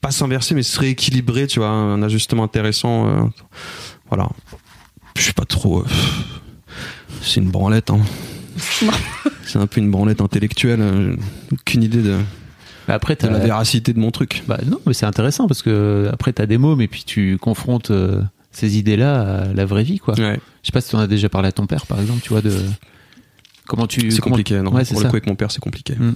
pas 0.00 0.10
s'inverser 0.10 0.54
mais 0.54 0.62
se 0.62 0.78
rééquilibrer, 0.80 1.46
tu 1.46 1.58
vois, 1.58 1.68
un 1.68 2.02
ajustement 2.02 2.44
intéressant. 2.44 3.30
voilà. 4.08 4.28
Je 5.16 5.22
suis 5.22 5.32
pas 5.34 5.44
trop. 5.44 5.84
c'est 7.20 7.40
une 7.40 7.50
branlette. 7.50 7.90
Hein. 7.90 8.00
c'est 9.44 9.58
un 9.58 9.66
peu 9.66 9.80
une 9.80 9.90
branlette 9.90 10.20
intellectuelle. 10.20 11.18
Aucune 11.52 11.82
idée 11.82 12.02
de, 12.02 12.18
Après, 12.94 13.14
de 13.16 13.26
la 13.26 13.34
t'as 13.38 13.44
véracité 13.44 13.92
de 13.92 13.98
mon 13.98 14.10
truc. 14.10 14.42
Bah 14.48 14.58
non, 14.66 14.80
mais 14.86 14.94
c'est 14.94 15.06
intéressant 15.06 15.46
parce 15.46 15.62
que 15.62 16.08
après 16.12 16.32
t'as 16.32 16.46
des 16.46 16.58
mômes 16.58 16.80
et 16.80 16.88
puis 16.88 17.04
tu 17.04 17.36
confrontes 17.38 17.90
euh, 17.90 18.22
ces 18.52 18.78
idées-là 18.78 19.42
à 19.42 19.52
la 19.52 19.64
vraie 19.66 19.84
vie, 19.84 19.98
quoi. 19.98 20.14
Ouais. 20.18 20.40
Je 20.62 20.66
sais 20.68 20.72
pas 20.72 20.80
si 20.80 20.90
tu 20.90 20.96
en 20.96 21.00
as 21.00 21.06
déjà 21.06 21.28
parlé 21.28 21.48
à 21.48 21.52
ton 21.52 21.66
père, 21.66 21.86
par 21.86 22.00
exemple, 22.00 22.20
tu 22.22 22.30
vois, 22.30 22.40
de 22.40 22.52
comment 23.66 23.86
tu 23.86 24.10
C'est 24.10 24.20
comment- 24.20 24.34
compliqué, 24.34 24.56
non 24.62 24.72
Ouais, 24.72 24.84
Pour 24.84 24.96
ça. 24.98 25.04
le 25.04 25.10
coup, 25.10 25.16
avec 25.16 25.26
mon 25.26 25.36
père, 25.36 25.50
c'est 25.50 25.60
compliqué. 25.60 25.94
Mm. 25.98 26.14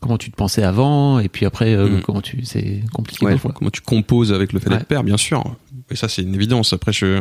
Comment 0.00 0.18
tu 0.18 0.30
te 0.30 0.36
pensais 0.36 0.62
avant 0.62 1.18
et 1.18 1.28
puis 1.30 1.46
après 1.46 1.74
euh, 1.74 1.88
Mm. 1.88 2.00
comment 2.02 2.20
tu 2.20 2.44
c'est 2.44 2.82
compliqué 2.92 3.24
Ouais, 3.24 3.36
comment 3.54 3.70
tu 3.70 3.80
composes 3.80 4.32
avec 4.32 4.52
le 4.52 4.60
fait 4.60 4.68
d'être 4.70 4.84
père, 4.86 5.02
bien 5.04 5.16
sûr. 5.16 5.42
Et 5.90 5.96
ça, 5.96 6.08
c'est 6.08 6.22
une 6.22 6.34
évidence. 6.34 6.72
Après, 6.72 6.92
je 6.92 7.20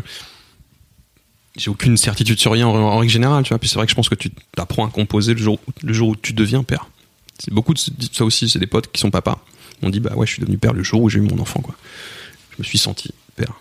j'ai 1.56 1.70
aucune 1.70 1.98
certitude 1.98 2.40
sur 2.40 2.52
rien 2.52 2.68
en, 2.68 2.76
en 2.76 2.98
règle 2.98 3.12
générale, 3.12 3.44
tu 3.44 3.50
vois. 3.50 3.60
Puis 3.60 3.70
c'est 3.70 3.76
vrai 3.76 3.86
que 3.86 3.92
je 3.92 3.96
pense 3.96 4.10
que 4.10 4.16
tu 4.16 4.32
apprends 4.58 4.88
à 4.88 4.90
composer 4.90 5.34
le 5.34 5.40
jour, 5.40 5.60
le 5.84 5.94
jour 5.94 6.10
où 6.10 6.16
tu 6.16 6.34
deviens 6.34 6.64
père. 6.64 6.90
C'est 7.40 7.54
beaucoup 7.54 7.74
de 7.74 7.80
ça 8.12 8.26
aussi. 8.26 8.50
C'est 8.50 8.60
des 8.60 8.68
potes 8.68 8.92
qui 8.92 9.00
sont 9.02 9.12
papas. 9.12 9.44
On 9.82 9.90
dit 9.90 10.00
bah 10.00 10.14
ouais, 10.16 10.26
je 10.26 10.32
suis 10.34 10.42
devenu 10.42 10.58
père 10.58 10.74
le 10.74 10.84
jour 10.84 11.02
où 11.02 11.10
j'ai 11.10 11.20
eu 11.20 11.24
mon 11.24 11.40
enfant, 11.40 11.62
quoi. 11.62 11.76
Je 12.52 12.56
me 12.60 12.64
suis 12.64 12.78
senti 12.78 13.14
père. 13.36 13.54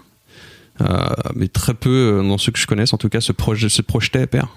Euh, 0.81 1.09
mais 1.35 1.49
très 1.49 1.75
peu 1.75 1.91
euh, 1.91 2.23
dans 2.23 2.39
ceux 2.39 2.53
que 2.53 2.59
je 2.59 2.67
connaisse, 2.67 2.93
en 2.93 2.99
tout 2.99 3.09
cas, 3.09 3.21
se, 3.21 3.33
proje- 3.33 3.69
se 3.69 3.83
projetaient 3.83 4.27
père. 4.27 4.49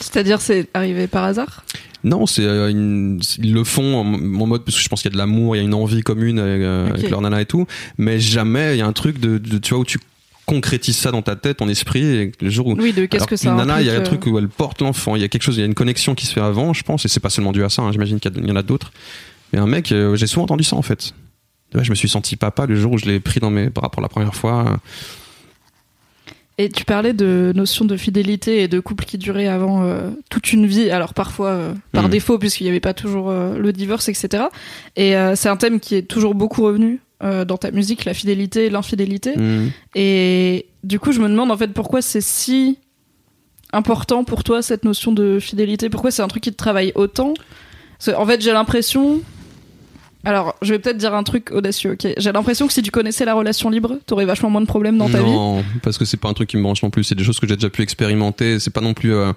C'est-à-dire, 0.00 0.40
c'est 0.40 0.68
arrivé 0.74 1.06
par 1.06 1.24
hasard? 1.24 1.64
Non, 2.02 2.26
c'est 2.26 2.44
euh, 2.44 2.70
ils 2.70 3.52
le 3.54 3.64
font 3.64 3.96
en, 4.00 4.04
en 4.14 4.46
mode 4.46 4.64
parce 4.64 4.76
que 4.76 4.82
je 4.82 4.88
pense 4.88 5.00
qu'il 5.00 5.10
y 5.10 5.12
a 5.12 5.14
de 5.14 5.18
l'amour, 5.18 5.56
il 5.56 5.60
y 5.60 5.62
a 5.62 5.64
une 5.64 5.72
envie 5.72 6.02
commune 6.02 6.38
avec, 6.38 6.60
euh, 6.60 6.90
leur 7.08 7.22
nana 7.22 7.40
et 7.40 7.46
tout, 7.46 7.66
mais 7.96 8.20
jamais 8.20 8.74
il 8.74 8.78
y 8.78 8.82
a 8.82 8.86
un 8.86 8.92
truc 8.92 9.18
de, 9.18 9.38
de- 9.38 9.56
tu 9.58 9.70
vois 9.72 9.80
où 9.80 9.84
tu 9.86 9.98
concrétises 10.46 10.96
ça 10.96 11.10
dans 11.10 11.22
ta 11.22 11.36
tête, 11.36 11.58
ton 11.58 11.68
esprit, 11.68 12.04
et 12.04 12.32
le 12.40 12.50
jour 12.50 12.66
où 12.68 12.74
Oui, 12.74 12.92
de 12.92 13.06
qu'est-ce 13.06 13.26
que 13.26 13.36
ça 13.36 13.52
nana, 13.54 13.80
il 13.80 13.86
y 13.86 13.90
a 13.90 13.94
un 13.98 14.02
truc 14.02 14.26
où 14.26 14.38
elle 14.38 14.48
porte 14.48 14.80
l'enfant, 14.82 15.16
il 15.16 15.22
y 15.22 15.24
a 15.24 15.28
quelque 15.28 15.42
chose, 15.42 15.56
il 15.56 15.60
y 15.60 15.62
a 15.62 15.66
une 15.66 15.74
connexion 15.74 16.14
qui 16.14 16.26
se 16.26 16.32
fait 16.32 16.40
avant, 16.40 16.72
je 16.72 16.82
pense, 16.82 17.04
et 17.04 17.08
c'est 17.08 17.20
pas 17.20 17.30
seulement 17.30 17.52
dû 17.52 17.64
à 17.64 17.68
ça, 17.68 17.82
hein, 17.82 17.92
j'imagine 17.92 18.20
qu'il 18.20 18.46
y 18.46 18.50
en 18.50 18.56
a 18.56 18.62
d'autres. 18.62 18.92
Mais 19.52 19.58
un 19.58 19.66
mec, 19.66 19.92
euh, 19.92 20.16
j'ai 20.16 20.26
souvent 20.26 20.44
entendu 20.44 20.64
ça 20.64 20.76
en 20.76 20.82
fait. 20.82 21.14
Ouais, 21.74 21.82
je 21.84 21.90
me 21.90 21.94
suis 21.94 22.08
senti 22.08 22.36
papa 22.36 22.66
le 22.66 22.76
jour 22.76 22.92
où 22.92 22.98
je 22.98 23.06
l'ai 23.06 23.20
pris 23.20 23.40
dans 23.40 23.50
mes 23.50 23.68
bras 23.68 23.88
pour 23.90 24.00
la 24.02 24.08
première 24.08 24.34
fois. 24.34 24.78
Et 26.56 26.68
tu 26.68 26.84
parlais 26.84 27.12
de 27.14 27.52
notion 27.56 27.84
de 27.84 27.96
fidélité 27.96 28.62
et 28.62 28.68
de 28.68 28.78
couple 28.78 29.04
qui 29.04 29.18
durait 29.18 29.48
avant 29.48 29.82
euh, 29.82 30.10
toute 30.30 30.52
une 30.52 30.66
vie, 30.66 30.88
alors 30.90 31.12
parfois 31.12 31.48
euh, 31.48 31.74
par 31.90 32.04
Mhm. 32.04 32.10
défaut 32.10 32.38
puisqu'il 32.38 32.62
n'y 32.64 32.70
avait 32.70 32.78
pas 32.78 32.94
toujours 32.94 33.28
euh, 33.28 33.58
le 33.58 33.72
divorce, 33.72 34.08
etc. 34.08 34.44
Et 34.94 35.16
euh, 35.16 35.34
c'est 35.34 35.48
un 35.48 35.56
thème 35.56 35.80
qui 35.80 35.96
est 35.96 36.02
toujours 36.02 36.36
beaucoup 36.36 36.62
revenu 36.62 37.00
euh, 37.24 37.44
dans 37.44 37.56
ta 37.56 37.70
musique, 37.70 38.04
la 38.04 38.14
fidélité, 38.14 38.70
l'infidélité. 38.70 39.36
Hmm. 39.36 39.70
Et 39.94 40.66
du 40.82 40.98
coup, 41.00 41.12
je 41.12 41.20
me 41.20 41.28
demande 41.28 41.50
en 41.50 41.56
fait 41.56 41.72
pourquoi 41.72 42.02
c'est 42.02 42.20
si 42.20 42.78
important 43.72 44.24
pour 44.24 44.44
toi 44.44 44.62
cette 44.62 44.84
notion 44.84 45.12
de 45.12 45.38
fidélité? 45.40 45.88
Pourquoi 45.88 46.10
c'est 46.10 46.22
un 46.22 46.28
truc 46.28 46.42
qui 46.42 46.52
te 46.52 46.56
travaille 46.56 46.92
autant? 46.94 47.34
Parce 47.98 48.16
que, 48.16 48.22
En 48.22 48.26
fait, 48.26 48.40
j'ai 48.40 48.52
l'impression. 48.52 49.22
Alors, 50.24 50.54
je 50.62 50.72
vais 50.72 50.78
peut-être 50.78 50.96
dire 50.96 51.14
un 51.14 51.22
truc 51.22 51.50
audacieux, 51.50 51.92
ok? 51.92 52.12
J'ai 52.16 52.32
l'impression 52.32 52.66
que 52.66 52.72
si 52.72 52.82
tu 52.82 52.90
connaissais 52.90 53.24
la 53.24 53.34
relation 53.34 53.70
libre, 53.70 53.98
t'aurais 54.06 54.24
vachement 54.24 54.50
moins 54.50 54.60
de 54.60 54.66
problèmes 54.66 54.96
dans 54.98 55.08
ta 55.08 55.22
vie. 55.22 55.30
non, 55.30 55.64
parce 55.82 55.98
que 55.98 56.04
c'est 56.04 56.16
pas 56.16 56.28
un 56.28 56.32
truc 56.34 56.48
qui 56.48 56.56
me 56.56 56.62
branche 56.62 56.82
non 56.82 56.90
plus. 56.90 57.04
C'est 57.04 57.14
des 57.14 57.24
choses 57.24 57.38
que 57.40 57.46
j'ai 57.46 57.56
déjà 57.56 57.70
pu 57.70 57.82
expérimenter. 57.82 58.58
C'est 58.60 58.72
pas 58.72 58.80
non 58.80 58.94
plus. 58.94 59.12
euh, 59.14 59.32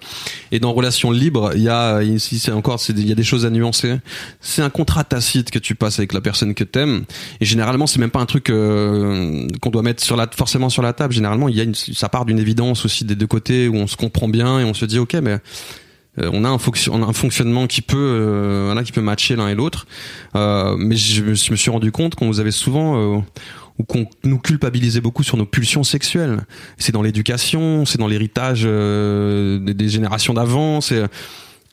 Et 0.51 0.59
dans 0.59 0.73
relation 0.73 1.11
libre, 1.11 1.51
il 1.55 1.61
y 1.63 1.69
a 1.69 2.01
ici 2.03 2.39
c'est 2.39 2.51
encore, 2.51 2.79
il 2.89 3.07
y 3.07 3.11
a 3.11 3.15
des 3.15 3.23
choses 3.23 3.45
à 3.45 3.49
nuancer. 3.49 3.97
C'est 4.41 4.61
un 4.61 4.69
contrat 4.69 5.03
tacite 5.03 5.51
que 5.51 5.59
tu 5.59 5.75
passes 5.75 5.99
avec 5.99 6.13
la 6.13 6.21
personne 6.21 6.53
que 6.53 6.63
t'aimes. 6.63 7.03
Et 7.41 7.45
généralement, 7.45 7.87
c'est 7.87 7.99
même 7.99 8.11
pas 8.11 8.19
un 8.19 8.25
truc 8.25 8.49
euh, 8.49 9.47
qu'on 9.61 9.69
doit 9.69 9.81
mettre 9.83 10.03
sur 10.03 10.15
la 10.15 10.27
forcément 10.35 10.69
sur 10.69 10.81
la 10.81 10.93
table. 10.93 11.13
Généralement, 11.13 11.49
il 11.49 11.55
y 11.55 11.59
a 11.59 11.63
une, 11.63 11.75
ça 11.75 12.09
part 12.09 12.25
d'une 12.25 12.39
évidence 12.39 12.85
aussi 12.85 13.05
des 13.05 13.15
deux 13.15 13.27
côtés 13.27 13.67
où 13.67 13.75
on 13.75 13.87
se 13.87 13.95
comprend 13.97 14.27
bien 14.27 14.59
et 14.59 14.63
on 14.63 14.73
se 14.73 14.85
dit 14.85 14.99
ok, 14.99 15.15
mais 15.21 15.37
on 16.19 16.43
a 16.43 16.49
un, 16.49 16.57
fonction- 16.57 16.93
on 16.95 17.03
a 17.03 17.05
un 17.05 17.13
fonctionnement 17.13 17.67
qui 17.67 17.81
peut, 17.81 17.97
euh, 17.97 18.63
voilà, 18.65 18.83
qui 18.83 18.91
peut 18.91 19.01
matcher 19.01 19.35
l'un 19.35 19.47
et 19.47 19.55
l'autre. 19.55 19.85
Euh, 20.35 20.75
mais 20.77 20.95
je, 20.95 21.23
me- 21.23 21.35
suis 21.35 21.69
rendu 21.69 21.91
compte 21.91 22.15
qu'on 22.15 22.25
nous 22.25 22.39
avait 22.39 22.51
souvent, 22.51 23.17
euh, 23.17 23.19
ou 23.79 23.83
qu'on 23.83 24.07
nous 24.23 24.39
culpabilisait 24.39 25.01
beaucoup 25.01 25.23
sur 25.23 25.37
nos 25.37 25.45
pulsions 25.45 25.83
sexuelles. 25.83 26.41
C'est 26.77 26.91
dans 26.91 27.03
l'éducation, 27.03 27.85
c'est 27.85 27.99
dans 27.99 28.07
l'héritage 28.07 28.63
euh, 28.65 29.59
des, 29.59 29.89
générations 29.89 30.33
d'avant. 30.33 30.79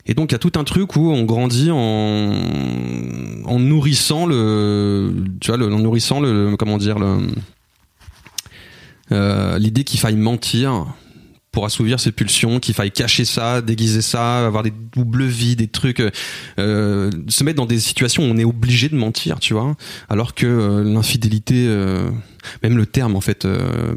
Et 0.06 0.12
donc 0.12 0.30
il 0.30 0.34
y 0.34 0.36
a 0.36 0.38
tout 0.38 0.52
un 0.56 0.64
truc 0.64 0.96
où 0.96 1.10
on 1.10 1.22
grandit 1.24 1.70
en, 1.70 2.38
nourrissant 3.58 4.26
le, 4.26 5.14
tu 5.40 5.50
vois, 5.50 5.56
le, 5.56 5.72
en 5.72 5.78
nourrissant 5.78 6.20
le, 6.20 6.56
comment 6.58 6.76
dire 6.76 6.98
euh, 9.12 9.58
l'idée 9.58 9.84
qu'il 9.84 10.00
faille 10.00 10.16
mentir 10.16 10.86
pour 11.54 11.64
assouvir 11.64 12.00
ses 12.00 12.10
pulsions, 12.10 12.58
qu'il 12.58 12.74
faille 12.74 12.90
cacher 12.90 13.24
ça, 13.24 13.62
déguiser 13.62 14.02
ça, 14.02 14.44
avoir 14.44 14.64
des 14.64 14.72
doubles 14.94 15.24
vies, 15.24 15.54
des 15.54 15.68
trucs, 15.68 16.02
euh, 16.58 17.10
se 17.28 17.44
mettre 17.44 17.56
dans 17.56 17.64
des 17.64 17.78
situations 17.78 18.24
où 18.24 18.26
on 18.26 18.36
est 18.36 18.44
obligé 18.44 18.88
de 18.88 18.96
mentir, 18.96 19.38
tu 19.38 19.54
vois, 19.54 19.76
alors 20.08 20.34
que 20.34 20.46
euh, 20.46 20.84
l'infidélité, 20.84 21.66
euh, 21.68 22.10
même 22.64 22.76
le 22.76 22.86
terme 22.86 23.14
en 23.14 23.20
fait, 23.20 23.44
euh, 23.44 23.94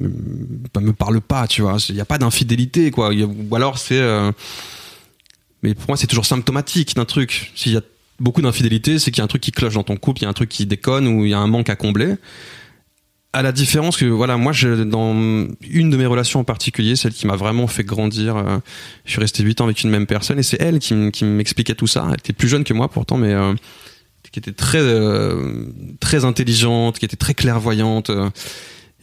bah, 0.73 0.81
me 0.81 0.93
parle 0.93 1.19
pas, 1.19 1.47
tu 1.47 1.63
vois, 1.63 1.77
il 1.89 1.95
n'y 1.95 2.01
a 2.01 2.05
pas 2.05 2.19
d'infidélité 2.19 2.91
quoi, 2.91 3.11
ou 3.11 3.55
alors 3.55 3.79
c'est, 3.79 3.99
euh, 3.99 4.31
mais 5.63 5.73
pour 5.73 5.87
moi 5.89 5.97
c'est 5.97 6.07
toujours 6.07 6.27
symptomatique 6.27 6.95
d'un 6.95 7.05
truc. 7.05 7.51
S'il 7.55 7.73
y 7.73 7.77
a 7.77 7.81
beaucoup 8.19 8.43
d'infidélité, 8.43 8.99
c'est 8.99 9.09
qu'il 9.09 9.19
y 9.19 9.21
a 9.21 9.25
un 9.25 9.27
truc 9.27 9.41
qui 9.41 9.51
cloche 9.51 9.73
dans 9.73 9.83
ton 9.83 9.97
couple, 9.97 10.21
il 10.21 10.23
y 10.23 10.27
a 10.27 10.29
un 10.29 10.33
truc 10.33 10.49
qui 10.49 10.67
déconne 10.67 11.07
ou 11.07 11.25
il 11.25 11.31
y 11.31 11.33
a 11.33 11.39
un 11.39 11.47
manque 11.47 11.71
à 11.71 11.75
combler 11.75 12.17
à 13.37 13.43
la 13.43 13.51
différence 13.51 13.97
que 13.97 14.05
voilà 14.05 14.35
moi 14.35 14.51
je, 14.51 14.83
dans 14.83 15.13
une 15.13 15.89
de 15.91 15.97
mes 15.97 16.07
relations 16.07 16.39
en 16.39 16.43
particulier 16.43 16.95
celle 16.95 17.13
qui 17.13 17.27
m'a 17.27 17.35
vraiment 17.35 17.67
fait 17.67 17.83
grandir 17.83 18.35
euh, 18.35 18.57
je 19.05 19.11
suis 19.11 19.21
resté 19.21 19.43
8 19.43 19.61
ans 19.61 19.65
avec 19.65 19.83
une 19.83 19.91
même 19.91 20.07
personne 20.07 20.39
et 20.39 20.43
c'est 20.43 20.59
elle 20.59 20.79
qui, 20.79 20.95
m'expliquait 21.23 21.75
tout 21.75 21.85
ça. 21.85 22.07
Elle 22.09 22.15
était 22.15 22.33
plus 22.33 22.47
jeune 22.47 22.63
que 22.63 22.73
moi 22.73 22.89
pourtant 22.89 23.15
mais 23.17 23.33
euh, 23.33 23.53
qui 24.31 24.39
était 24.39 24.53
très 24.53 24.81
euh, 24.81 25.65
très 25.99 26.25
intelligente 26.25 26.97
qui 26.97 27.05
était 27.05 27.15
très 27.15 27.35
clairvoyante 27.35 28.09
euh, 28.09 28.31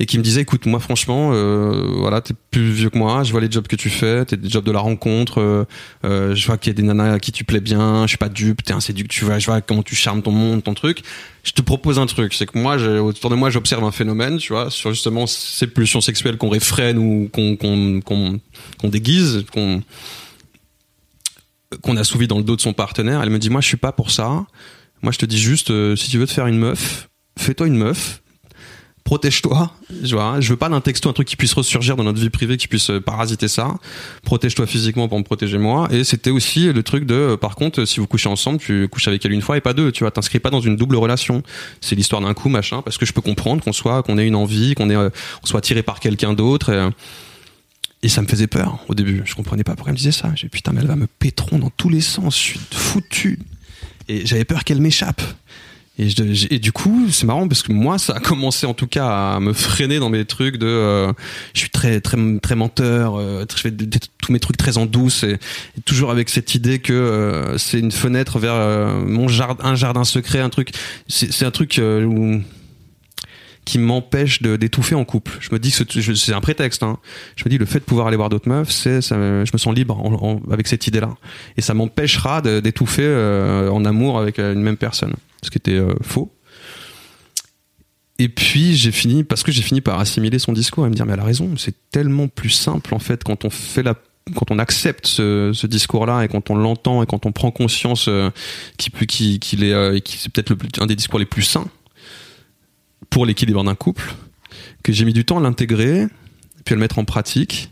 et 0.01 0.07
qui 0.07 0.19
me 0.19 0.25
disait 0.25 0.41
écoute 0.41 0.67
moi 0.67 0.81
franchement 0.81 1.31
euh, 1.33 1.87
voilà 1.99 2.21
t'es 2.21 2.35
plus 2.51 2.71
vieux 2.73 2.91
que 2.91 2.99
moi 2.99 3.23
je 3.23 3.31
vois 3.31 3.41
les 3.41 3.51
jobs 3.51 3.67
que 3.67 3.77
tu 3.77 3.91
fais 3.91 4.25
t'es 4.25 4.37
des 4.37 4.49
jobs 4.49 4.65
de 4.65 4.73
la 4.73 4.81
rencontre 4.81 5.41
euh, 5.41 5.65
euh, 6.05 6.35
je 6.35 6.47
vois 6.47 6.59
qu'il 6.59 6.71
y 6.73 6.75
a 6.75 6.77
des 6.77 6.83
nanas 6.83 7.13
à 7.13 7.19
qui 7.21 7.31
tu 7.31 7.45
plais 7.45 7.61
bien 7.61 8.03
je 8.03 8.09
suis 8.09 8.19
pas 8.19 8.29
dupe 8.29 8.65
t'es 8.65 8.73
un 8.73 8.81
séduc 8.81 9.09
tu 9.09 9.25
vois 9.25 9.39
je 9.39 9.47
vois 9.47 9.61
comment 9.61 9.83
tu 9.83 9.95
charmes 9.95 10.23
ton 10.23 10.33
monde 10.33 10.65
ton 10.65 10.75
truc. 10.75 11.03
Je 11.45 11.53
te 11.53 11.63
propose 11.63 11.99
un 11.99 12.07
truc 12.07 12.35
c'est 12.35 12.47
que 12.47 12.59
moi 12.59 12.77
autour 12.77 13.31
de 13.31 13.37
moi 13.37 13.51
j'observe 13.51 13.85
un 13.85 13.93
phénomène 13.93 14.39
tu 14.39 14.53
vois 14.53 14.71
sur 14.71 14.93
justement 14.93 15.27
ces 15.27 15.67
pulsions 15.67 16.01
sexuelles 16.01 16.39
qu'on 16.39 16.49
réfrène 16.49 16.99
ou 16.99 17.29
qu'on 17.33 17.57
qu'on 17.57 18.01
qu'on 18.79 18.89
déguise 18.89 19.45
qu'on 19.53 19.83
qu'on 21.83 21.97
assouvi 21.97 22.27
dans 22.27 22.39
le 22.39 22.45
dos 22.45 22.57
de 22.57 22.61
son 22.61 22.73
partenaire. 22.73 23.23
Elle 23.23 23.31
me 23.31 23.39
dit 23.39 23.51
moi 23.51 23.61
je 23.61 23.67
suis 23.67 23.77
pas 23.77 23.93
pour 23.93 24.11
ça. 24.11 24.47
Moi 25.03 25.13
je 25.13 25.19
te 25.19 25.27
dis 25.27 25.39
juste 25.39 25.71
euh, 25.71 25.97
si 25.97 26.11
tu 26.11 26.19
veux 26.19 26.27
te 26.27 26.33
faire 26.33 26.47
une 26.47 26.59
meuf 26.59 27.09
fais-toi 27.39 27.67
une 27.67 27.77
meuf 27.77 28.23
protège-toi. 29.05 29.71
Je 30.03 30.17
vois, 30.17 30.41
je 30.41 30.49
veux 30.49 30.57
pas 30.57 30.71
d'un 30.71 30.81
texto 30.81 31.11
un 31.11 31.13
truc 31.13 31.29
qui 31.29 31.37
puisse 31.37 31.53
ressurgir 31.53 31.95
dans 31.95 32.05
notre 32.05 32.19
vie 32.19 32.31
privée, 32.31 32.57
qui 32.57 32.69
puisse 32.69 32.89
euh, 32.89 33.01
parasiter 33.01 33.49
ça. 33.49 33.75
Protège-toi 34.25 34.67
physiquement 34.67 35.09
pour 35.09 35.19
me 35.19 35.25
protéger 35.25 35.59
moi. 35.59 35.89
Et 35.91 36.05
c'était 36.05 36.31
aussi 36.31 36.73
le 36.73 36.83
truc 36.83 37.05
de, 37.05 37.15
euh, 37.15 37.37
par 37.37 37.55
contre, 37.55 37.85
si 37.85 38.01
vous 38.01 38.07
couchez 38.07 38.31
ensemble, 38.31 38.59
tu 38.59 38.89
couches 38.89 39.07
avec 39.07 39.25
elle 39.25 39.33
une 39.33 39.43
fois 39.43 39.59
et 39.59 39.61
pas 39.61 39.75
deux. 39.75 39.93
Tu 39.93 40.05
vois, 40.05 40.11
t'inscris 40.11 40.41
pas 40.41 40.51
dans 40.51 40.61
une 40.61 40.77
double 40.77 40.97
relation. 40.97 41.43
C'est 41.83 41.95
l'histoire 41.95 42.23
d'un 42.23 42.33
coup, 42.33 42.49
machin, 42.49 42.81
parce 42.81 42.97
que 42.97 43.05
je 43.05 43.13
peux 43.13 43.21
comprendre 43.21 43.63
qu'on 43.63 43.75
soit, 43.75 44.03
qu'on 44.03 44.17
ait 44.17 44.27
une 44.27 44.37
envie, 44.37 44.75
qu'on 44.75 44.89
euh, 44.89 45.11
soit 45.45 45.59
attiré 45.59 45.83
par 45.83 46.01
quelqu'un 46.01 46.33
d'autre. 46.33 46.93
Et, 48.03 48.09
ça 48.09 48.21
me 48.23 48.27
faisait 48.27 48.47
peur 48.47 48.85
au 48.89 48.95
début. 48.95 49.23
Je 49.25 49.35
comprenais 49.35 49.65
pas 49.65 49.75
pourquoi 49.75 49.91
elle 49.91 49.95
me 49.95 49.99
disait 49.99 50.13
ça. 50.13 50.31
J'ai 50.35 50.49
putain, 50.49 50.73
mais 50.73 50.81
elle 50.81 50.87
va 50.87 50.97
me 50.97 51.07
pétron 51.07 51.59
dans 51.59 51.71
tous 51.71 51.89
les 51.89 52.03
sens. 52.03 52.37
Je 52.37 52.43
suis 52.43 52.61
foutu. 52.71 53.39
Et 54.09 54.27
j'avais 54.27 54.45
peur 54.45 54.65
qu'elle 54.65 54.81
m'échappe. 54.81 55.23
Et, 55.97 56.59
du 56.59 56.73
coup, 56.73 57.07
c'est 57.11 57.25
marrant 57.25 57.47
parce 57.47 57.63
que 57.63 57.73
moi, 57.73 57.99
ça 57.99 58.15
a 58.15 58.21
commencé 58.21 58.67
en 58.67 58.75
tout 58.75 58.89
cas 58.89 59.07
à 59.35 59.41
me 59.41 59.53
freiner 59.53 60.01
dans 60.01 60.11
mes 60.11 60.25
trucs 60.25 60.57
de. 60.57 60.67
euh, 60.67 61.13
je 61.53 61.61
suis 61.61 61.71
très 61.71 62.01
très 62.01 62.19
très 62.41 62.57
menteur. 62.57 63.15
euh, 63.15 63.45
je 63.55 63.61
fais 63.61 63.71
tous 63.71 64.33
mes 64.33 64.41
trucs 64.41 64.57
très 64.57 64.77
en 64.77 64.87
douce 64.87 65.23
et, 65.23 65.39
toujours 65.85 66.11
avec 66.11 66.31
cette 66.31 66.57
idée 66.57 66.81
que 66.81 66.93
euh, 66.93 67.59
c'est 67.59 67.79
une 67.79 67.93
fenêtre 67.93 68.41
vers 68.41 68.55
euh, 68.55 69.05
mon 69.07 69.29
jardin, 69.29 69.65
un 69.65 69.77
jardin 69.77 70.03
secret, 70.03 70.41
un 70.41 70.49
truc. 70.49 70.71
C'est 71.07 71.45
un 71.45 71.53
truc 71.53 71.79
euh, 71.79 72.05
où 72.05 72.43
qui 73.65 73.79
m'empêche 73.79 74.43
d'étouffer 74.43 74.97
en 74.97 75.05
couple. 75.05 75.39
Je 75.41 75.49
me 75.53 75.59
dis 75.59 75.71
que 75.71 76.15
c'est 76.17 76.35
un 76.35 76.41
prétexte. 76.41 76.83
Hein. 76.83 76.99
Je 77.37 77.45
me 77.45 77.51
dis 77.51 77.57
le 77.57 77.67
fait 77.67 77.79
de 77.79 77.85
pouvoir 77.85 78.09
aller 78.09 78.17
voir 78.17 78.29
d'autres 78.29 78.49
meufs, 78.49 78.71
c'est 78.71 79.01
je 79.01 79.53
me 79.53 79.59
sens 79.59 79.75
libre 79.75 80.43
avec 80.51 80.67
cette 80.67 80.87
idée-là. 80.87 81.15
Et 81.57 81.63
ça 81.63 81.73
m'empêchera 81.73 82.43
d'étouffer 82.43 83.09
en 83.73 83.87
amour 83.87 84.19
avec 84.19 84.39
une 84.39 84.61
même 84.61 84.77
personne. 84.77 85.15
Ce 85.45 85.51
qui 85.51 85.59
était 85.59 85.73
euh, 85.73 85.95
faux. 86.03 86.33
Et 88.19 88.29
puis 88.29 88.77
j'ai 88.77 88.93
fini 88.93 89.25
parce 89.25 89.43
que 89.43 89.53
j'ai 89.53 89.63
fini 89.63 89.81
par 89.81 89.99
assimiler 89.99 90.39
son 90.39 90.53
discours 90.53 90.87
et 90.87 90.89
me 90.89 90.95
dire 90.95 91.07
mais 91.07 91.15
elle 91.15 91.21
a 91.21 91.25
raison. 91.25 91.57
C'est 91.57 91.75
tellement 91.91 92.29
plus 92.29 92.51
simple 92.51 92.95
en 92.95 92.99
fait 92.99 93.25
quand 93.25 93.45
on 93.45 93.51
fait 93.51 93.83
la 93.83 93.95
quand 94.35 94.51
on 94.51 94.59
accepte 94.59 95.07
ce, 95.07 95.67
discours-là 95.67 96.25
et 96.25 96.29
quand 96.29 96.49
on 96.51 96.57
l'entend 96.57 97.03
et 97.03 97.07
quand 97.07 97.27
on 97.27 97.33
prend 97.33 97.51
conscience 97.51 98.09
euh, 98.09 98.31
qu'il 98.79 99.65
est 99.65 99.73
euh, 99.73 99.99
peut-être 100.33 100.57
un 100.79 100.87
des 100.87 100.97
discours 100.97 101.19
les 101.19 101.27
plus 101.27 101.43
sains 101.43 101.67
pour 103.11 103.27
l'équilibre 103.27 103.63
d'un 103.63 103.75
couple, 103.75 104.15
que 104.83 104.93
j'ai 104.93 105.05
mis 105.05 105.13
du 105.13 105.27
temps 105.27 105.39
à 105.39 105.43
l'intégrer, 105.43 106.07
puis 106.65 106.73
à 106.73 106.77
le 106.77 106.81
mettre 106.81 106.99
en 106.99 107.05
pratique. 107.05 107.71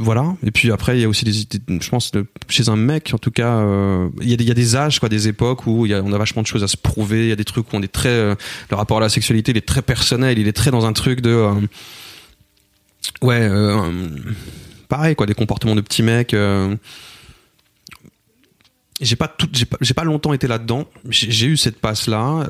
Voilà. 0.00 0.34
Et 0.44 0.50
puis 0.50 0.72
après, 0.72 0.98
il 0.98 1.02
y 1.02 1.04
a 1.04 1.08
aussi 1.08 1.24
des, 1.24 1.32
je 1.80 1.88
pense, 1.90 2.10
chez 2.48 2.68
un 2.68 2.76
mec, 2.76 3.10
en 3.14 3.18
tout 3.18 3.30
cas, 3.30 3.56
euh, 3.58 4.08
il 4.22 4.30
y, 4.30 4.32
a 4.32 4.36
des- 4.36 4.44
il 4.44 4.48
y 4.48 4.50
a 4.50 4.54
des 4.54 4.76
âges, 4.76 4.98
des 5.00 5.28
époques 5.28 5.66
où 5.66 5.86
on 5.86 6.12
a 6.12 6.18
vachement 6.18 6.42
de 6.42 6.46
choses 6.46 6.64
à 6.64 6.68
se 6.68 6.76
prouver. 6.76 7.24
Il 7.24 7.28
y 7.28 7.32
a 7.32 7.36
des 7.36 7.44
trucs 7.44 7.72
où 7.72 7.76
on 7.76 7.82
est 7.82 7.92
très, 7.92 8.08
euh, 8.08 8.34
le 8.70 8.76
rapport 8.76 8.96
à 8.96 9.00
la 9.00 9.08
sexualité, 9.08 9.52
il 9.52 9.58
est 9.58 9.66
très 9.66 9.82
personnel. 9.82 10.38
Il 10.38 10.48
est 10.48 10.52
très 10.52 10.70
dans 10.70 10.86
un 10.86 10.92
truc 10.92 11.20
de, 11.20 11.30
euh, 11.30 11.54
ouais, 13.22 13.48
pareil, 14.88 15.14
quoi, 15.14 15.26
des 15.26 15.34
comportements 15.34 15.76
de 15.76 15.80
petits 15.82 16.02
mecs. 16.02 16.34
j'ai 19.00 19.16
pas 19.16 19.36
pas, 19.94 20.04
longtemps 20.04 20.32
été 20.32 20.46
là-dedans. 20.46 20.86
J'ai 21.08 21.30
j'ai 21.30 21.46
eu 21.46 21.56
cette 21.56 21.80
passe 21.80 22.06
là. 22.06 22.46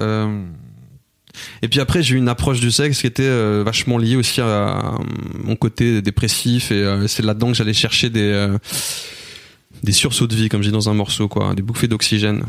Et 1.63 1.69
puis 1.69 1.81
après, 1.81 2.03
j'ai 2.03 2.15
eu 2.15 2.19
une 2.19 2.29
approche 2.29 2.61
du 2.61 2.71
sexe 2.71 3.01
qui 3.01 3.07
était 3.07 3.23
euh, 3.23 3.63
vachement 3.65 3.99
liée 3.99 4.17
aussi 4.17 4.41
à, 4.41 4.69
à 4.69 4.99
mon 5.43 5.57
côté 5.57 6.03
dépressif 6.03 6.71
et 6.73 6.83
euh, 6.83 7.07
c'est 7.07 7.23
là-dedans 7.25 7.49
que 7.49 7.55
j'allais 7.55 7.75
chercher 7.75 8.11
des 8.11 8.21
euh, 8.21 8.59
des 9.83 9.93
sursauts 9.93 10.27
de 10.27 10.35
vie, 10.35 10.49
comme 10.49 10.63
je 10.63 10.69
dis 10.69 10.73
dans 10.73 10.91
un 10.91 10.95
morceau, 10.95 11.29
quoi, 11.29 11.55
des 11.55 11.63
bouffées 11.63 11.89
d'oxygène. 11.89 12.45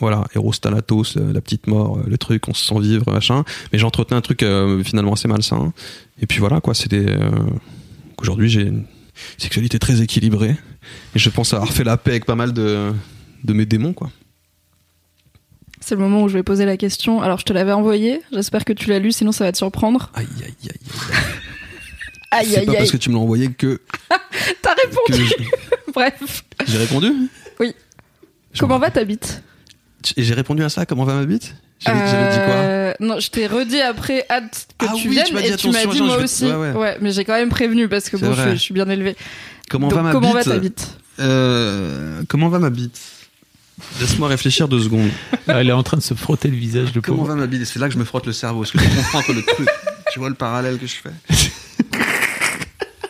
Voilà, 0.00 0.24
Eros 0.34 0.52
Thanatos, 0.52 1.16
euh, 1.16 1.32
la 1.32 1.40
petite 1.40 1.66
mort, 1.68 1.98
euh, 1.98 2.04
le 2.06 2.18
truc, 2.18 2.48
on 2.48 2.54
se 2.54 2.66
sent 2.66 2.80
vivre, 2.80 3.10
machin. 3.10 3.44
Mais 3.72 3.78
j'entretenais 3.78 4.16
un 4.16 4.20
truc 4.20 4.42
euh, 4.42 4.82
finalement 4.82 5.12
assez 5.12 5.28
malsain. 5.28 5.72
Et 6.20 6.26
puis 6.26 6.38
voilà, 6.40 6.60
quoi, 6.60 6.74
c'est 6.74 6.92
euh, 6.92 7.30
Aujourd'hui, 8.18 8.48
j'ai 8.48 8.62
une 8.62 8.84
sexualité 9.38 9.78
très 9.78 10.00
équilibrée. 10.02 10.56
Et 11.14 11.18
je 11.18 11.30
pense 11.30 11.54
avoir 11.54 11.72
fait 11.72 11.84
la 11.84 11.96
paix 11.96 12.12
avec 12.12 12.24
pas 12.24 12.34
mal 12.34 12.52
de, 12.52 12.92
de 13.44 13.52
mes 13.52 13.66
démons, 13.66 13.92
quoi. 13.92 14.10
C'est 15.84 15.94
le 15.96 16.00
moment 16.00 16.22
où 16.22 16.28
je 16.28 16.34
vais 16.34 16.42
poser 16.42 16.64
la 16.64 16.76
question. 16.76 17.20
Alors, 17.22 17.38
je 17.38 17.44
te 17.44 17.52
l'avais 17.52 17.72
envoyé. 17.72 18.22
J'espère 18.32 18.64
que 18.64 18.72
tu 18.72 18.88
l'as 18.88 18.98
lu, 19.00 19.12
sinon 19.12 19.32
ça 19.32 19.44
va 19.44 19.52
te 19.52 19.58
surprendre. 19.58 20.10
Aïe, 20.14 20.26
aïe, 20.44 20.54
aïe, 20.62 20.70
aïe. 20.70 20.78
Aïe, 22.34 22.46
C'est 22.48 22.58
aïe, 22.60 22.64
pas 22.66 22.72
aïe. 22.72 22.78
parce 22.78 22.90
que 22.92 22.96
tu 22.96 23.10
me 23.10 23.14
l'as 23.16 23.20
envoyé 23.20 23.50
que, 23.52 23.78
T'as 24.62 24.74
répondu. 24.74 25.26
je- 25.26 25.92
Bref. 25.92 26.44
j'ai 26.66 26.78
répondu? 26.78 27.12
Oui. 27.60 27.74
Je 28.54 28.60
Comment 28.60 28.76
me 28.76 28.80
va 28.80 28.90
ta 28.90 29.04
bite? 29.04 29.42
Et 30.16 30.22
j'ai 30.22 30.32
répondu 30.32 30.64
à 30.64 30.70
ça, 30.70 30.86
comment 30.86 31.04
va 31.04 31.14
ma 31.14 31.26
bite? 31.26 31.54
J'avais 31.78 32.06
j'avais 32.08 32.30
dit 32.32 32.38
quoi? 32.38 32.54
Euh, 32.54 32.94
Non, 33.00 33.20
je 33.20 33.28
t'ai 33.28 33.46
redit 33.46 33.80
après, 33.82 34.24
hâte 34.30 34.66
que 34.78 34.86
Ah 34.88 34.92
tu 34.96 35.08
oui, 35.08 35.14
viennes. 35.14 35.26
tu 35.26 35.34
m'as 35.34 35.42
dit, 35.42 35.48
et 35.48 35.56
tu 35.56 35.68
m'as 35.70 35.78
attention, 35.80 35.90
dit 35.92 36.00
moi 36.00 36.12
je 36.12 36.16
vais- 36.18 36.24
aussi. 36.24 36.44
ouais, 36.46 36.70
ouais. 36.72 36.96
mais 37.02 37.10
j'ai 37.12 37.24
quand 37.26 37.34
même 37.34 37.50
prévenu 37.50 37.86
parce 37.88 38.08
que 38.08 38.16
C'est 38.16 38.24
bon, 38.24 38.32
je, 38.32 38.40
vrai. 38.40 38.52
je 38.52 38.60
suis 38.60 38.72
bien 38.72 38.88
élevée. 38.88 39.14
Comment 39.68 39.88
Donc, 39.88 39.96
va 39.98 40.02
ma 40.04 40.12
comment 40.12 40.28
bite? 40.34 40.46
va 40.46 40.54
ta 40.54 40.58
bite? 40.58 40.88
Euh, 41.20 42.22
Comment 42.28 42.48
va 42.48 42.58
ma 42.60 42.70
bite? 42.70 42.98
Laisse-moi 44.00 44.28
réfléchir 44.28 44.68
deux 44.68 44.80
secondes. 44.80 45.10
Ah, 45.48 45.60
Elle 45.60 45.68
est 45.68 45.72
en 45.72 45.82
train 45.82 45.96
de 45.98 46.02
se 46.02 46.14
frotter 46.14 46.48
le 46.48 46.56
visage 46.56 46.92
de 46.92 47.00
Comment 47.00 47.18
pauvre. 47.18 47.28
va 47.30 47.34
ma 47.36 47.46
bite 47.46 47.64
c'est 47.66 47.78
là 47.78 47.88
que 47.88 47.94
je 47.94 47.98
me 47.98 48.04
frotte 48.04 48.26
le 48.26 48.32
cerveau. 48.32 48.62
Est-ce 48.64 48.72
que 48.72 48.78
tu 48.78 48.88
comprends 48.88 49.18
un 49.18 49.22
peu 49.22 49.34
le 49.34 49.42
truc 49.42 49.68
Tu 50.12 50.18
vois 50.18 50.28
le 50.28 50.34
parallèle 50.34 50.78
que 50.78 50.86
je 50.86 50.94
fais 50.94 51.10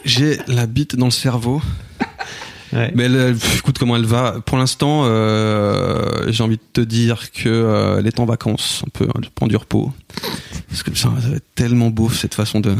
J'ai 0.04 0.38
la 0.48 0.66
bite 0.66 0.96
dans 0.96 1.06
le 1.06 1.10
cerveau. 1.12 1.62
Ouais. 2.72 2.90
Mais 2.94 3.04
elle, 3.04 3.34
pff, 3.34 3.58
écoute 3.58 3.78
comment 3.78 3.96
elle 3.96 4.06
va. 4.06 4.40
Pour 4.46 4.56
l'instant, 4.58 5.02
euh, 5.04 6.24
j'ai 6.32 6.42
envie 6.42 6.56
de 6.56 6.62
te 6.72 6.80
dire 6.80 7.30
que 7.30 7.48
euh, 7.48 7.98
elle 7.98 8.06
est 8.06 8.18
en 8.18 8.24
vacances, 8.24 8.82
un 8.86 8.90
peu, 8.92 9.06
elle 9.14 9.28
prend 9.30 9.46
du 9.46 9.56
repos. 9.56 9.92
Parce 10.68 10.82
que 10.82 10.94
ça, 10.96 11.10
ça 11.20 11.28
va 11.28 11.36
être 11.36 11.54
tellement 11.54 11.90
beau 11.90 12.08
cette 12.10 12.34
façon 12.34 12.60
de. 12.60 12.74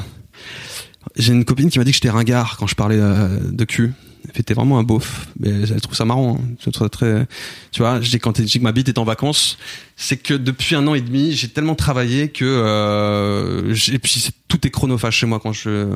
J'ai 1.17 1.33
une 1.35 1.45
copine 1.45 1.69
qui 1.69 1.79
m'a 1.79 1.85
dit 1.85 1.91
que 1.91 1.97
j'étais 1.97 2.09
ringard 2.11 2.57
quand 2.57 2.67
je 2.67 2.75
parlais 2.75 2.99
euh, 2.99 3.29
de 3.51 3.65
cul. 3.65 3.93
Elle 4.25 4.33
fait 4.33 4.43
t'es 4.43 4.55
vraiment 4.55 4.79
un 4.79 4.83
beauf. 4.83 5.29
Mais 5.39 5.51
elle 5.51 5.81
trouve 5.81 5.97
ça 5.97 6.05
marrant. 6.05 6.39
Hein. 6.39 6.55
Je 6.59 6.71
trouve 6.71 6.87
ça 6.87 6.89
très. 6.89 7.27
Tu 7.71 7.83
vois, 7.83 8.01
je 8.01 8.11
dis 8.11 8.19
quand 8.19 8.37
je 8.37 8.43
dis 8.43 8.59
que 8.59 8.65
ma 8.65 8.73
bite 8.73 8.89
est 8.89 8.99
en 8.99 9.05
vacances, 9.05 9.59
c'est 9.97 10.17
que 10.17 10.35
depuis 10.35 10.75
un 10.75 10.87
an 10.87 10.95
et 10.95 11.01
demi, 11.01 11.33
j'ai 11.33 11.49
tellement 11.49 11.75
travaillé 11.75 12.29
que 12.29 12.45
euh, 12.45 13.75
et 13.93 13.99
puis 13.99 14.29
tout 14.49 14.67
est 14.67 14.71
chronophage 14.71 15.17
chez 15.17 15.27
moi 15.27 15.41
quand 15.41 15.53
je 15.53 15.89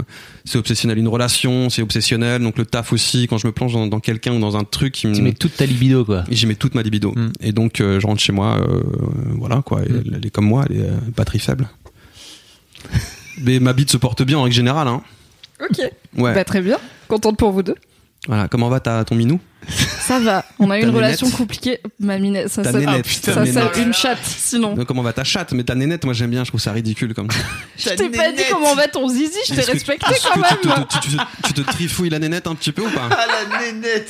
c'est 0.44 0.58
obsessionnel 0.58 0.98
une 0.98 1.08
relation, 1.08 1.68
c'est 1.70 1.82
obsessionnel 1.82 2.42
donc 2.42 2.58
le 2.58 2.64
taf 2.64 2.92
aussi 2.92 3.26
quand 3.26 3.38
je 3.38 3.46
me 3.46 3.52
plonge 3.52 3.72
dans, 3.72 3.86
dans 3.86 4.00
quelqu'un 4.00 4.34
ou 4.34 4.40
dans 4.40 4.56
un 4.56 4.64
truc 4.64 4.94
qui 4.94 5.12
Tu 5.12 5.22
mets 5.22 5.32
toute 5.32 5.56
ta 5.56 5.66
libido, 5.66 6.04
quoi. 6.04 6.24
j'y 6.30 6.46
mets 6.46 6.54
toute 6.54 6.74
ma 6.74 6.82
libido. 6.82 7.12
Mm. 7.12 7.32
Et 7.40 7.52
donc, 7.52 7.80
euh, 7.80 8.00
je 8.00 8.06
rentre 8.06 8.20
chez 8.20 8.32
moi, 8.32 8.58
euh, 8.60 8.82
voilà, 9.38 9.62
quoi. 9.62 9.80
Mm. 9.80 9.84
elle, 9.88 10.14
elle 10.16 10.26
est 10.26 10.30
comme 10.30 10.46
moi, 10.46 10.64
elle 10.68 10.76
est 10.76 10.82
euh, 10.82 10.96
batterie 11.16 11.38
faible. 11.38 11.68
Mais 13.42 13.60
ma 13.60 13.72
bite 13.72 13.90
se 13.90 13.96
porte 13.96 14.22
bien 14.22 14.38
en 14.38 14.42
règle 14.42 14.54
générale, 14.54 14.88
hein. 14.88 15.02
Ok. 15.60 15.78
Ouais. 16.16 16.34
Bah, 16.34 16.44
très 16.44 16.60
bien. 16.60 16.78
Contente 17.08 17.36
pour 17.36 17.52
vous 17.52 17.62
deux. 17.62 17.74
Voilà. 18.26 18.48
Comment 18.48 18.68
va 18.68 18.80
ta, 18.80 19.04
ton 19.04 19.14
minou? 19.14 19.38
Ça 20.00 20.20
va. 20.20 20.44
On 20.60 20.70
a 20.70 20.78
eu 20.78 20.82
une 20.84 20.90
relation 20.90 21.26
nénette. 21.26 21.38
compliquée. 21.38 21.80
Ma 21.98 22.18
minette, 22.18 22.48
ça 22.50 22.62
Ta 22.62 22.70
nénette, 22.72 23.04
ça 23.06 23.42
nénette. 23.42 23.76
une 23.78 23.92
chatte, 23.92 24.18
sinon. 24.24 24.76
Euh, 24.78 24.84
Comment 24.84 25.02
va 25.02 25.12
ta 25.12 25.24
chatte? 25.24 25.52
Mais 25.52 25.64
ta 25.64 25.74
nénette, 25.74 26.04
moi 26.04 26.14
j'aime 26.14 26.30
bien, 26.30 26.44
je 26.44 26.50
trouve 26.50 26.60
ça 26.60 26.70
ridicule 26.70 27.14
comme 27.14 27.28
ça. 27.30 27.38
Je 27.76 27.88
t'ai 27.96 28.08
pas 28.10 28.30
dit 28.30 28.42
comment 28.50 28.74
va 28.76 28.86
ton 28.86 29.08
zizi, 29.08 29.36
je 29.48 29.54
t'ai 29.54 29.60
respecté 29.62 30.06
quand 30.22 30.40
même. 30.40 30.56
te, 30.62 30.98
tu, 31.00 31.10
tu- 31.10 31.16
tu 31.44 31.52
te 31.52 31.60
trifouilles 31.62 32.10
la 32.10 32.18
nénette 32.20 32.46
un 32.46 32.54
petit 32.54 32.70
peu 32.72 32.82
ou 32.82 32.90
pas? 32.90 33.08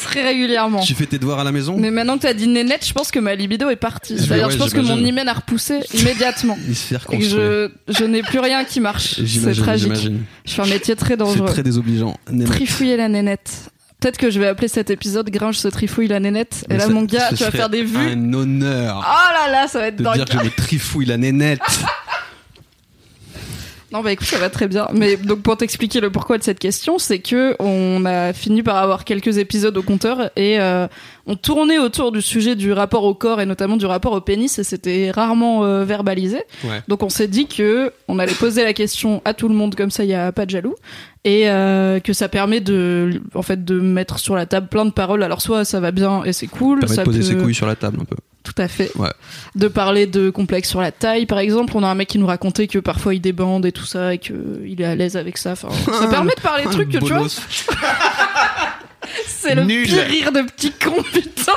Très 0.04 0.22
régulièrement. 0.22 0.80
Tu 0.80 0.94
fais 0.94 1.06
tes 1.06 1.18
devoirs 1.18 1.40
à 1.40 1.44
la 1.44 1.52
maison? 1.52 1.76
Mais 1.78 1.90
maintenant 1.90 2.16
que 2.16 2.22
t'as 2.22 2.34
dit 2.34 2.46
nénette, 2.48 2.86
je 2.86 2.92
pense 2.92 3.10
que 3.10 3.18
ma 3.18 3.34
libido 3.34 3.70
est 3.70 3.76
partie. 3.76 4.16
Je- 4.18 4.26
D'ailleurs, 4.26 4.48
ouais, 4.48 4.52
je 4.54 4.58
pense 4.58 4.72
que 4.72 4.80
mon 4.80 4.98
hymen 4.98 5.26
a 5.28 5.32
repoussé 5.34 5.80
immédiatement. 5.94 6.58
Il 6.68 6.76
se 6.76 6.86
fait 6.88 6.94
Et 6.96 6.98
que 6.98 7.04
reconstruire. 7.06 7.70
je, 7.88 7.94
je 7.98 8.04
n'ai 8.04 8.22
plus 8.22 8.38
rien 8.40 8.64
qui 8.64 8.80
marche. 8.80 9.20
C'est 9.26 9.54
tragique. 9.54 9.92
Je 10.44 10.52
fais 10.52 10.62
un 10.62 10.66
métier 10.66 10.94
très 10.96 11.10
C'est 11.14 11.16
dangereux. 11.16 11.48
très 11.48 11.62
désobligeant. 11.62 12.16
Nénette. 12.30 12.48
Trifouiller 12.48 12.96
la 12.98 13.08
nénette. 13.08 13.50
Peut-être 14.00 14.18
que 14.18 14.30
je 14.30 14.38
vais 14.38 14.46
appeler 14.46 14.68
cet 14.68 14.90
épisode 14.90 15.30
Gringe 15.30 15.56
se 15.56 15.68
trifouille 15.68 16.06
la 16.08 16.20
nénette. 16.20 16.64
Et 16.68 16.74
là, 16.76 16.80
ça- 16.84 16.88
mon 16.90 17.02
gars, 17.02 17.30
tu 17.30 17.42
vas 17.44 17.50
faire 17.50 17.70
des 17.70 17.82
vues. 17.82 17.96
Un 18.12 18.32
honneur 18.34 19.02
Oh 19.08 19.32
là 19.46 19.50
là, 19.50 19.68
ça 19.68 19.78
va 19.80 19.88
être 19.88 19.96
de 19.96 20.04
dingue. 20.04 20.14
dire 20.16 20.24
que 20.26 20.32
je 20.38 20.44
me 20.44 20.50
trifouille 20.50 21.06
la 21.06 21.16
nénette. 21.16 21.60
Non, 23.96 24.02
bah 24.02 24.12
écoute, 24.12 24.26
ça 24.26 24.38
va 24.38 24.50
très 24.50 24.68
bien. 24.68 24.88
Mais 24.92 25.16
donc 25.16 25.40
pour 25.40 25.56
t'expliquer 25.56 26.00
le 26.00 26.10
pourquoi 26.10 26.36
de 26.36 26.42
cette 26.42 26.58
question, 26.58 26.98
c'est 26.98 27.18
que 27.20 27.56
on 27.60 28.04
a 28.04 28.32
fini 28.34 28.62
par 28.62 28.76
avoir 28.76 29.04
quelques 29.04 29.38
épisodes 29.38 29.74
au 29.76 29.82
compteur 29.82 30.30
et 30.36 30.60
euh, 30.60 30.86
on 31.26 31.34
tournait 31.36 31.78
autour 31.78 32.12
du 32.12 32.20
sujet 32.20 32.56
du 32.56 32.72
rapport 32.72 33.04
au 33.04 33.14
corps 33.14 33.40
et 33.40 33.46
notamment 33.46 33.76
du 33.78 33.86
rapport 33.86 34.12
au 34.12 34.20
pénis 34.20 34.58
et 34.58 34.64
c'était 34.64 35.10
rarement 35.10 35.64
euh, 35.64 35.84
verbalisé. 35.84 36.42
Ouais. 36.64 36.82
Donc 36.88 37.02
on 37.02 37.08
s'est 37.08 37.26
dit 37.28 37.46
que 37.46 37.92
on 38.08 38.18
allait 38.18 38.34
poser 38.34 38.64
la 38.64 38.72
question 38.74 39.22
à 39.24 39.32
tout 39.32 39.48
le 39.48 39.54
monde 39.54 39.74
comme 39.74 39.90
ça, 39.90 40.04
il 40.04 40.10
y 40.10 40.14
a 40.14 40.30
pas 40.32 40.44
de 40.44 40.50
jaloux 40.50 40.74
et 41.24 41.48
euh, 41.48 41.98
que 42.00 42.12
ça 42.12 42.28
permet 42.28 42.60
de 42.60 43.22
en 43.34 43.42
fait 43.42 43.64
de 43.64 43.80
mettre 43.80 44.18
sur 44.18 44.36
la 44.36 44.44
table 44.46 44.68
plein 44.68 44.84
de 44.84 44.90
paroles. 44.90 45.22
Alors 45.22 45.40
soit 45.40 45.64
ça 45.64 45.80
va 45.80 45.90
bien 45.90 46.22
et 46.24 46.32
c'est 46.34 46.46
cool, 46.48 46.80
Permet 46.80 46.94
ça 46.94 47.00
de 47.02 47.06
poser 47.06 47.18
peut- 47.20 47.24
ses 47.24 47.36
couilles 47.36 47.54
sur 47.54 47.66
la 47.66 47.76
table 47.76 47.98
un 48.02 48.04
peu. 48.04 48.16
Tout 48.46 48.62
à 48.62 48.68
fait. 48.68 48.92
Ouais. 48.96 49.12
De 49.56 49.66
parler 49.66 50.06
de 50.06 50.30
complexes 50.30 50.68
sur 50.68 50.80
la 50.80 50.92
taille, 50.92 51.26
par 51.26 51.40
exemple. 51.40 51.72
On 51.76 51.82
a 51.82 51.88
un 51.88 51.96
mec 51.96 52.08
qui 52.08 52.18
nous 52.18 52.26
racontait 52.28 52.68
que 52.68 52.78
parfois 52.78 53.12
il 53.14 53.20
débande 53.20 53.66
et 53.66 53.72
tout 53.72 53.84
ça 53.84 54.14
et 54.14 54.18
qu'il 54.18 54.76
est 54.78 54.84
à 54.84 54.94
l'aise 54.94 55.16
avec 55.16 55.36
ça. 55.36 55.52
Enfin, 55.52 55.68
ça 55.92 56.06
permet 56.10 56.32
de 56.34 56.40
parler 56.40 56.64
de 56.64 56.70
trucs 56.70 56.90
que 56.90 56.98
tu 56.98 57.12
vois. 57.12 57.26
C'est 59.26 59.54
le 59.56 59.64
Nul. 59.64 59.86
pire 59.86 60.04
rire 60.04 60.32
de 60.32 60.42
petit 60.42 60.72
con, 60.72 61.02
putain. 61.12 61.52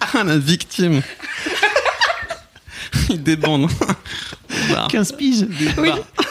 Ah, 0.00 0.24
la 0.24 0.36
victime. 0.38 1.02
Il 3.08 3.22
débande. 3.22 3.68
Bah. 4.70 4.88
15 4.90 5.12
piges. 5.12 5.46
Oui, 5.76 5.90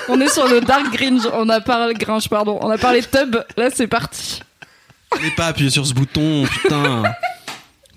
on 0.10 0.20
est 0.20 0.28
sur 0.28 0.48
le 0.48 0.60
dark 0.60 0.91
gringe. 0.91 1.28
On 1.34 1.48
a 1.50 1.62
parlé 1.62 1.93
gringe, 1.93 2.28
pardon. 2.30 2.58
On 2.62 2.70
a 2.70 2.78
parlé 2.78 3.02
tub. 3.04 3.38
Là, 3.56 3.70
c'est 3.74 3.86
parti. 3.88 4.41
N'allez 5.16 5.32
pas 5.32 5.45
appuyer 5.48 5.70
sur 5.70 5.86
ce 5.86 5.93
bouton, 5.93 6.45
putain. 6.45 7.04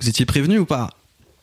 Vous 0.00 0.08
étiez 0.08 0.26
prévenu 0.26 0.58
ou 0.58 0.66
pas? 0.66 0.90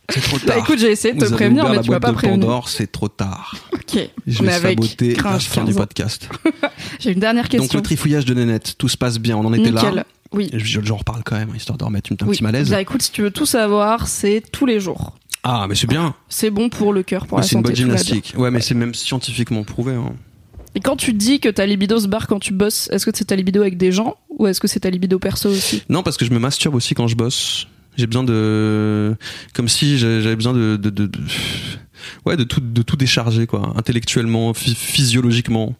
C'est 0.10 0.22
trop 0.22 0.38
Bah 0.38 0.54
tard. 0.54 0.58
écoute, 0.60 0.80
j'ai 0.80 0.90
essayé 0.92 1.14
de 1.14 1.26
te 1.26 1.34
prévenir, 1.34 1.68
mais 1.70 1.76
la 1.76 1.82
tu 1.84 1.92
m'as 1.92 2.00
pas 2.00 2.14
prévenu. 2.14 2.40
Pandore, 2.40 2.70
c'est 2.70 2.92
trop 2.92 3.10
tard. 3.10 3.56
Ok. 3.74 4.00
Je 4.28 4.44
vais 4.44 4.52
saboter 4.52 5.16
la 5.16 5.40
fin 5.40 5.62
du 5.64 5.68
15 5.72 5.76
ans. 5.76 5.80
podcast. 5.80 6.30
J'ai 7.00 7.12
une 7.14 7.20
dernière 7.22 7.44
Donc 7.44 7.52
question. 7.52 7.78
le 7.80 7.84
trifouillage 7.84 8.26
de 8.26 8.34
Nénette, 8.34 8.76
tout 8.78 8.90
se 8.90 8.98
passe 8.98 9.18
bien, 9.18 9.38
on 9.38 9.46
en 9.46 9.54
était 9.54 9.72
Nickel. 9.72 9.96
là. 9.96 10.06
Oui. 10.34 10.50
Je- 10.54 10.82
J'en 10.84 10.98
reparle 10.98 11.22
quand 11.24 11.38
même, 11.38 11.54
histoire 11.56 11.78
de 11.78 11.86
remettre 11.86 12.12
un 12.12 12.16
oui. 12.26 12.32
petit 12.36 12.44
malaise. 12.44 12.70
Bah 12.70 12.82
écoute, 12.82 13.02
si 13.02 13.12
tu 13.14 13.22
veux 13.22 13.32
tout 13.32 13.46
savoir, 13.46 14.08
c'est 14.10 14.44
tous 14.52 14.66
les 14.66 14.82
jours. 14.82 15.16
Ah, 15.44 15.68
mais 15.70 15.76
c'est 15.76 15.88
bien. 15.88 16.16
C'est 16.28 16.50
bon 16.50 16.68
pour 16.68 16.92
le 16.92 17.02
cœur, 17.04 17.28
pour 17.28 17.38
la 17.38 17.44
C'est 17.46 17.54
une 17.56 17.60
santé. 17.60 17.70
bonne 17.70 17.76
gymnastique. 17.78 18.34
Ouais, 18.38 18.52
mais 18.52 18.60
c'est 18.60 18.76
même 18.76 18.94
scientifiquement 18.94 19.64
prouvé. 19.64 19.94
hein. 19.94 20.14
Et 20.76 20.82
quand 20.82 20.98
tu 20.98 21.14
dis 21.14 21.40
que 21.40 21.48
ta 21.48 21.66
libido 21.66 21.98
se 22.00 22.08
barre 22.08 22.28
quand 22.28 22.40
tu 22.40 22.52
bosses, 22.54 22.90
est-ce 22.92 23.06
que 23.06 23.12
c'est 23.16 23.26
ta 23.26 23.38
libido 23.38 23.62
avec 23.62 23.78
des 23.78 23.94
gens 23.94 24.18
ou 24.38 24.48
est-ce 24.48 24.60
que 24.60 24.68
c'est 24.68 24.82
ta 24.82 24.90
libido 24.90 25.18
perso 25.18 25.50
aussi? 25.50 25.82
Non, 25.88 26.04
parce 26.04 26.18
que 26.18 26.26
je 26.26 26.32
me 26.32 26.40
masturbe 26.40 26.76
aussi 26.76 26.94
quand 26.94 27.08
je 27.08 27.16
bosse. 27.16 27.68
J'ai 27.98 28.08
besoin 28.08 28.24
de, 28.24 29.16
comme 29.54 29.68
si 29.68 29.98
j'avais 29.98 30.36
besoin 30.36 30.54
de, 30.54 30.80
ouais, 32.26 32.38
de 32.38 32.44
tout, 32.44 32.62
de 32.62 32.82
tout 32.84 32.96
décharger 32.96 33.48
quoi, 33.48 33.74
intellectuellement, 33.76 34.54
phy- 34.54 34.76
physiologiquement, 34.76 35.76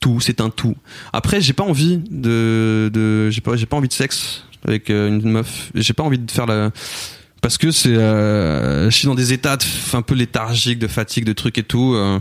tout, 0.00 0.20
c'est 0.20 0.40
un 0.40 0.50
tout. 0.50 0.76
Après, 1.12 1.40
j'ai 1.40 1.52
pas 1.52 1.64
envie 1.64 1.98
de, 2.10 2.90
de, 2.92 3.30
j'ai 3.30 3.40
pas, 3.40 3.56
j'ai 3.56 3.66
pas 3.66 3.76
envie 3.76 3.88
de 3.88 3.92
sexe 3.92 4.44
avec 4.64 4.90
euh, 4.90 5.08
une 5.08 5.30
meuf. 5.30 5.70
J'ai 5.74 5.92
pas 5.92 6.02
envie 6.02 6.18
de 6.18 6.30
faire 6.30 6.46
la, 6.46 6.70
parce 7.42 7.58
que 7.58 7.70
c'est, 7.70 7.94
euh, 7.94 8.90
je 8.90 8.96
suis 8.96 9.06
dans 9.06 9.14
des 9.14 9.32
états 9.32 9.58
un 9.92 10.02
peu 10.02 10.14
léthargiques, 10.14 10.78
de 10.78 10.88
fatigue, 10.88 11.24
de 11.24 11.32
trucs 11.32 11.58
et 11.58 11.62
tout. 11.62 11.94
euh. 11.94 12.18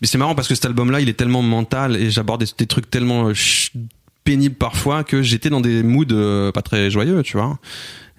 Mais 0.00 0.06
c'est 0.06 0.18
marrant 0.18 0.34
parce 0.34 0.48
que 0.48 0.54
cet 0.54 0.64
album-là, 0.66 1.00
il 1.00 1.08
est 1.08 1.14
tellement 1.14 1.42
mental 1.42 1.96
et 1.96 2.10
j'aborde 2.10 2.44
des, 2.44 2.50
des 2.56 2.66
trucs 2.66 2.88
tellement 2.88 3.32
pénibles 4.24 4.54
parfois 4.54 5.02
que 5.04 5.22
j'étais 5.22 5.50
dans 5.50 5.60
des 5.60 5.82
moods 5.82 6.52
pas 6.52 6.62
très 6.62 6.90
joyeux, 6.90 7.22
tu 7.22 7.36
vois. 7.36 7.58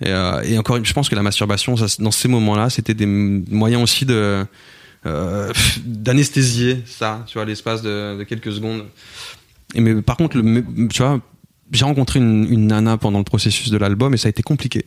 Et, 0.02 0.10
euh, 0.10 0.42
et 0.42 0.58
encore, 0.58 0.84
je 0.84 0.94
pense 0.94 1.10
que 1.10 1.16
la 1.16 1.24
masturbation, 1.24 1.76
dans 2.00 2.12
ces 2.12 2.28
moments-là, 2.28 2.70
c'était 2.70 2.94
des 2.94 3.06
moyens 3.06 3.84
aussi 3.84 4.06
de 4.06 4.46
euh, 5.06 5.52
d'anesthésier 5.84 6.84
ça, 6.86 7.24
tu 7.28 7.34
vois, 7.34 7.46
l'espace 7.46 7.82
de, 7.82 8.24
quelques 8.24 8.52
secondes. 8.52 8.86
Mais 9.76 10.02
par 10.02 10.18
contre, 10.18 10.40
tu 10.40 11.02
vois, 11.02 11.20
j'ai 11.72 11.86
rencontré 11.86 12.20
une, 12.20 12.68
nana 12.68 12.98
pendant 12.98 13.18
le 13.18 13.24
processus 13.24 13.70
de 13.70 13.78
l'album 13.78 14.14
et 14.14 14.18
ça 14.18 14.28
a 14.28 14.30
été 14.30 14.44
compliqué. 14.44 14.86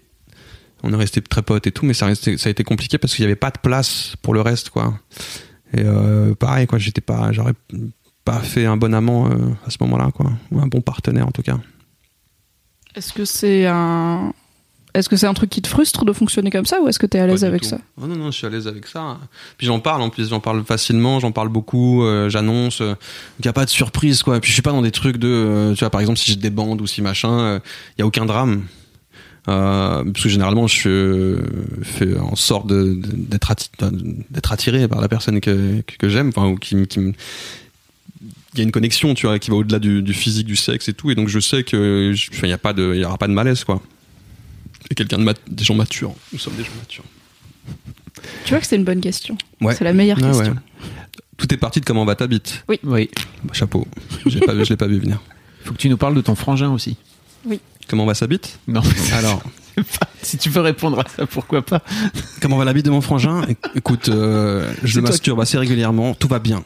On 0.83 0.93
est 0.93 0.97
resté 0.97 1.23
très 1.23 1.43
potes 1.43 1.67
et 1.67 1.73
tout, 1.73 1.87
mais 1.87 1.95
ça, 1.95 2.07
a 2.07 2.11
resté- 2.11 2.37
ça 2.37 2.49
a 2.49 2.51
été 2.51 2.63
compliqué 2.63 2.99
parce 2.99 3.15
qu'il 3.15 3.25
n'y 3.25 3.27
avait 3.31 3.37
pas 3.37 3.51
de 3.51 3.59
place 3.59 4.15
pour 4.21 4.35
le 4.35 4.43
reste, 4.43 4.69
quoi. 4.71 4.99
Et 5.73 5.83
euh, 5.83 6.35
pareil, 6.35 6.67
quoi, 6.67 6.79
j'étais 6.79 7.01
pas, 7.01 7.33
j'aurais 7.33 7.55
pas 8.25 8.41
fait 8.41 8.67
un 8.67 8.77
bon 8.77 8.95
amant 8.95 9.31
euh, 9.31 9.37
à 9.67 9.71
ce 9.71 9.79
moment-là, 9.81 10.11
quoi, 10.15 10.31
ou 10.51 10.61
un 10.61 10.67
bon 10.67 10.83
partenaire 10.83 11.27
en 11.27 11.33
tout 11.33 11.43
cas. 11.43 11.59
Est-ce 12.95 13.13
que 13.13 13.25
c'est 13.25 13.67
un 13.67 14.33
est-ce 14.95 15.09
que 15.09 15.17
c'est 15.17 15.27
un 15.27 15.35
truc 15.35 15.51
qui 15.51 15.61
te 15.61 15.69
frustre 15.69 16.05
de 16.05 16.13
fonctionner 16.13 16.51
comme 16.51 16.67
ça 16.67 16.81
ou 16.81 16.89
est-ce 16.89 16.99
que 16.99 17.07
t'es 17.07 17.19
à 17.19 17.27
l'aise 17.27 17.45
avec 17.45 17.63
tout. 17.63 17.69
ça? 17.69 17.79
Oh 18.01 18.07
non, 18.07 18.17
non, 18.17 18.31
je 18.31 18.37
suis 18.39 18.47
à 18.47 18.51
l'aise 18.51 18.67
avec 18.69 18.87
ça. 18.87 19.19
Puis 19.59 19.67
j'en 19.67 19.81
parle 19.81 20.03
en 20.03 20.09
plus, 20.11 20.29
j'en 20.31 20.41
parle 20.41 20.65
facilement, 20.65 21.21
j'en 21.21 21.33
parle 21.33 21.49
beaucoup, 21.49 22.05
euh, 22.05 22.29
j'annonce. 22.29 22.81
Il 22.81 23.43
n'y 23.45 23.49
a 23.49 23.53
pas 23.53 23.65
de 23.65 23.71
surprise, 23.71 24.23
quoi. 24.23 24.41
Puis 24.41 24.49
je 24.51 24.55
suis 24.55 24.63
pas 24.63 24.73
dans 24.73 24.83
des 24.83 24.91
trucs 24.93 25.17
de, 25.19 25.29
euh, 25.29 25.75
tu 25.75 25.81
vois, 25.81 25.91
par 25.91 26.01
exemple, 26.01 26.19
si 26.19 26.31
j'ai 26.31 26.37
des 26.37 26.51
bandes 26.51 26.81
ou 26.81 26.87
si 26.87 27.03
machin, 27.03 27.61
il 27.97 28.01
y 28.01 28.03
a 28.03 28.07
aucun 28.07 28.25
drame. 28.25 28.63
Euh, 29.47 30.03
parce 30.05 30.23
que 30.23 30.29
généralement, 30.31 30.67
je 30.67 30.89
euh, 30.89 31.43
fais 31.83 32.17
en 32.19 32.35
sorte 32.35 32.67
d'être 32.69 33.51
atti- 33.53 33.69
d'être 34.31 34.53
attiré 34.53 34.89
par 34.89 35.03
la 35.03 35.09
personne 35.09 35.39
que, 35.41 35.83
que, 35.83 35.97
que 35.99 36.09
j'aime, 36.09 36.29
enfin, 36.29 36.47
ou 36.49 36.57
qui, 36.57 36.77
me- 36.77 36.87
qui 36.87 36.99
me 37.01 37.13
il 38.55 38.59
y 38.59 38.61
a 38.61 38.65
une 38.65 38.73
connexion, 38.73 39.13
tu 39.15 39.27
vois, 39.27 39.39
qui 39.41 39.51
va 39.51 39.57
au-delà 39.57 39.79
du, 39.81 40.01
du 40.01 40.15
physique, 40.15 40.47
du 40.47 40.57
sexe 40.57 40.89
et 40.89 40.95
tout, 40.95 41.11
et 41.11 41.15
donc 41.17 41.29
je 41.29 41.41
sais 41.41 41.65
que, 41.65 42.15
il 42.43 42.49
y 42.49 42.53
a 42.53 42.57
pas 42.59 42.73
de, 42.73 42.93
il 42.95 43.01
y 43.01 43.05
aura 43.05 43.19
pas 43.19 43.27
de 43.27 43.33
malaise, 43.33 43.65
quoi. 43.65 43.83
Et 44.91 44.95
quelqu'un 44.95 45.19
de 45.19 45.23
mat- 45.25 45.41
des 45.49 45.65
gens 45.65 45.75
matures. 45.75 46.15
Nous 46.33 46.39
sommes 46.39 46.55
des 46.55 46.65
gens 46.65 46.71
matures. 46.79 47.05
Tu 48.45 48.51
vois 48.51 48.61
que 48.61 48.67
c'est 48.67 48.77
une 48.77 48.85
bonne 48.85 49.01
question. 49.01 49.37
Ouais. 49.61 49.75
C'est 49.75 49.85
la 49.85 49.93
meilleure 49.93 50.19
Ah 50.23 50.27
question. 50.29 50.53
ouais. 50.53 50.89
Tout 51.37 51.53
est 51.53 51.57
parti 51.57 51.81
de 51.81 51.85
comment 51.85 52.05
va 52.05 52.15
ta 52.15 52.27
bite. 52.27 52.65
Oui. 52.69 52.79
Bah, 53.43 53.53
chapeau. 53.53 53.87
Pas, 54.25 54.31
je 54.65 54.69
l'ai 54.71 54.77
pas 54.77 54.87
vu 54.87 54.99
venir. 54.99 55.21
Faut 55.65 55.73
que 55.73 55.79
tu 55.79 55.89
nous 55.89 55.97
parles 55.97 56.15
de 56.15 56.21
ton 56.21 56.35
frangin 56.35 56.71
aussi. 56.71 56.97
Comment 57.89 58.07
va 58.07 58.15
sa 58.15 58.27
bite 58.27 58.59
Non. 58.67 58.81
Alors, 59.15 59.43
si 60.23 60.39
tu 60.39 60.49
veux 60.49 60.61
répondre 60.63 60.99
à 61.01 61.05
ça, 61.09 61.27
pourquoi 61.27 61.61
pas? 61.63 61.83
Comment 62.41 62.57
va 62.57 62.65
la 62.65 62.73
bite 62.73 62.87
de 62.87 62.91
mon 62.91 63.01
frangin? 63.03 63.43
Éc- 63.43 63.57
Écoute, 63.75 64.09
euh, 64.09 64.73
je 64.83 64.97
le 65.01 65.03
masturbe 65.03 65.41
assez 65.41 65.59
régulièrement. 65.59 66.15
Tout 66.15 66.29
va 66.29 66.39
bien. 66.39 66.65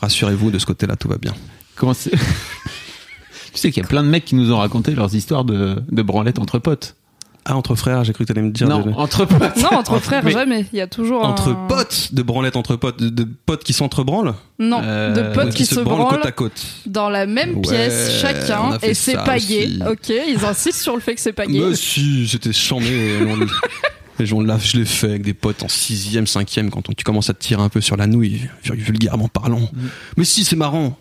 Rassurez-vous, 0.00 0.50
de 0.50 0.58
ce 0.58 0.64
côté-là, 0.66 0.96
tout 0.96 1.08
va 1.08 1.16
bien. 1.18 1.34
Comment 1.74 1.92
c'est 1.94 2.10
Tu 3.52 3.60
sais 3.60 3.70
qu'il 3.70 3.82
y 3.82 3.86
a 3.86 3.88
plein 3.88 4.02
de 4.02 4.08
mecs 4.08 4.24
qui 4.24 4.34
nous 4.34 4.52
ont 4.52 4.58
raconté 4.58 4.94
leurs 4.94 5.14
histoires 5.14 5.44
de, 5.44 5.82
de 5.90 6.02
branlettes 6.02 6.38
entre 6.38 6.58
potes. 6.58 6.95
Ah, 7.48 7.56
entre 7.56 7.76
frères, 7.76 8.02
j'ai 8.02 8.12
cru 8.12 8.24
que 8.24 8.32
t'allais 8.32 8.44
me 8.44 8.50
dire. 8.50 8.68
non, 8.68 8.80
de- 8.82 8.90
entre 8.92 9.24
potes. 9.24 9.56
Non, 9.62 9.78
entre 9.78 9.98
frères, 10.00 10.24
Mais- 10.24 10.32
jamais. 10.32 10.66
Il 10.72 10.78
y 10.78 10.80
a 10.82 10.88
toujours 10.88 11.24
Entre 11.24 11.50
un- 11.52 11.66
potes, 11.68 12.08
de 12.12 12.22
branlettes 12.22 12.56
entre 12.56 12.74
potes, 12.76 12.98
de, 13.00 13.08
de 13.08 13.24
potes 13.46 13.62
qui 13.62 13.72
s'entrebranlent, 13.72 14.34
Non, 14.58 14.80
Euh, 14.82 15.12
de 15.14 15.34
potes 15.34 15.50
qui, 15.50 15.58
qui, 15.58 15.66
se 15.66 15.78
branlent 15.80 16.08
côte 16.08 16.26
à 16.26 16.32
côte. 16.32 16.66
dans 16.86 17.08
la 17.08 17.26
même 17.26 17.56
Ouais, 17.56 17.62
pièce 17.62 18.18
chacun 18.20 18.78
et 18.82 18.94
c'est 18.94 19.14
pas 19.14 19.38
gay. 19.38 19.70
Ok, 19.88 20.08
ils 20.10 20.44
insistent 20.44 20.80
sur 20.82 20.94
le 20.94 21.00
fait 21.00 21.14
que 21.14 21.20
c'est 21.20 21.32
pas 21.32 21.46
gay. 21.46 21.60
Mais 21.60 21.74
si, 21.76 22.26
c'était 22.26 22.52
chambé. 22.52 22.86
et 24.18 24.32
on 24.32 24.40
l'a- 24.40 24.58
je 24.58 24.76
l'ai 24.78 24.84
fait 24.84 25.10
avec 25.10 25.22
des 25.22 25.34
potes 25.34 25.62
en 25.62 25.68
sixième, 25.68 26.26
cinquième, 26.26 26.70
quand 26.70 26.88
on- 26.88 26.92
tu 26.94 27.04
commences 27.04 27.30
à 27.30 27.34
te 27.34 27.44
tirer 27.44 27.62
un 27.62 27.68
peu 27.68 27.80
sur 27.80 27.96
la 27.96 28.06
nouille, 28.08 28.48
vulgairement 28.64 29.28
parlant. 29.28 29.68
Mais 30.16 30.24
si, 30.24 30.42
c'est 30.44 30.56
marrant. 30.56 30.98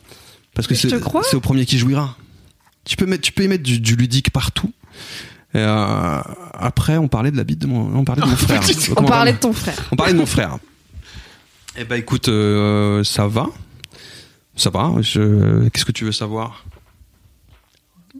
Parce 0.53 0.67
que 0.67 0.75
c'est 0.75 0.87
te 0.89 0.95
crois. 0.95 1.23
c'est 1.23 1.35
au 1.35 1.41
premier 1.41 1.65
qui 1.65 1.77
jouira. 1.79 2.15
Tu 2.85 2.95
peux, 2.97 3.05
mettre, 3.07 3.23
tu 3.23 3.31
peux 3.31 3.43
y 3.43 3.47
mettre 3.47 3.63
du, 3.63 3.79
du 3.79 3.95
ludique 3.95 4.29
partout. 4.29 4.71
Et 5.55 5.59
euh, 5.59 6.21
après, 6.53 6.97
on 6.97 7.07
parlait 7.07 7.31
de 7.31 7.37
la 7.37 7.43
bite 7.45 7.59
de 7.59 7.67
mon, 7.67 7.95
on 7.97 8.03
parlait 8.03 8.21
de 8.21 8.27
mon 8.27 8.35
frère. 8.35 8.61
On 8.97 9.03
parlait 9.05 9.33
de 9.33 9.37
ton 9.37 9.53
frère. 9.53 9.77
on 9.91 9.95
parlait 9.95 10.13
de 10.13 10.17
mon 10.17 10.25
frère. 10.25 10.57
Eh 11.77 11.85
ben, 11.85 11.95
écoute, 11.95 12.27
euh, 12.29 13.03
ça 13.03 13.27
va. 13.27 13.47
Ça 14.57 14.69
va. 14.69 14.91
Je... 15.01 15.67
Qu'est-ce 15.69 15.85
que 15.85 15.91
tu 15.93 16.03
veux 16.05 16.11
savoir? 16.11 16.65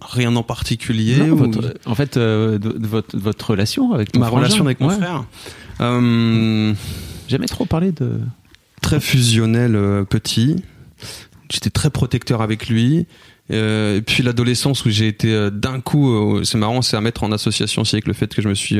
Rien 0.02 0.36
en 0.36 0.44
particulier 0.44 1.18
Non, 1.18 1.30
ou- 1.34 1.38
votre- 1.38 1.74
en 1.86 1.96
fait, 1.96 2.18
euh, 2.18 2.58
de, 2.58 2.72
de 2.72 2.88
votre, 2.88 3.16
de 3.16 3.22
votre 3.22 3.52
relation 3.52 3.94
avec 3.94 4.12
ton 4.12 4.20
Ma 4.20 4.28
frangin. 4.28 4.44
relation 4.46 4.66
avec 4.66 4.80
mon 4.80 4.90
Ouais. 4.90 4.96
frère. 4.98 5.24
Euh, 5.82 6.74
Jamais 7.28 7.48
trop 7.48 7.66
parlé 7.66 7.92
de. 7.92 8.20
très 8.82 9.00
fusionnel 9.00 9.76
euh, 9.76 10.04
petit. 10.04 10.64
J'étais 11.50 11.70
très 11.70 11.90
protecteur 11.90 12.42
avec 12.42 12.68
lui. 12.68 13.08
Euh, 13.52 13.98
et 13.98 14.02
puis 14.02 14.24
l'adolescence 14.24 14.86
où 14.86 14.90
j'ai 14.90 15.08
été 15.08 15.32
euh, 15.32 15.52
d'un 15.52 15.80
coup, 15.80 16.10
euh, 16.38 16.44
c'est 16.44 16.58
marrant, 16.58 16.82
c'est 16.82 16.98
à 16.98 17.02
mettre 17.02 17.22
en 17.24 17.32
association 17.32 17.84
aussi 17.84 17.94
avec 17.96 18.08
le 18.08 18.14
fait 18.14 18.34
que 18.34 18.42
je 18.42 18.50
me 18.50 18.56
suis 18.56 18.80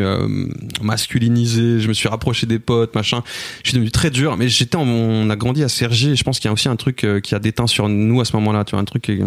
masculinisé, 0.82 1.80
je 1.80 1.88
me 1.88 1.94
suis 1.94 2.08
rapproché 2.10 2.48
des 2.48 2.58
potes, 2.60 2.96
machin. 2.96 3.22
Je 3.64 3.70
suis 3.70 3.76
devenu 3.76 3.92
très 3.92 4.10
dur, 4.10 4.38
mais 4.38 4.50
j'étais, 4.50 4.78
on 4.78 5.30
a 5.30 5.36
grandi 5.36 5.64
à 5.64 5.70
Sergi. 5.70 6.12
Et 6.12 6.16
je 6.16 6.24
pense 6.24 6.40
qu'il 6.40 6.48
y 6.48 6.50
a 6.50 6.54
aussi 6.54 6.68
un 6.68 6.76
truc 6.76 7.06
qui 7.24 7.36
a 7.36 7.40
déteint 7.40 7.68
sur 7.68 7.90
nous 7.90 8.22
à 8.22 8.26
ce 8.26 8.36
moment-là. 8.38 8.64
Tu 8.66 8.72
vois, 8.72 8.80
un 8.80 8.86
truc 8.86 9.04
qui 9.04 9.12
est 9.14 9.20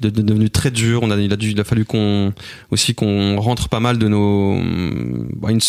de, 0.00 0.10
de- 0.10 0.22
devenu 0.22 0.48
très 0.50 0.70
dur. 0.70 1.00
On 1.02 1.10
a, 1.10 1.16
il 1.16 1.32
a 1.32 1.36
dû, 1.36 1.50
il 1.50 1.60
a 1.60 1.64
fallu 1.64 1.84
qu'on 1.84 2.32
aussi 2.70 2.94
qu'on 2.94 3.36
rentre 3.40 3.68
pas 3.68 3.80
mal 3.80 3.98
de 3.98 4.06
nos, 4.08 4.60
bah, 5.36 5.50
une- 5.50 5.60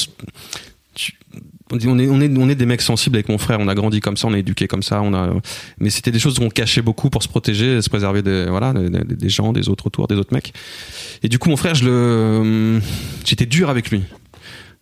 on 1.71 2.49
est 2.49 2.55
des 2.55 2.65
mecs 2.65 2.81
sensibles 2.81 3.15
avec 3.15 3.29
mon 3.29 3.37
frère. 3.37 3.59
On 3.59 3.67
a 3.67 3.75
grandi 3.75 3.99
comme 3.99 4.17
ça 4.17 4.27
on 4.27 4.33
est 4.33 4.39
éduqué 4.39 4.67
comme 4.67 4.83
ça 4.83 5.01
on 5.01 5.13
a 5.13 5.33
mais 5.79 5.89
c'était 5.89 6.11
des 6.11 6.19
choses 6.19 6.39
qu'on 6.39 6.49
cachait 6.49 6.81
beaucoup 6.81 7.09
pour 7.09 7.21
se 7.23 7.27
protéger 7.27 7.81
se 7.81 7.89
préserver 7.89 8.21
des 8.21 8.45
voilà 8.49 8.73
des, 8.73 9.29
gens 9.29 9.53
des 9.53 9.69
autres 9.69 9.87
autour 9.87 10.07
des 10.07 10.15
autres 10.15 10.33
mecs. 10.33 10.53
Et 11.23 11.29
du 11.29 11.37
coup 11.39 11.49
mon 11.49 11.57
frère 11.57 11.75
je 11.75 11.85
le 11.85 12.79
j'étais 13.25 13.45
dur 13.45 13.69
avec 13.69 13.91
lui. 13.91 14.03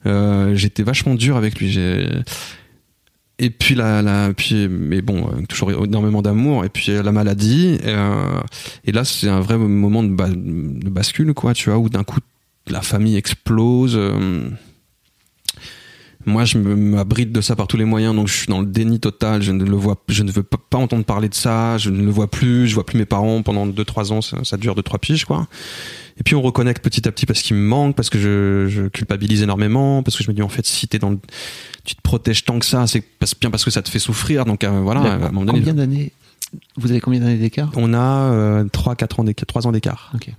Euh, 0.06 0.56
j'étais 0.56 0.84
vachement 0.84 1.16
dur 1.16 1.36
avec 1.38 1.60
lui. 1.60 1.78
Et 3.40 3.50
puis 3.52 3.76
la, 3.76 4.02
la 4.02 4.34
puis 4.34 4.68
mais 4.70 5.02
bon 5.02 5.30
toujours 5.48 5.72
énormément 5.72 6.22
d'amour. 6.22 6.66
Et 6.66 6.70
puis 6.70 6.92
euh, 6.92 7.04
la 7.04 7.12
maladie. 7.12 7.78
Et, 7.84 7.88
euh, 7.88 8.40
et 8.86 8.92
là 8.92 9.04
c'est 9.04 9.28
un 9.30 9.42
vrai 9.42 9.58
moment 9.58 10.04
de, 10.04 10.10
ba- 10.16 10.30
de 10.30 10.90
bascule 10.90 11.34
quoi 11.34 11.54
tu 11.54 11.70
vois 11.70 11.78
où 11.80 11.90
d'un 11.90 12.04
coup 12.04 12.20
la 12.68 12.82
famille 12.82 13.16
explose 13.18 14.00
moi 16.28 16.46
je 16.46 16.58
m'abrite 16.58 17.32
de 17.32 17.42
ça 17.42 17.56
par 17.56 17.68
tous 17.68 17.78
les 17.78 17.86
moyens 17.86 18.16
donc 18.16 18.28
je 18.28 18.34
suis 18.34 18.48
dans 18.48 18.60
le 18.60 18.66
déni 18.66 19.00
total. 19.00 19.42
Je 19.42 19.52
ne 19.52 19.64
le 19.64 19.76
vois 19.76 19.96
je 20.10 20.24
ne 20.24 20.32
veux 20.32 20.44
pas, 20.44 20.78
entendre 20.78 21.06
parler 21.06 21.30
de 21.30 21.34
ça. 21.34 21.78
Je 21.78 21.90
ne 21.90 22.04
le 22.04 22.12
vois 22.12 22.30
plus. 22.30 22.68
Je 22.68 22.76
vois 22.76 22.86
plus 22.86 22.98
mes 22.98 23.06
parents 23.06 23.42
pendant 23.42 23.66
deux 23.66 23.86
trois 23.86 24.12
ans. 24.12 24.22
Ça, 24.22 24.38
ça 24.44 24.58
dure 24.58 24.76
deux 24.76 24.84
trois 24.84 25.00
piges 25.00 25.26
quoi. 25.26 25.48
Et 26.20 26.24
puis 26.24 26.36
on 26.36 26.42
reconnecte 26.42 26.84
petit 26.84 27.08
à 27.08 27.12
petit 27.12 27.26
parce 27.26 27.42
qu'il 27.42 27.56
me 27.56 27.62
manque 27.62 27.96
parce 27.96 28.10
que 28.10 28.20
je, 28.20 28.68
je 28.68 28.88
culpabilise 28.88 29.42
énormément 29.42 30.04
parce 30.04 30.18
que 30.18 30.24
je 30.24 30.30
me 30.30 30.36
dis 30.36 30.42
en 30.42 30.50
fait 30.50 30.66
si 30.66 30.88
t'es 30.88 31.00
dans 31.00 31.12
le 31.12 31.20
tu 31.86 31.96
te 31.96 32.02
protèges 32.02 32.44
tant 32.44 32.60
que 32.60 32.66
ça, 32.66 32.86
c'est 32.86 33.04
bien 33.40 33.50
parce 33.50 33.64
que 33.64 33.72
ça 33.72 33.82
te 33.82 33.90
fait 33.90 34.00
souffrir. 34.00 34.44
Donc 34.44 34.64
euh, 34.64 34.82
voilà, 34.82 35.02
à 35.02 35.14
un 35.16 35.32
moment 35.32 35.46
donné, 35.46 35.60
Combien 35.60 35.74
d'années 35.74 36.12
Vous 36.76 36.92
avez 36.92 37.00
combien 37.00 37.22
d'années 37.22 37.38
d'écart? 37.38 37.72
On 37.78 37.94
a 37.94 38.64
3 38.74 38.96
4 38.96 39.22
ans 39.22 39.24
d'écart, 39.24 39.46
3 39.48 39.68
ans 39.68 39.72
d'écart. 39.72 40.12
Ok. 40.14 40.30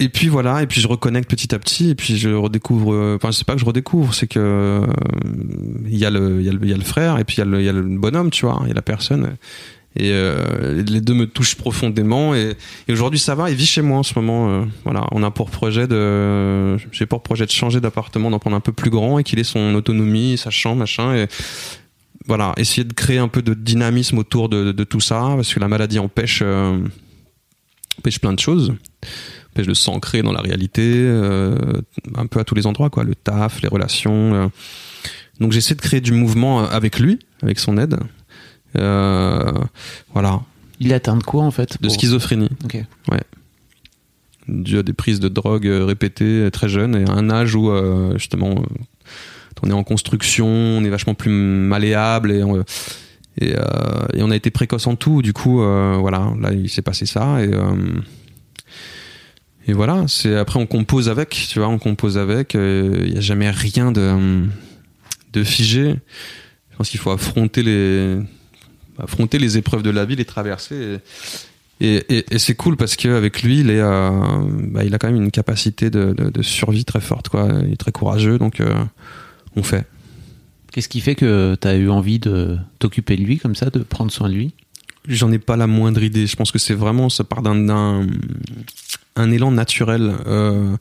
Et 0.00 0.08
puis 0.08 0.28
voilà, 0.28 0.62
et 0.62 0.66
puis 0.66 0.80
je 0.80 0.88
reconnecte 0.88 1.30
petit 1.30 1.54
à 1.54 1.58
petit 1.58 1.90
et 1.90 1.94
puis 1.94 2.16
je 2.16 2.30
redécouvre 2.30 2.94
euh, 2.94 3.16
enfin 3.16 3.32
c'est 3.32 3.46
pas 3.46 3.54
que 3.54 3.60
je 3.60 3.66
redécouvre, 3.66 4.14
c'est 4.14 4.26
que 4.26 4.38
euh, 4.38 4.86
il 5.86 5.92
il 5.92 5.98
y 5.98 6.00
y 6.00 6.06
a 6.74 6.76
le 6.76 6.84
frère 6.84 7.18
et 7.18 7.24
puis 7.24 7.36
il 7.38 7.60
y 7.60 7.64
y 7.64 7.68
a 7.68 7.72
le 7.72 7.82
bonhomme, 7.82 8.30
tu 8.30 8.46
vois, 8.46 8.58
il 8.62 8.68
y 8.68 8.70
a 8.72 8.74
la 8.74 8.82
personne. 8.82 9.36
Et 9.96 10.10
euh, 10.12 10.84
les 10.84 11.00
deux 11.00 11.14
me 11.14 11.26
touchent 11.26 11.56
profondément 11.56 12.34
et, 12.34 12.56
aujourd'hui 12.88 13.18
ça 13.18 13.34
va, 13.34 13.50
il 13.50 13.56
vit 13.56 13.66
chez 13.66 13.82
moi 13.82 13.98
en 13.98 14.02
ce 14.02 14.14
moment 14.18 14.48
euh, 14.48 14.64
voilà, 14.84 15.06
on 15.10 15.22
a 15.22 15.30
pour 15.32 15.50
projet 15.50 15.88
de 15.88 16.76
j'ai 16.92 17.06
pour 17.06 17.22
projet 17.22 17.44
de 17.44 17.50
changer 17.50 17.80
d'appartement, 17.80 18.30
d'en 18.30 18.38
prendre 18.38 18.56
un 18.56 18.60
peu 18.60 18.72
plus 18.72 18.90
grand 18.90 19.18
et 19.18 19.24
qu'il 19.24 19.38
ait 19.38 19.44
son 19.44 19.74
autonomie, 19.74 20.38
sa 20.38 20.50
chambre, 20.50 20.76
machin 20.76 21.14
et 21.14 21.26
voilà, 22.26 22.52
essayer 22.56 22.84
de 22.84 22.92
créer 22.92 23.18
un 23.18 23.28
peu 23.28 23.42
de 23.42 23.54
dynamisme 23.54 24.18
autour 24.18 24.48
de, 24.48 24.72
de 24.72 24.84
tout 24.84 25.00
ça, 25.00 25.32
parce 25.34 25.52
que 25.52 25.60
la 25.60 25.68
maladie 25.68 25.98
empêche, 25.98 26.40
euh, 26.42 26.78
empêche 27.98 28.20
plein 28.20 28.32
de 28.32 28.38
choses, 28.38 28.74
de 29.56 29.74
s'ancrer 29.74 30.22
dans 30.22 30.32
la 30.32 30.40
réalité, 30.40 30.82
euh, 30.94 31.56
un 32.16 32.26
peu 32.26 32.40
à 32.40 32.44
tous 32.44 32.54
les 32.54 32.66
endroits, 32.66 32.88
quoi, 32.90 33.04
le 33.04 33.14
taf, 33.14 33.60
les 33.62 33.68
relations. 33.68 34.34
euh. 34.34 34.48
Donc 35.40 35.52
j'essaie 35.52 35.74
de 35.74 35.80
créer 35.80 36.00
du 36.00 36.12
mouvement 36.12 36.60
avec 36.66 36.98
lui, 36.98 37.18
avec 37.42 37.58
son 37.58 37.76
aide. 37.78 37.98
Euh, 38.76 39.52
voilà, 40.12 40.40
Il 40.78 40.92
est 40.92 40.94
atteint 40.94 41.16
de 41.16 41.22
quoi 41.22 41.42
en 41.44 41.50
fait 41.50 41.80
de 41.82 41.88
schizophrénie, 41.88 42.50
Ok. 42.64 42.84
dû 44.48 44.78
à 44.78 44.82
des 44.82 44.92
prises 44.92 45.20
de 45.20 45.28
drogue 45.28 45.66
euh, 45.66 45.84
répétées 45.84 46.24
euh, 46.46 46.50
très 46.50 46.68
jeune 46.68 46.94
et 46.96 47.04
à 47.08 47.12
un 47.12 47.30
âge 47.30 47.54
où 47.54 47.70
euh, 47.70 48.12
justement 48.18 48.50
euh, 48.50 48.62
on 49.62 49.70
est 49.70 49.74
en 49.74 49.84
construction, 49.84 50.46
on 50.48 50.84
est 50.84 50.88
vachement 50.88 51.14
plus 51.14 51.30
malléable 51.30 52.32
et 52.32 52.42
on, 52.42 52.60
et, 53.40 53.54
euh, 53.56 53.60
et 54.14 54.22
on 54.22 54.30
a 54.30 54.36
été 54.36 54.50
précoce 54.50 54.86
en 54.86 54.96
tout. 54.96 55.22
Du 55.22 55.32
coup, 55.32 55.62
euh, 55.62 55.96
voilà, 55.98 56.32
là 56.40 56.52
il 56.52 56.68
s'est 56.70 56.82
passé 56.82 57.06
ça 57.06 57.42
et 57.42 57.48
euh, 57.52 57.74
et 59.70 59.72
voilà. 59.72 60.04
C'est 60.08 60.34
après 60.36 60.58
on 60.58 60.66
compose 60.66 61.08
avec, 61.08 61.30
tu 61.48 61.58
vois, 61.58 61.68
on 61.68 61.78
compose 61.78 62.18
avec. 62.18 62.54
euh, 62.54 63.04
Il 63.06 63.14
y 63.14 63.16
a 63.16 63.20
jamais 63.20 63.50
rien 63.50 63.92
de 63.92 64.44
de 65.32 65.44
figé. 65.44 65.94
Je 66.72 66.76
pense 66.76 66.88
qu'il 66.90 67.00
faut 67.00 67.10
affronter 67.10 67.62
les 67.62 68.18
affronter 68.98 69.38
les 69.38 69.56
épreuves 69.56 69.82
de 69.82 69.90
la 69.90 70.04
vie, 70.04 70.16
les 70.16 70.24
traverser. 70.24 70.98
Et, 71.80 71.94
et, 71.96 72.16
et- 72.18 72.24
et 72.34 72.38
c'est 72.38 72.54
cool 72.54 72.76
parce 72.76 72.94
qu'avec 72.96 73.42
lui, 73.42 73.60
il, 73.60 73.70
est, 73.70 73.80
euh, 73.80 74.10
bah, 74.72 74.84
il 74.84 74.94
a 74.94 74.98
quand 74.98 75.10
même 75.10 75.22
une 75.22 75.30
capacité 75.30 75.88
de, 75.88 76.12
de, 76.12 76.28
de 76.28 76.42
survie 76.42 76.84
très 76.84 77.00
forte. 77.00 77.30
Quoi. 77.30 77.48
Il 77.66 77.72
est 77.72 77.76
très 77.76 77.92
courageux, 77.92 78.36
donc 78.38 78.60
euh, 78.60 78.74
on 79.56 79.62
fait. 79.62 79.86
Qu'est-ce 80.72 80.88
qui 80.90 81.00
fait 81.00 81.14
que 81.14 81.56
tu 81.60 81.66
as 81.66 81.76
eu 81.76 81.88
envie 81.88 82.18
de 82.18 82.58
t'occuper 82.78 83.16
de 83.16 83.22
lui 83.22 83.38
comme 83.38 83.54
ça, 83.54 83.70
de 83.70 83.78
prendre 83.78 84.12
soin 84.12 84.28
de 84.28 84.34
lui? 84.34 84.52
J'en 85.08 85.32
ai 85.32 85.38
pas 85.38 85.56
la 85.56 85.66
moindre 85.66 86.02
idée. 86.02 86.26
Je 86.26 86.36
pense 86.36 86.52
que 86.52 86.58
c'est 86.58 86.74
vraiment, 86.74 87.08
ça 87.08 87.24
part 87.24 87.40
d'un 87.40 88.06
un 89.20 89.30
élan 89.30 89.50
naturel. 89.50 90.12
Euh, 90.26 90.76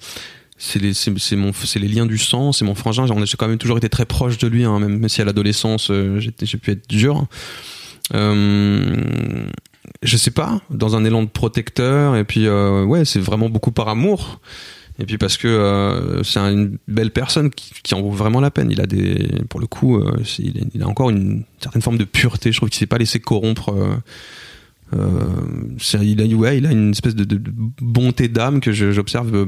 c'est 0.59 0.79
les, 0.79 0.93
c'est, 0.93 1.35
mon, 1.37 1.53
c'est 1.53 1.79
les 1.79 1.87
liens 1.87 2.05
du 2.05 2.17
sang, 2.17 2.51
c'est 2.51 2.65
mon 2.65 2.75
frangin. 2.75 3.05
J'ai 3.07 3.37
quand 3.37 3.47
même 3.47 3.57
toujours 3.57 3.77
été 3.77 3.87
très 3.87 4.05
proche 4.05 4.37
de 4.37 4.47
lui, 4.47 4.65
hein, 4.65 4.77
même 4.79 5.07
si 5.07 5.21
à 5.21 5.25
l'adolescence 5.25 5.89
euh, 5.89 6.19
j'ai 6.19 6.57
pu 6.57 6.71
être 6.71 6.87
dur. 6.89 7.25
Euh, 8.13 9.47
je 10.03 10.17
sais 10.17 10.31
pas, 10.31 10.59
dans 10.69 10.97
un 10.97 11.05
élan 11.05 11.23
de 11.23 11.29
protecteur. 11.29 12.17
Et 12.17 12.25
puis 12.25 12.45
euh, 12.45 12.83
ouais, 12.83 13.05
c'est 13.05 13.21
vraiment 13.21 13.49
beaucoup 13.49 13.71
par 13.71 13.87
amour. 13.87 14.41
Et 15.01 15.05
puis 15.05 15.17
parce 15.17 15.37
que 15.37 16.21
c'est 16.25 16.39
une 16.39 16.77
belle 16.89 17.11
personne 17.11 17.49
qui, 17.51 17.71
qui 17.81 17.95
en 17.95 18.01
vaut 18.01 18.11
vraiment 18.11 18.41
la 18.41 18.51
peine. 18.51 18.69
Il 18.69 18.81
a 18.81 18.85
des, 18.85 19.29
pour 19.47 19.61
le 19.61 19.67
coup, 19.67 20.03
il 20.39 20.83
a 20.83 20.87
encore 20.87 21.09
une 21.09 21.45
certaine 21.61 21.81
forme 21.81 21.97
de 21.97 22.03
pureté. 22.03 22.51
Je 22.51 22.57
trouve 22.57 22.67
qu'il 22.67 22.79
s'est 22.79 22.85
pas 22.85 22.97
laissé 22.97 23.21
corrompre. 23.21 23.73
Euh, 24.93 25.27
il 26.01 26.21
a, 26.21 26.25
ouais, 26.35 26.57
il 26.57 26.65
a 26.65 26.71
une 26.71 26.91
espèce 26.91 27.15
de, 27.15 27.23
de- 27.23 27.37
de 27.37 27.51
bonté 27.81 28.27
d'âme 28.27 28.59
que 28.59 28.71
j'observe 28.71 29.35
euh, 29.35 29.45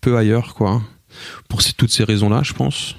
peu 0.00 0.16
ailleurs, 0.16 0.54
quoi. 0.54 0.82
Pour 1.48 1.60
ces- 1.62 1.72
toutes 1.74 1.90
ces 1.90 2.04
raisons-là, 2.04 2.42
je 2.42 2.52
pense. 2.54 2.96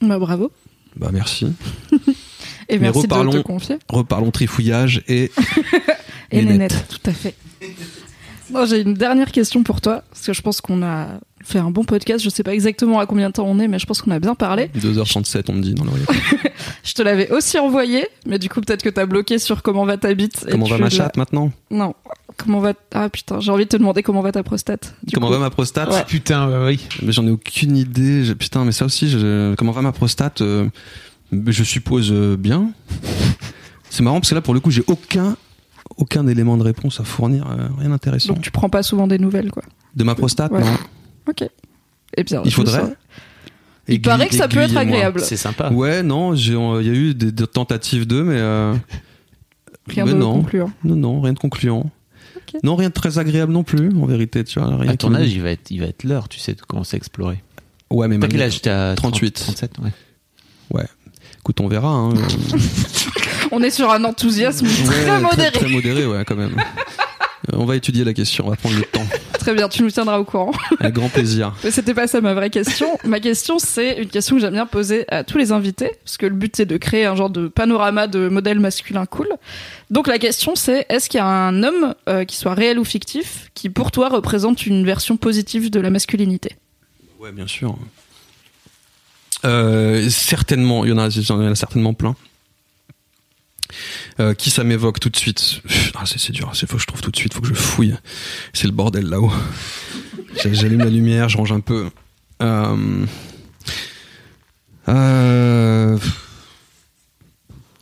Bah, 0.00 0.18
bravo. 0.18 0.50
Bah 0.96 1.10
merci. 1.12 1.46
Et 2.70 2.74
Mais 2.74 2.78
merci 2.90 2.98
de 3.06 3.12
reparlons- 3.14 3.30
te 3.32 3.38
confier. 3.38 3.76
Reparlons 3.88 4.30
trifouillage 4.30 5.02
et 5.08 5.30
Et. 6.30 6.42
Nénette, 6.44 6.86
tout 6.88 7.10
à 7.10 7.12
fait. 7.14 7.34
Bon, 8.50 8.66
j'ai 8.66 8.80
une 8.80 8.94
dernière 8.94 9.30
question 9.32 9.62
pour 9.62 9.80
toi, 9.80 10.02
parce 10.10 10.26
que 10.26 10.32
je 10.32 10.42
pense 10.42 10.60
qu'on 10.60 10.82
a 10.82 11.20
fait 11.44 11.58
un 11.58 11.70
bon 11.70 11.84
podcast. 11.84 12.22
Je 12.24 12.28
sais 12.30 12.42
pas 12.42 12.52
exactement 12.54 12.98
à 13.00 13.06
combien 13.06 13.28
de 13.28 13.32
temps 13.32 13.46
on 13.46 13.58
est, 13.58 13.68
mais 13.68 13.78
je 13.78 13.86
pense 13.86 14.02
qu'on 14.02 14.10
a 14.10 14.18
bien 14.18 14.34
parlé. 14.34 14.70
2h37, 14.78 15.44
on 15.48 15.52
me 15.54 15.60
dit 15.62 15.74
dans 15.74 15.84
l'oreille. 15.84 16.04
Je 16.84 16.94
te 16.94 17.02
l'avais 17.02 17.30
aussi 17.30 17.58
envoyé, 17.58 18.06
mais 18.26 18.38
du 18.38 18.48
coup, 18.48 18.60
peut-être 18.60 18.82
que 18.82 18.88
t'as 18.88 19.06
bloqué 19.06 19.38
sur 19.38 19.62
comment 19.62 19.84
va 19.84 19.96
ta 19.96 20.12
bite. 20.14 20.46
Comment 20.50 20.66
va 20.66 20.78
ma 20.78 20.90
chatte 20.90 21.16
maintenant 21.16 21.52
Non. 21.70 21.94
Comment 22.36 22.60
va. 22.60 22.72
Ah 22.94 23.08
putain, 23.08 23.40
j'ai 23.40 23.50
envie 23.50 23.64
de 23.64 23.68
te 23.68 23.76
demander 23.76 24.02
comment 24.02 24.20
va 24.22 24.32
ta 24.32 24.42
prostate. 24.42 24.94
du 25.02 25.14
Comment 25.14 25.26
coup. 25.28 25.32
va 25.34 25.38
ma 25.38 25.50
prostate 25.50 25.90
Ouais. 25.90 26.04
Putain, 26.06 26.48
ouais, 26.48 26.66
oui. 26.66 26.88
Mais 27.02 27.12
j'en 27.12 27.26
ai 27.26 27.30
aucune 27.30 27.76
idée. 27.76 28.24
Je- 28.24 28.32
putain, 28.32 28.64
mais 28.64 28.72
ça 28.72 28.84
aussi, 28.84 29.08
je- 29.10 29.54
comment 29.56 29.72
va 29.72 29.82
ma 29.82 29.92
prostate 29.92 30.40
euh, 30.40 30.68
Je 31.32 31.64
suppose 31.64 32.10
euh, 32.12 32.36
bien. 32.36 32.70
C'est 33.90 34.02
marrant 34.02 34.20
parce 34.20 34.30
que 34.30 34.34
là, 34.34 34.40
pour 34.40 34.54
le 34.54 34.60
coup, 34.60 34.70
j'ai 34.70 34.84
aucun, 34.86 35.36
aucun 35.96 36.26
élément 36.26 36.56
de 36.56 36.62
réponse 36.62 37.00
à 37.00 37.04
fournir. 37.04 37.46
euh, 37.50 37.68
rien 37.78 37.90
d'intéressant. 37.90 38.34
Donc 38.34 38.42
tu 38.42 38.50
prends 38.50 38.68
pas 38.68 38.82
souvent 38.82 39.06
des 39.06 39.18
nouvelles, 39.18 39.50
quoi. 39.50 39.62
De 39.96 40.04
ma 40.04 40.14
prostate, 40.14 40.52
Ouais. 40.52 40.60
non. 40.60 40.76
Ok. 41.28 41.44
Eh 42.16 42.24
bien, 42.24 42.42
Il 42.44 42.52
faudrait. 42.52 42.82
Il 43.86 44.02
paraît 44.02 44.28
que 44.28 44.34
ça 44.34 44.48
peut 44.48 44.60
être 44.60 44.76
agréable. 44.76 45.20
C'est 45.20 45.36
sympa. 45.36 45.70
Ouais, 45.70 46.02
non, 46.02 46.34
j'ai- 46.34 46.52
il 46.54 46.86
y 46.86 46.90
a 46.90 46.94
eu 46.94 47.14
des, 47.14 47.32
des 47.32 47.46
tentatives 47.46 48.06
d'eux, 48.06 48.22
mais, 48.24 48.36
euh, 48.38 48.74
Rien 49.88 50.04
mais 50.04 50.12
de 50.12 50.16
non. 50.18 50.34
concluant. 50.42 50.70
non, 50.84 50.96
non, 50.96 51.20
rien 51.22 51.32
de 51.32 51.38
concluant. 51.38 51.90
Non, 52.62 52.76
rien 52.76 52.88
de 52.88 52.94
très 52.94 53.18
agréable 53.18 53.52
non 53.52 53.62
plus, 53.62 53.90
en 53.98 54.06
vérité, 54.06 54.42
tu 54.44 54.58
vois. 54.58 54.76
Rien 54.76 54.92
À 54.92 54.96
ton 54.96 55.14
âge, 55.14 55.30
il 55.32 55.42
va 55.42 55.50
être, 55.50 55.70
il 55.70 55.80
va 55.80 55.86
être 55.86 56.04
l'heure, 56.04 56.28
tu 56.28 56.38
sais, 56.38 56.54
de 56.54 56.60
commencer 56.62 56.96
à 56.96 56.98
explorer. 56.98 57.42
Ouais, 57.90 58.08
mais 58.08 58.18
T'as 58.18 58.28
quel 58.28 58.42
âge 58.42 58.60
T'as 58.62 58.94
38. 58.94 59.34
37, 59.34 59.72
ouais. 60.72 60.84
Écoute, 61.40 61.60
on 61.60 61.68
verra. 61.68 61.88
Hein. 61.88 62.12
On 63.52 63.62
est 63.62 63.70
sur 63.70 63.90
un 63.90 64.04
enthousiasme 64.04 64.66
très 64.66 65.10
Ouais, 65.10 65.20
modéré. 65.20 65.52
Très, 65.52 65.68
modéré, 65.68 66.06
ouais, 66.06 66.22
quand 66.26 66.36
même. 66.36 66.54
Euh, 66.58 67.56
On 67.56 67.64
va 67.64 67.76
étudier 67.76 68.04
la 68.04 68.12
question, 68.12 68.46
on 68.46 68.50
va 68.50 68.56
prendre 68.56 68.76
le 68.76 68.82
temps. 68.82 69.06
Très 69.38 69.54
bien, 69.54 69.68
tu 69.68 69.82
nous 69.82 69.90
tiendras 69.90 70.18
au 70.18 70.24
courant. 70.24 70.52
Avec 70.80 70.94
grand 70.94 71.08
plaisir. 71.08 71.54
Mais 71.64 71.70
c'était 71.70 71.94
pas 71.94 72.06
ça 72.06 72.20
ma 72.20 72.34
vraie 72.34 72.50
question. 72.50 72.98
Ma 73.04 73.20
question, 73.20 73.58
c'est 73.58 74.02
une 74.02 74.08
question 74.08 74.36
que 74.36 74.42
j'aime 74.42 74.52
bien 74.52 74.66
poser 74.66 75.04
à 75.08 75.24
tous 75.24 75.38
les 75.38 75.52
invités, 75.52 75.92
parce 76.04 76.16
que 76.16 76.26
le 76.26 76.34
but 76.34 76.54
c'est 76.56 76.66
de 76.66 76.76
créer 76.76 77.06
un 77.06 77.14
genre 77.14 77.30
de 77.30 77.48
panorama 77.48 78.06
de 78.06 78.28
modèles 78.28 78.60
masculins 78.60 79.06
cool. 79.06 79.28
Donc 79.90 80.08
la 80.08 80.18
question 80.18 80.54
c'est 80.54 80.86
est-ce 80.88 81.08
qu'il 81.08 81.18
y 81.18 81.20
a 81.20 81.26
un 81.26 81.62
homme, 81.62 81.94
euh, 82.08 82.24
qui 82.24 82.36
soit 82.36 82.54
réel 82.54 82.78
ou 82.78 82.84
fictif, 82.84 83.50
qui 83.54 83.70
pour 83.70 83.90
toi 83.90 84.08
représente 84.08 84.66
une 84.66 84.84
version 84.84 85.16
positive 85.16 85.70
de 85.70 85.80
la 85.80 85.90
masculinité? 85.90 86.56
Ouais, 87.20 87.32
bien 87.32 87.46
sûr. 87.46 87.76
Euh, 89.44 90.08
certainement, 90.10 90.84
il 90.84 90.90
y 90.90 90.92
en 90.92 90.98
a, 90.98 91.08
il 91.08 91.22
y 91.22 91.32
en 91.32 91.50
a 91.50 91.54
certainement 91.54 91.94
plein. 91.94 92.16
Euh, 94.20 94.34
qui 94.34 94.50
ça 94.50 94.64
m'évoque 94.64 94.98
tout 95.00 95.10
de 95.10 95.16
suite? 95.16 95.60
Ah, 95.94 96.04
c'est, 96.06 96.32
dur, 96.32 96.50
c'est 96.54 96.68
faut 96.68 96.76
que 96.76 96.82
je 96.82 96.86
trouve 96.86 97.00
tout 97.00 97.10
de 97.10 97.16
suite, 97.16 97.34
faut 97.34 97.40
que 97.40 97.48
je 97.48 97.54
fouille. 97.54 97.96
C'est 98.52 98.66
le 98.66 98.72
bordel 98.72 99.06
là-haut. 99.06 99.32
J'a- 100.42 100.52
J'allume 100.52 100.80
la 100.80 100.90
lumière, 100.90 101.28
je 101.28 101.36
range 101.36 101.52
un 101.52 101.60
peu. 101.60 101.88
Euh, 102.42 103.04
euh, 104.88 105.98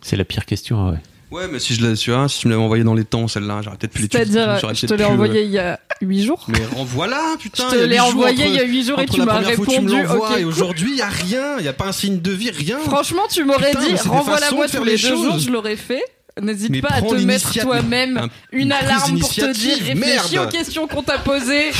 C'est 0.01 0.15
la 0.17 0.25
pire 0.25 0.45
question, 0.45 0.89
ouais. 0.91 0.97
Ouais, 1.31 1.47
mais 1.51 1.59
si 1.59 1.73
je 1.75 1.85
l'ai, 1.85 1.95
tu 1.95 2.11
vois, 2.11 2.27
si 2.29 2.39
tu 2.39 2.47
me 2.47 2.51
l'avais 2.53 2.63
envoyé 2.63 2.83
dans 2.83 2.93
les 2.93 3.03
temps, 3.05 3.27
celle-là, 3.27 3.61
j'aurais 3.63 3.77
peut-être 3.77 3.93
pu 3.93 4.01
l'étudier. 4.03 4.25
C'est-à-dire, 4.25 4.59
j'aurais 4.59 4.75
je 4.75 4.85
te 4.85 4.93
l'ai 4.93 5.05
envoyé 5.05 5.43
il 5.43 5.51
y 5.51 5.59
a 5.59 5.79
8 6.01 6.23
jours. 6.23 6.45
Mais 6.47 6.59
renvoie-la, 6.75 7.35
putain. 7.39 7.67
Je 7.71 7.75
te 7.77 7.83
l'ai 7.83 7.99
envoyé 7.99 8.43
entre- 8.45 8.53
il 8.53 8.55
y 8.55 8.59
a 8.59 8.63
8 8.65 8.83
jours 8.85 8.99
et 8.99 9.05
tu 9.05 9.21
m'as 9.21 9.39
tu 9.41 9.45
répondu. 9.45 9.87
l'envoies 10.01 10.31
ok, 10.31 10.39
et 10.39 10.43
aujourd'hui, 10.45 10.91
il 10.91 10.97
y 10.97 11.01
a 11.01 11.09
rien, 11.09 11.57
il 11.59 11.65
y 11.65 11.67
a 11.67 11.73
pas 11.73 11.87
un 11.87 11.91
signe 11.91 12.19
de 12.21 12.31
vie, 12.31 12.51
rien. 12.51 12.79
Franchement, 12.79 13.23
tu 13.31 13.43
m'aurais 13.43 13.71
dit 13.71 13.77
mais 13.91 13.97
c'est 13.97 14.03
des 14.03 14.09
renvoie-la 14.09 14.39
façons 14.41 14.55
moi 14.55 14.65
de 14.67 14.71
faire 14.71 14.81
tous 14.81 14.85
les 14.85 14.95
les 14.95 15.01
deux 15.01 15.15
jours, 15.15 15.39
je 15.39 15.49
l'aurais 15.49 15.75
fait. 15.75 16.03
N'hésite 16.39 16.81
pas 16.83 16.89
à 16.93 17.01
te 17.01 17.15
mettre 17.15 17.51
toi-même 17.61 18.17
Un- 18.17 18.29
une 18.51 18.71
alarme 18.71 19.17
pour 19.19 19.33
te 19.33 19.53
dire 19.53 19.77
réfléchis 19.83 20.37
aux 20.37 20.47
questions 20.47 20.87
qu'on 20.87 21.01
t'a 21.01 21.17
posées. 21.17 21.71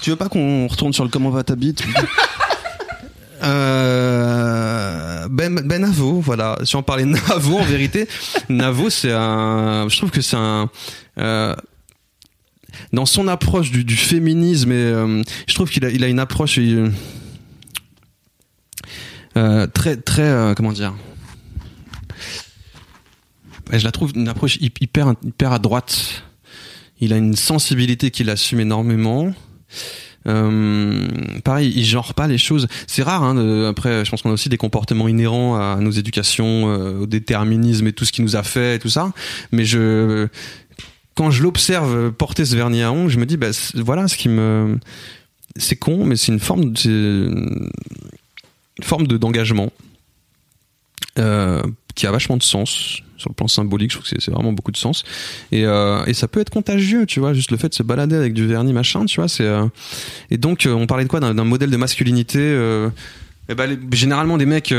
Tu 0.00 0.10
veux 0.10 0.16
pas 0.16 0.28
qu'on 0.30 0.66
retourne 0.66 0.92
sur 0.94 1.04
le 1.04 1.10
comment 1.10 1.28
va 1.30 1.42
ta 1.44 1.54
bite 1.56 1.82
Euh, 3.42 5.28
ben, 5.30 5.54
ben 5.54 5.82
Navo, 5.82 6.20
voilà. 6.20 6.58
Si 6.64 6.76
on 6.76 6.82
parlait 6.82 7.04
de 7.04 7.10
Navo, 7.10 7.58
en 7.58 7.64
vérité, 7.64 8.08
Navo, 8.48 8.90
c'est 8.90 9.12
un. 9.12 9.88
Je 9.88 9.96
trouve 9.96 10.10
que 10.10 10.20
c'est 10.20 10.36
un. 10.36 10.70
Euh, 11.18 11.54
dans 12.92 13.06
son 13.06 13.28
approche 13.28 13.70
du, 13.70 13.84
du 13.84 13.96
féminisme, 13.96 14.72
et, 14.72 14.74
euh, 14.74 15.22
je 15.46 15.54
trouve 15.54 15.68
qu'il 15.70 15.84
a, 15.84 15.90
il 15.90 16.02
a 16.04 16.08
une 16.08 16.18
approche 16.18 16.58
très, 19.34 19.96
très, 19.96 20.54
comment 20.56 20.72
dire? 20.72 20.94
Je 23.72 23.84
la 23.84 23.90
trouve 23.92 24.12
une 24.14 24.28
approche 24.28 24.56
hy- 24.56 24.72
hyper, 24.80 25.14
hyper 25.24 25.52
à 25.52 25.58
droite. 25.58 26.24
Il 27.00 27.12
a 27.12 27.16
une 27.16 27.34
sensibilité 27.36 28.10
qu'il 28.10 28.28
assume 28.30 28.60
énormément. 28.60 29.32
Euh, 30.26 31.08
pareil, 31.44 31.72
il 31.74 31.84
genre 31.84 32.14
pas 32.14 32.26
les 32.26 32.38
choses. 32.38 32.68
C'est 32.86 33.02
rare. 33.02 33.22
Hein, 33.22 33.68
après, 33.68 34.04
je 34.04 34.10
pense 34.10 34.22
qu'on 34.22 34.30
a 34.30 34.34
aussi 34.34 34.48
des 34.48 34.56
comportements 34.56 35.08
inhérents 35.08 35.56
à 35.56 35.76
nos 35.76 35.90
éducations, 35.90 36.68
euh, 36.68 37.00
au 37.00 37.06
déterminisme 37.06 37.86
et 37.86 37.92
tout 37.92 38.04
ce 38.04 38.12
qui 38.12 38.22
nous 38.22 38.36
a 38.36 38.42
fait 38.42 38.76
et 38.76 38.78
tout 38.78 38.88
ça. 38.88 39.12
Mais 39.50 39.64
je, 39.64 40.28
quand 41.14 41.30
je 41.30 41.42
l'observe 41.42 42.12
porter 42.12 42.44
ce 42.44 42.56
vernis 42.56 42.82
à 42.82 42.92
ongles, 42.92 43.10
je 43.10 43.18
me 43.18 43.26
dis, 43.26 43.36
bah, 43.36 43.50
voilà, 43.74 44.08
ce 44.08 44.16
qui 44.16 44.28
me, 44.28 44.78
c'est 45.56 45.76
con, 45.76 46.04
mais 46.04 46.16
c'est 46.16 46.32
une 46.32 46.40
forme, 46.40 46.74
une 46.84 47.70
forme 48.82 49.06
de 49.06 49.16
d'engagement 49.16 49.70
euh, 51.18 51.62
qui 51.94 52.06
a 52.06 52.10
vachement 52.10 52.36
de 52.36 52.42
sens 52.42 53.02
sur 53.22 53.30
le 53.30 53.34
plan 53.34 53.48
symbolique. 53.48 53.90
Je 53.92 53.96
trouve 53.98 54.08
que 54.10 54.20
c'est- 54.20 54.30
vraiment 54.30 54.52
beaucoup 54.52 54.72
de 54.72 54.76
sens 54.76 55.04
et, 55.50 55.64
euh, 55.64 56.04
et 56.06 56.14
ça 56.14 56.28
peut 56.28 56.40
être 56.40 56.50
contagieux, 56.50 57.06
tu 57.06 57.20
vois, 57.20 57.32
juste 57.32 57.50
le 57.50 57.56
fait 57.56 57.68
de 57.70 57.74
se 57.74 57.82
balader 57.82 58.16
avec 58.16 58.34
du 58.34 58.46
vernis 58.46 58.72
machin, 58.72 59.04
tu 59.06 59.20
vois, 59.20 59.28
c'est 59.28 59.44
euh, 59.46 59.64
et 60.30 60.36
donc 60.38 60.66
euh, 60.66 60.72
on 60.72 60.86
parlait 60.86 61.04
de 61.04 61.08
quoi 61.08 61.20
d'un 61.20 61.44
modèle 61.44 61.70
de 61.70 61.76
masculinité. 61.76 62.40
Eh 63.48 63.54
ben, 63.56 63.76
généralement 63.92 64.38
des 64.38 64.46
mecs 64.46 64.72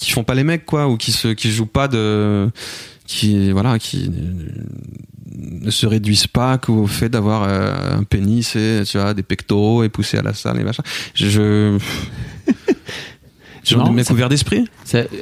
qui 0.00 0.10
font 0.10 0.24
pas 0.24 0.34
les 0.34 0.44
mecs 0.44 0.66
quoi 0.66 0.88
ou 0.88 0.96
qui 0.96 1.12
se 1.12 1.28
qui 1.28 1.50
jouent 1.52 1.66
pas 1.66 1.86
de 1.88 2.50
qui 3.06 3.52
voilà 3.52 3.78
qui 3.78 4.10
ne 5.36 5.70
se 5.70 5.86
réduisent 5.86 6.26
pas 6.26 6.58
qu'au 6.58 6.86
fait 6.88 7.08
d'avoir 7.08 7.44
un 7.44 8.02
pénis 8.02 8.56
et 8.56 8.82
tu 8.84 8.98
vois 8.98 9.14
des 9.14 9.22
pectoraux 9.22 9.84
et 9.84 9.88
pousser 9.88 10.18
à 10.18 10.22
la 10.22 10.34
salle 10.34 10.60
et 10.60 10.64
machin 10.64 10.82
je, 11.14 11.78
genre 13.74 13.84
de 13.84 13.88
marrant, 13.88 13.94
mec 13.94 14.10
ouvert 14.10 14.28
d'esprit 14.28 14.64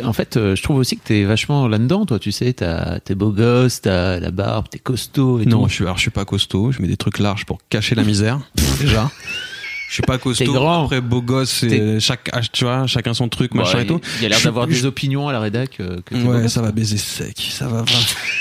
en 0.05 0.13
fait, 0.13 0.37
euh, 0.37 0.55
je 0.57 0.63
trouve 0.63 0.77
aussi 0.77 0.97
que 0.97 1.05
t'es 1.05 1.25
vachement 1.25 1.69
là-dedans, 1.69 2.07
toi. 2.07 2.19
Tu 2.19 2.33
sais, 2.33 2.53
t'es 2.53 3.15
beau 3.15 3.31
gosse, 3.31 3.83
t'as 3.83 4.21
la 4.21 4.31
barbe, 4.31 4.67
t'es 4.71 4.79
costaud 4.79 5.41
et 5.41 5.47
non 5.47 5.63
tout. 5.63 5.69
je 5.69 5.75
suis 5.75 5.85
alors 5.85 5.97
je 5.97 6.03
suis 6.03 6.11
pas 6.11 6.25
costaud 6.25 6.73
je 6.73 6.83
mets 6.83 6.89
des 6.89 6.97
trucs 6.97 7.19
larges 7.19 7.45
pour 7.45 7.59
cacher 7.69 7.95
la 7.95 8.05
misère 8.05 8.41
déjà 8.81 9.11
je 9.89 9.93
suis 9.95 10.03
pas 10.03 10.19
costaud 10.19 10.53
grand. 10.53 10.85
après 10.87 11.01
beau 11.01 11.23
gosse 11.23 11.63
et 11.63 12.01
chaque 12.01 12.29
ah, 12.33 12.41
tu 12.53 12.65
vois 12.65 12.87
chacun 12.87 13.15
son 13.15 13.29
truc 13.29 13.55
machin 13.55 13.79
et 13.79 13.83
il- 13.83 13.87
tout 13.87 14.01
Il 14.19 14.23
y 14.25 14.27
a 14.27 14.29
l'air 14.31 14.39
Je- 14.39 14.45
d'avoir 14.45 14.67
je- 14.69 14.75
des 14.75 14.85
opinions 14.87 15.29
à 15.29 15.33
la 15.33 15.41
rédac. 15.41 15.79
euh, 15.81 16.01
que 16.05 16.15
Ouais, 16.17 16.49
ça 16.49 16.61
va 16.63 16.73
baiser 16.73 16.97
sec, 16.97 17.49
ça 17.53 17.69
va. 17.69 17.85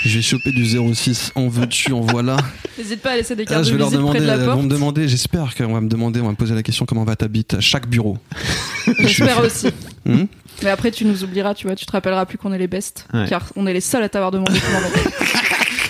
Je 0.04 0.16
vais 0.16 0.22
choper 0.22 0.50
du 0.52 0.64
06. 0.66 1.32
En 1.34 1.48
veux-tu, 1.48 1.92
en 1.92 2.00
voilà. 2.00 2.36
N'hésite 2.78 3.00
pas 3.00 3.12
à 3.12 3.16
laisser 3.16 3.36
des 3.36 3.44
Ah, 3.46 3.50
cartes 3.50 3.64
je 3.64 3.70
de 3.70 3.74
vais 3.74 3.78
leur 3.78 3.88
près 3.88 3.96
demander, 3.98 4.20
de 4.20 4.24
la 4.26 4.34
ils 4.34 4.40
vont 4.40 4.46
porte. 4.46 4.62
me 4.64 4.68
demander, 4.68 5.08
j'espère 5.08 5.54
qu'on 5.54 5.72
va 5.72 5.80
me 5.80 5.88
demander, 5.88 6.20
on 6.20 6.24
va 6.24 6.30
me 6.30 6.36
poser 6.36 6.54
la 6.54 6.62
question 6.62 6.84
comment 6.84 7.04
va 7.04 7.16
ta 7.16 7.28
bite 7.28 7.54
à 7.54 7.60
chaque 7.60 7.88
bureau. 7.88 8.18
J'espère 8.98 9.40
aussi. 9.44 9.68
Hmm 10.04 10.24
Mais 10.62 10.70
après, 10.70 10.90
tu 10.90 11.04
nous 11.04 11.22
oublieras, 11.24 11.54
tu 11.54 11.66
vois, 11.66 11.76
tu 11.76 11.86
te 11.86 11.92
rappelleras 11.92 12.24
plus 12.26 12.38
qu'on 12.38 12.52
est 12.52 12.58
les 12.58 12.66
bestes, 12.68 13.06
Ouais. 13.12 13.26
car 13.28 13.44
on 13.56 13.66
est 13.66 13.72
les 13.72 13.80
seuls 13.80 14.02
à 14.02 14.08
t'avoir 14.08 14.30
demandé 14.30 14.58
comment 14.64 14.78
on 14.78 14.88
va. 14.88 15.26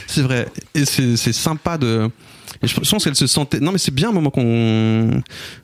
C'est 0.06 0.22
vrai. 0.22 0.46
Et 0.74 0.84
c'est 0.84 1.16
c'est 1.16 1.32
sympa 1.32 1.76
de. 1.78 2.10
Et 2.62 2.66
je 2.66 2.74
pense 2.90 3.04
qu'elle 3.04 3.14
se 3.16 3.26
sentait. 3.26 3.60
Non, 3.60 3.72
mais 3.72 3.78
c'est 3.78 3.94
bien 3.94 4.08
un 4.10 4.12
moment 4.12 4.30
qu'on. 4.30 5.22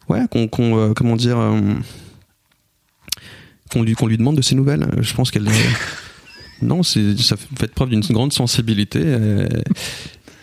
Ouais, 0.09 0.21
qu'on. 0.31 0.79
euh, 0.79 0.93
comment 0.95 1.17
dire. 1.17 1.39
euh, 1.39 1.61
Qu'on 3.71 3.83
lui, 3.83 3.95
qu'on 3.95 4.07
lui 4.07 4.19
demande 4.19 4.37
de 4.37 4.43
ses 4.43 4.55
nouvelles. 4.55 4.87
Je 5.01 5.15
pense 5.15 5.31
qu'elle. 5.31 5.49
euh, 5.49 5.53
non, 6.63 6.83
ça 6.83 7.01
fait 7.57 7.73
preuve 7.75 7.89
d'une 7.91 8.01
grande 8.01 8.33
sensibilité. 8.33 9.01
euh, 9.05 9.49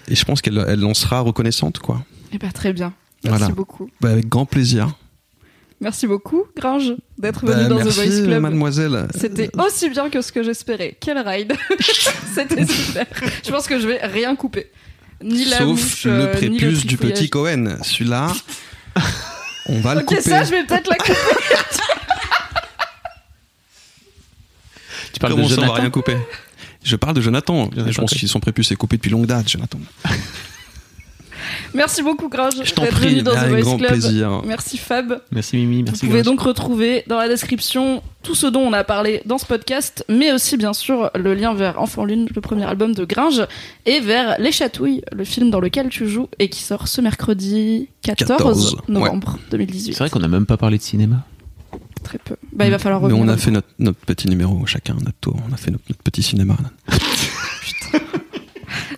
Et, 0.07 0.15
je 0.15 0.25
pense 0.25 0.41
qu'elle 0.41 0.63
elle 0.67 0.83
en 0.83 0.93
sera 0.95 1.19
reconnaissante, 1.21 1.79
quoi. 1.79 2.03
Eh 2.33 2.37
ben, 2.39 2.51
très 2.51 2.73
bien. 2.73 2.93
Merci 3.23 3.37
Voilà. 3.39 3.53
beaucoup. 3.53 3.89
Bah, 4.01 4.11
avec 4.11 4.27
grand 4.27 4.45
plaisir. 4.45 4.95
Merci 5.81 6.07
beaucoup, 6.07 6.43
Gringe, 6.57 6.93
d'être 7.17 7.45
Bah, 7.45 7.53
venu 7.55 7.69
dans 7.69 7.75
merci, 7.77 7.89
The 7.91 8.03
Voice 8.03 8.21
Club. 8.25 8.41
mademoiselle. 8.41 9.07
C'était 9.15 9.49
aussi 9.57 9.89
bien 9.89 10.09
que 10.09 10.21
ce 10.21 10.31
que 10.31 10.43
j'espérais. 10.43 10.97
Quel 10.99 11.17
ride 11.19 11.53
C'était 12.33 12.65
super. 12.65 13.05
Je 13.45 13.49
pense 13.51 13.65
que 13.67 13.79
je 13.79 13.87
vais 13.87 13.99
rien 14.05 14.35
couper. 14.35 14.71
Ni 15.24 15.45
la 15.45 15.57
Sauf 15.59 15.67
mouche, 15.67 16.03
le 16.05 16.11
euh, 16.11 16.34
ni 16.41 16.57
prépuce 16.57 16.86
du 16.86 16.97
petit 16.97 17.30
Cohen. 17.30 17.78
Celui-là, 17.84 18.32
on 19.67 19.80
va 19.82 19.95
le 19.95 20.01
Ok, 20.01 20.05
couper. 20.07 20.22
ça, 20.22 20.43
je 20.43 20.51
vais 20.51 20.63
peut-être 20.65 20.88
la 20.88 20.95
couper. 20.95 21.13
Tu 25.13 25.20
parles 25.20 25.34
Comment 25.34 25.47
de 25.47 25.53
ça, 25.53 25.55
on 25.57 25.61
va 25.61 25.65
Jonathan 25.67 25.82
rien 25.82 25.89
couper? 25.89 26.17
Je 26.84 26.95
parle 26.95 27.13
de 27.15 27.22
Jonathan. 27.22 27.70
Jonathan, 27.72 27.91
je 27.91 27.97
pense 27.99 28.13
ok. 28.13 28.20
qu'ils 28.20 28.30
sont 28.30 28.39
prépuce 28.39 28.72
et 28.72 28.76
coupé 28.76 28.95
depuis 28.97 29.09
longue 29.11 29.26
date, 29.26 29.49
Jonathan. 29.49 29.80
Merci 31.74 32.01
beaucoup, 32.03 32.30
Gringe, 32.30 32.53
Je 32.63 32.74
t'en 32.74 32.84
d'être 32.84 32.95
prie, 32.95 33.09
venu 33.09 33.22
dans 33.22 33.34
The 33.34 33.47
Voice 33.47 33.61
grand 33.61 33.78
Club. 33.78 33.91
plaisir. 33.91 34.41
Merci, 34.45 34.78
Fab. 34.78 35.22
Merci 35.32 35.57
Mimi, 35.57 35.78
Vous 35.80 35.84
merci 35.86 36.05
pouvez 36.05 36.22
Gringe. 36.22 36.26
donc 36.26 36.41
retrouver 36.41 37.03
dans 37.07 37.17
la 37.17 37.28
description 37.28 38.01
tout 38.24 38.36
ce 38.36 38.47
dont 38.47 38.61
on 38.61 38.74
a 38.74 38.84
parlé 38.84 39.22
dans 39.26 39.38
ce 39.38 39.45
podcast, 39.45 40.03
mais 40.09 40.32
aussi 40.34 40.57
bien 40.57 40.74
sûr 40.74 41.09
le 41.15 41.34
lien 41.34 41.53
vers 41.53 41.82
Enfant 41.82 42.05
Lune, 42.05 42.28
le 42.34 42.41
premier 42.41 42.65
album 42.65 42.93
de 42.93 43.05
Gringe, 43.05 43.43
et 43.86 43.99
vers 44.01 44.39
Les 44.39 44.51
Chatouilles, 44.51 45.01
le 45.11 45.24
film 45.24 45.49
dans 45.51 45.59
lequel 45.59 45.89
tu 45.89 46.07
joues 46.07 46.28
et 46.39 46.49
qui 46.49 46.61
sort 46.61 46.88
ce 46.88 47.01
mercredi 47.01 47.88
14, 48.01 48.28
14, 48.38 48.76
novembre 48.88 49.38
2018. 49.51 49.93
C'est 49.93 49.99
vrai 49.99 50.09
qu'on 50.09 50.20
n'a 50.20 50.28
même 50.28 50.45
pas 50.45 50.57
parlé 50.57 50.78
de 50.78 50.84
cinéma. 50.84 51.24
Très 52.03 52.17
peu. 52.17 52.36
Bah, 52.53 52.65
il 52.65 52.72
va 52.72 52.80
falloir 52.80 53.01
Mais 53.01 53.07
revenir. 53.07 53.24
on 53.26 53.28
a 53.28 53.38
fait 53.38 53.51
notre, 53.51 53.67
notre 53.78 53.99
petit 53.99 54.28
numéro, 54.30 54.65
chacun, 54.65 54.93
notre 54.95 55.17
tour. 55.22 55.36
On 55.49 55.53
a 55.53 55.57
fait 55.57 55.70
notre, 55.70 55.84
notre 55.89 56.01
petit 56.01 56.24
cinéma. 56.24 56.55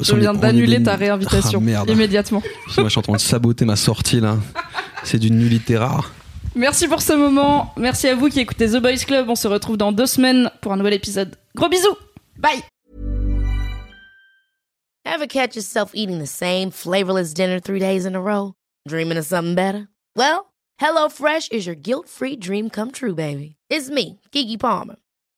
Je 0.02 0.16
viens 0.16 0.34
d'annuler 0.34 0.82
ta 0.84 0.96
réinvitation 0.96 1.60
Ah, 1.62 1.66
merde. 1.66 1.90
immédiatement. 1.90 2.42
Moi, 2.78 2.86
je 2.86 2.90
suis 2.90 3.00
en 3.00 3.02
train 3.02 3.14
de 3.14 3.18
saboter 3.20 3.66
ma 3.66 3.76
sortie, 3.76 4.20
là. 4.20 4.38
C'est 5.04 5.20
d'une 5.20 5.38
nullité 5.38 5.78
rare. 5.78 6.12
Merci 6.56 6.88
pour 6.88 7.02
ce 7.02 7.14
moment. 7.14 7.74
Merci 7.78 8.08
à 8.10 8.16
vous 8.16 8.28
qui 8.30 8.40
écoutez 8.40 8.68
The 8.70 8.78
Boys 8.82 9.06
Club. 9.06 9.30
On 9.30 9.36
se 9.36 9.48
retrouve 9.48 9.78
dans 9.78 9.92
deux 9.92 10.06
semaines 10.06 10.52
pour 10.62 10.74
un 10.74 10.78
nouvel 10.78 10.94
épisode. 10.94 11.36
Gros 11.56 11.70
bisous. 11.70 11.96
Bye. 12.38 12.62
Ever 15.06 15.28
catch 15.28 15.56
yourself 15.56 15.92
eating 15.94 16.20
the 16.20 16.28
same 16.28 16.72
flavorless 16.72 17.34
dinner 17.34 17.60
three 17.60 17.80
days 17.80 18.06
in 18.06 18.16
a 18.16 18.22
row? 18.22 18.54
Dreaming 18.88 19.18
of 19.18 19.26
something 19.26 19.56
better? 19.56 19.88
Well, 20.16 20.52
HelloFresh 20.82 21.52
is 21.52 21.66
your 21.66 21.76
guilt-free 21.76 22.38
dream 22.38 22.70
come 22.70 22.92
true, 22.92 23.16
baby. 23.16 23.56
It's 23.70 23.90
me, 23.90 24.20
Kiki 24.32 24.58
Palmer. 24.58 24.96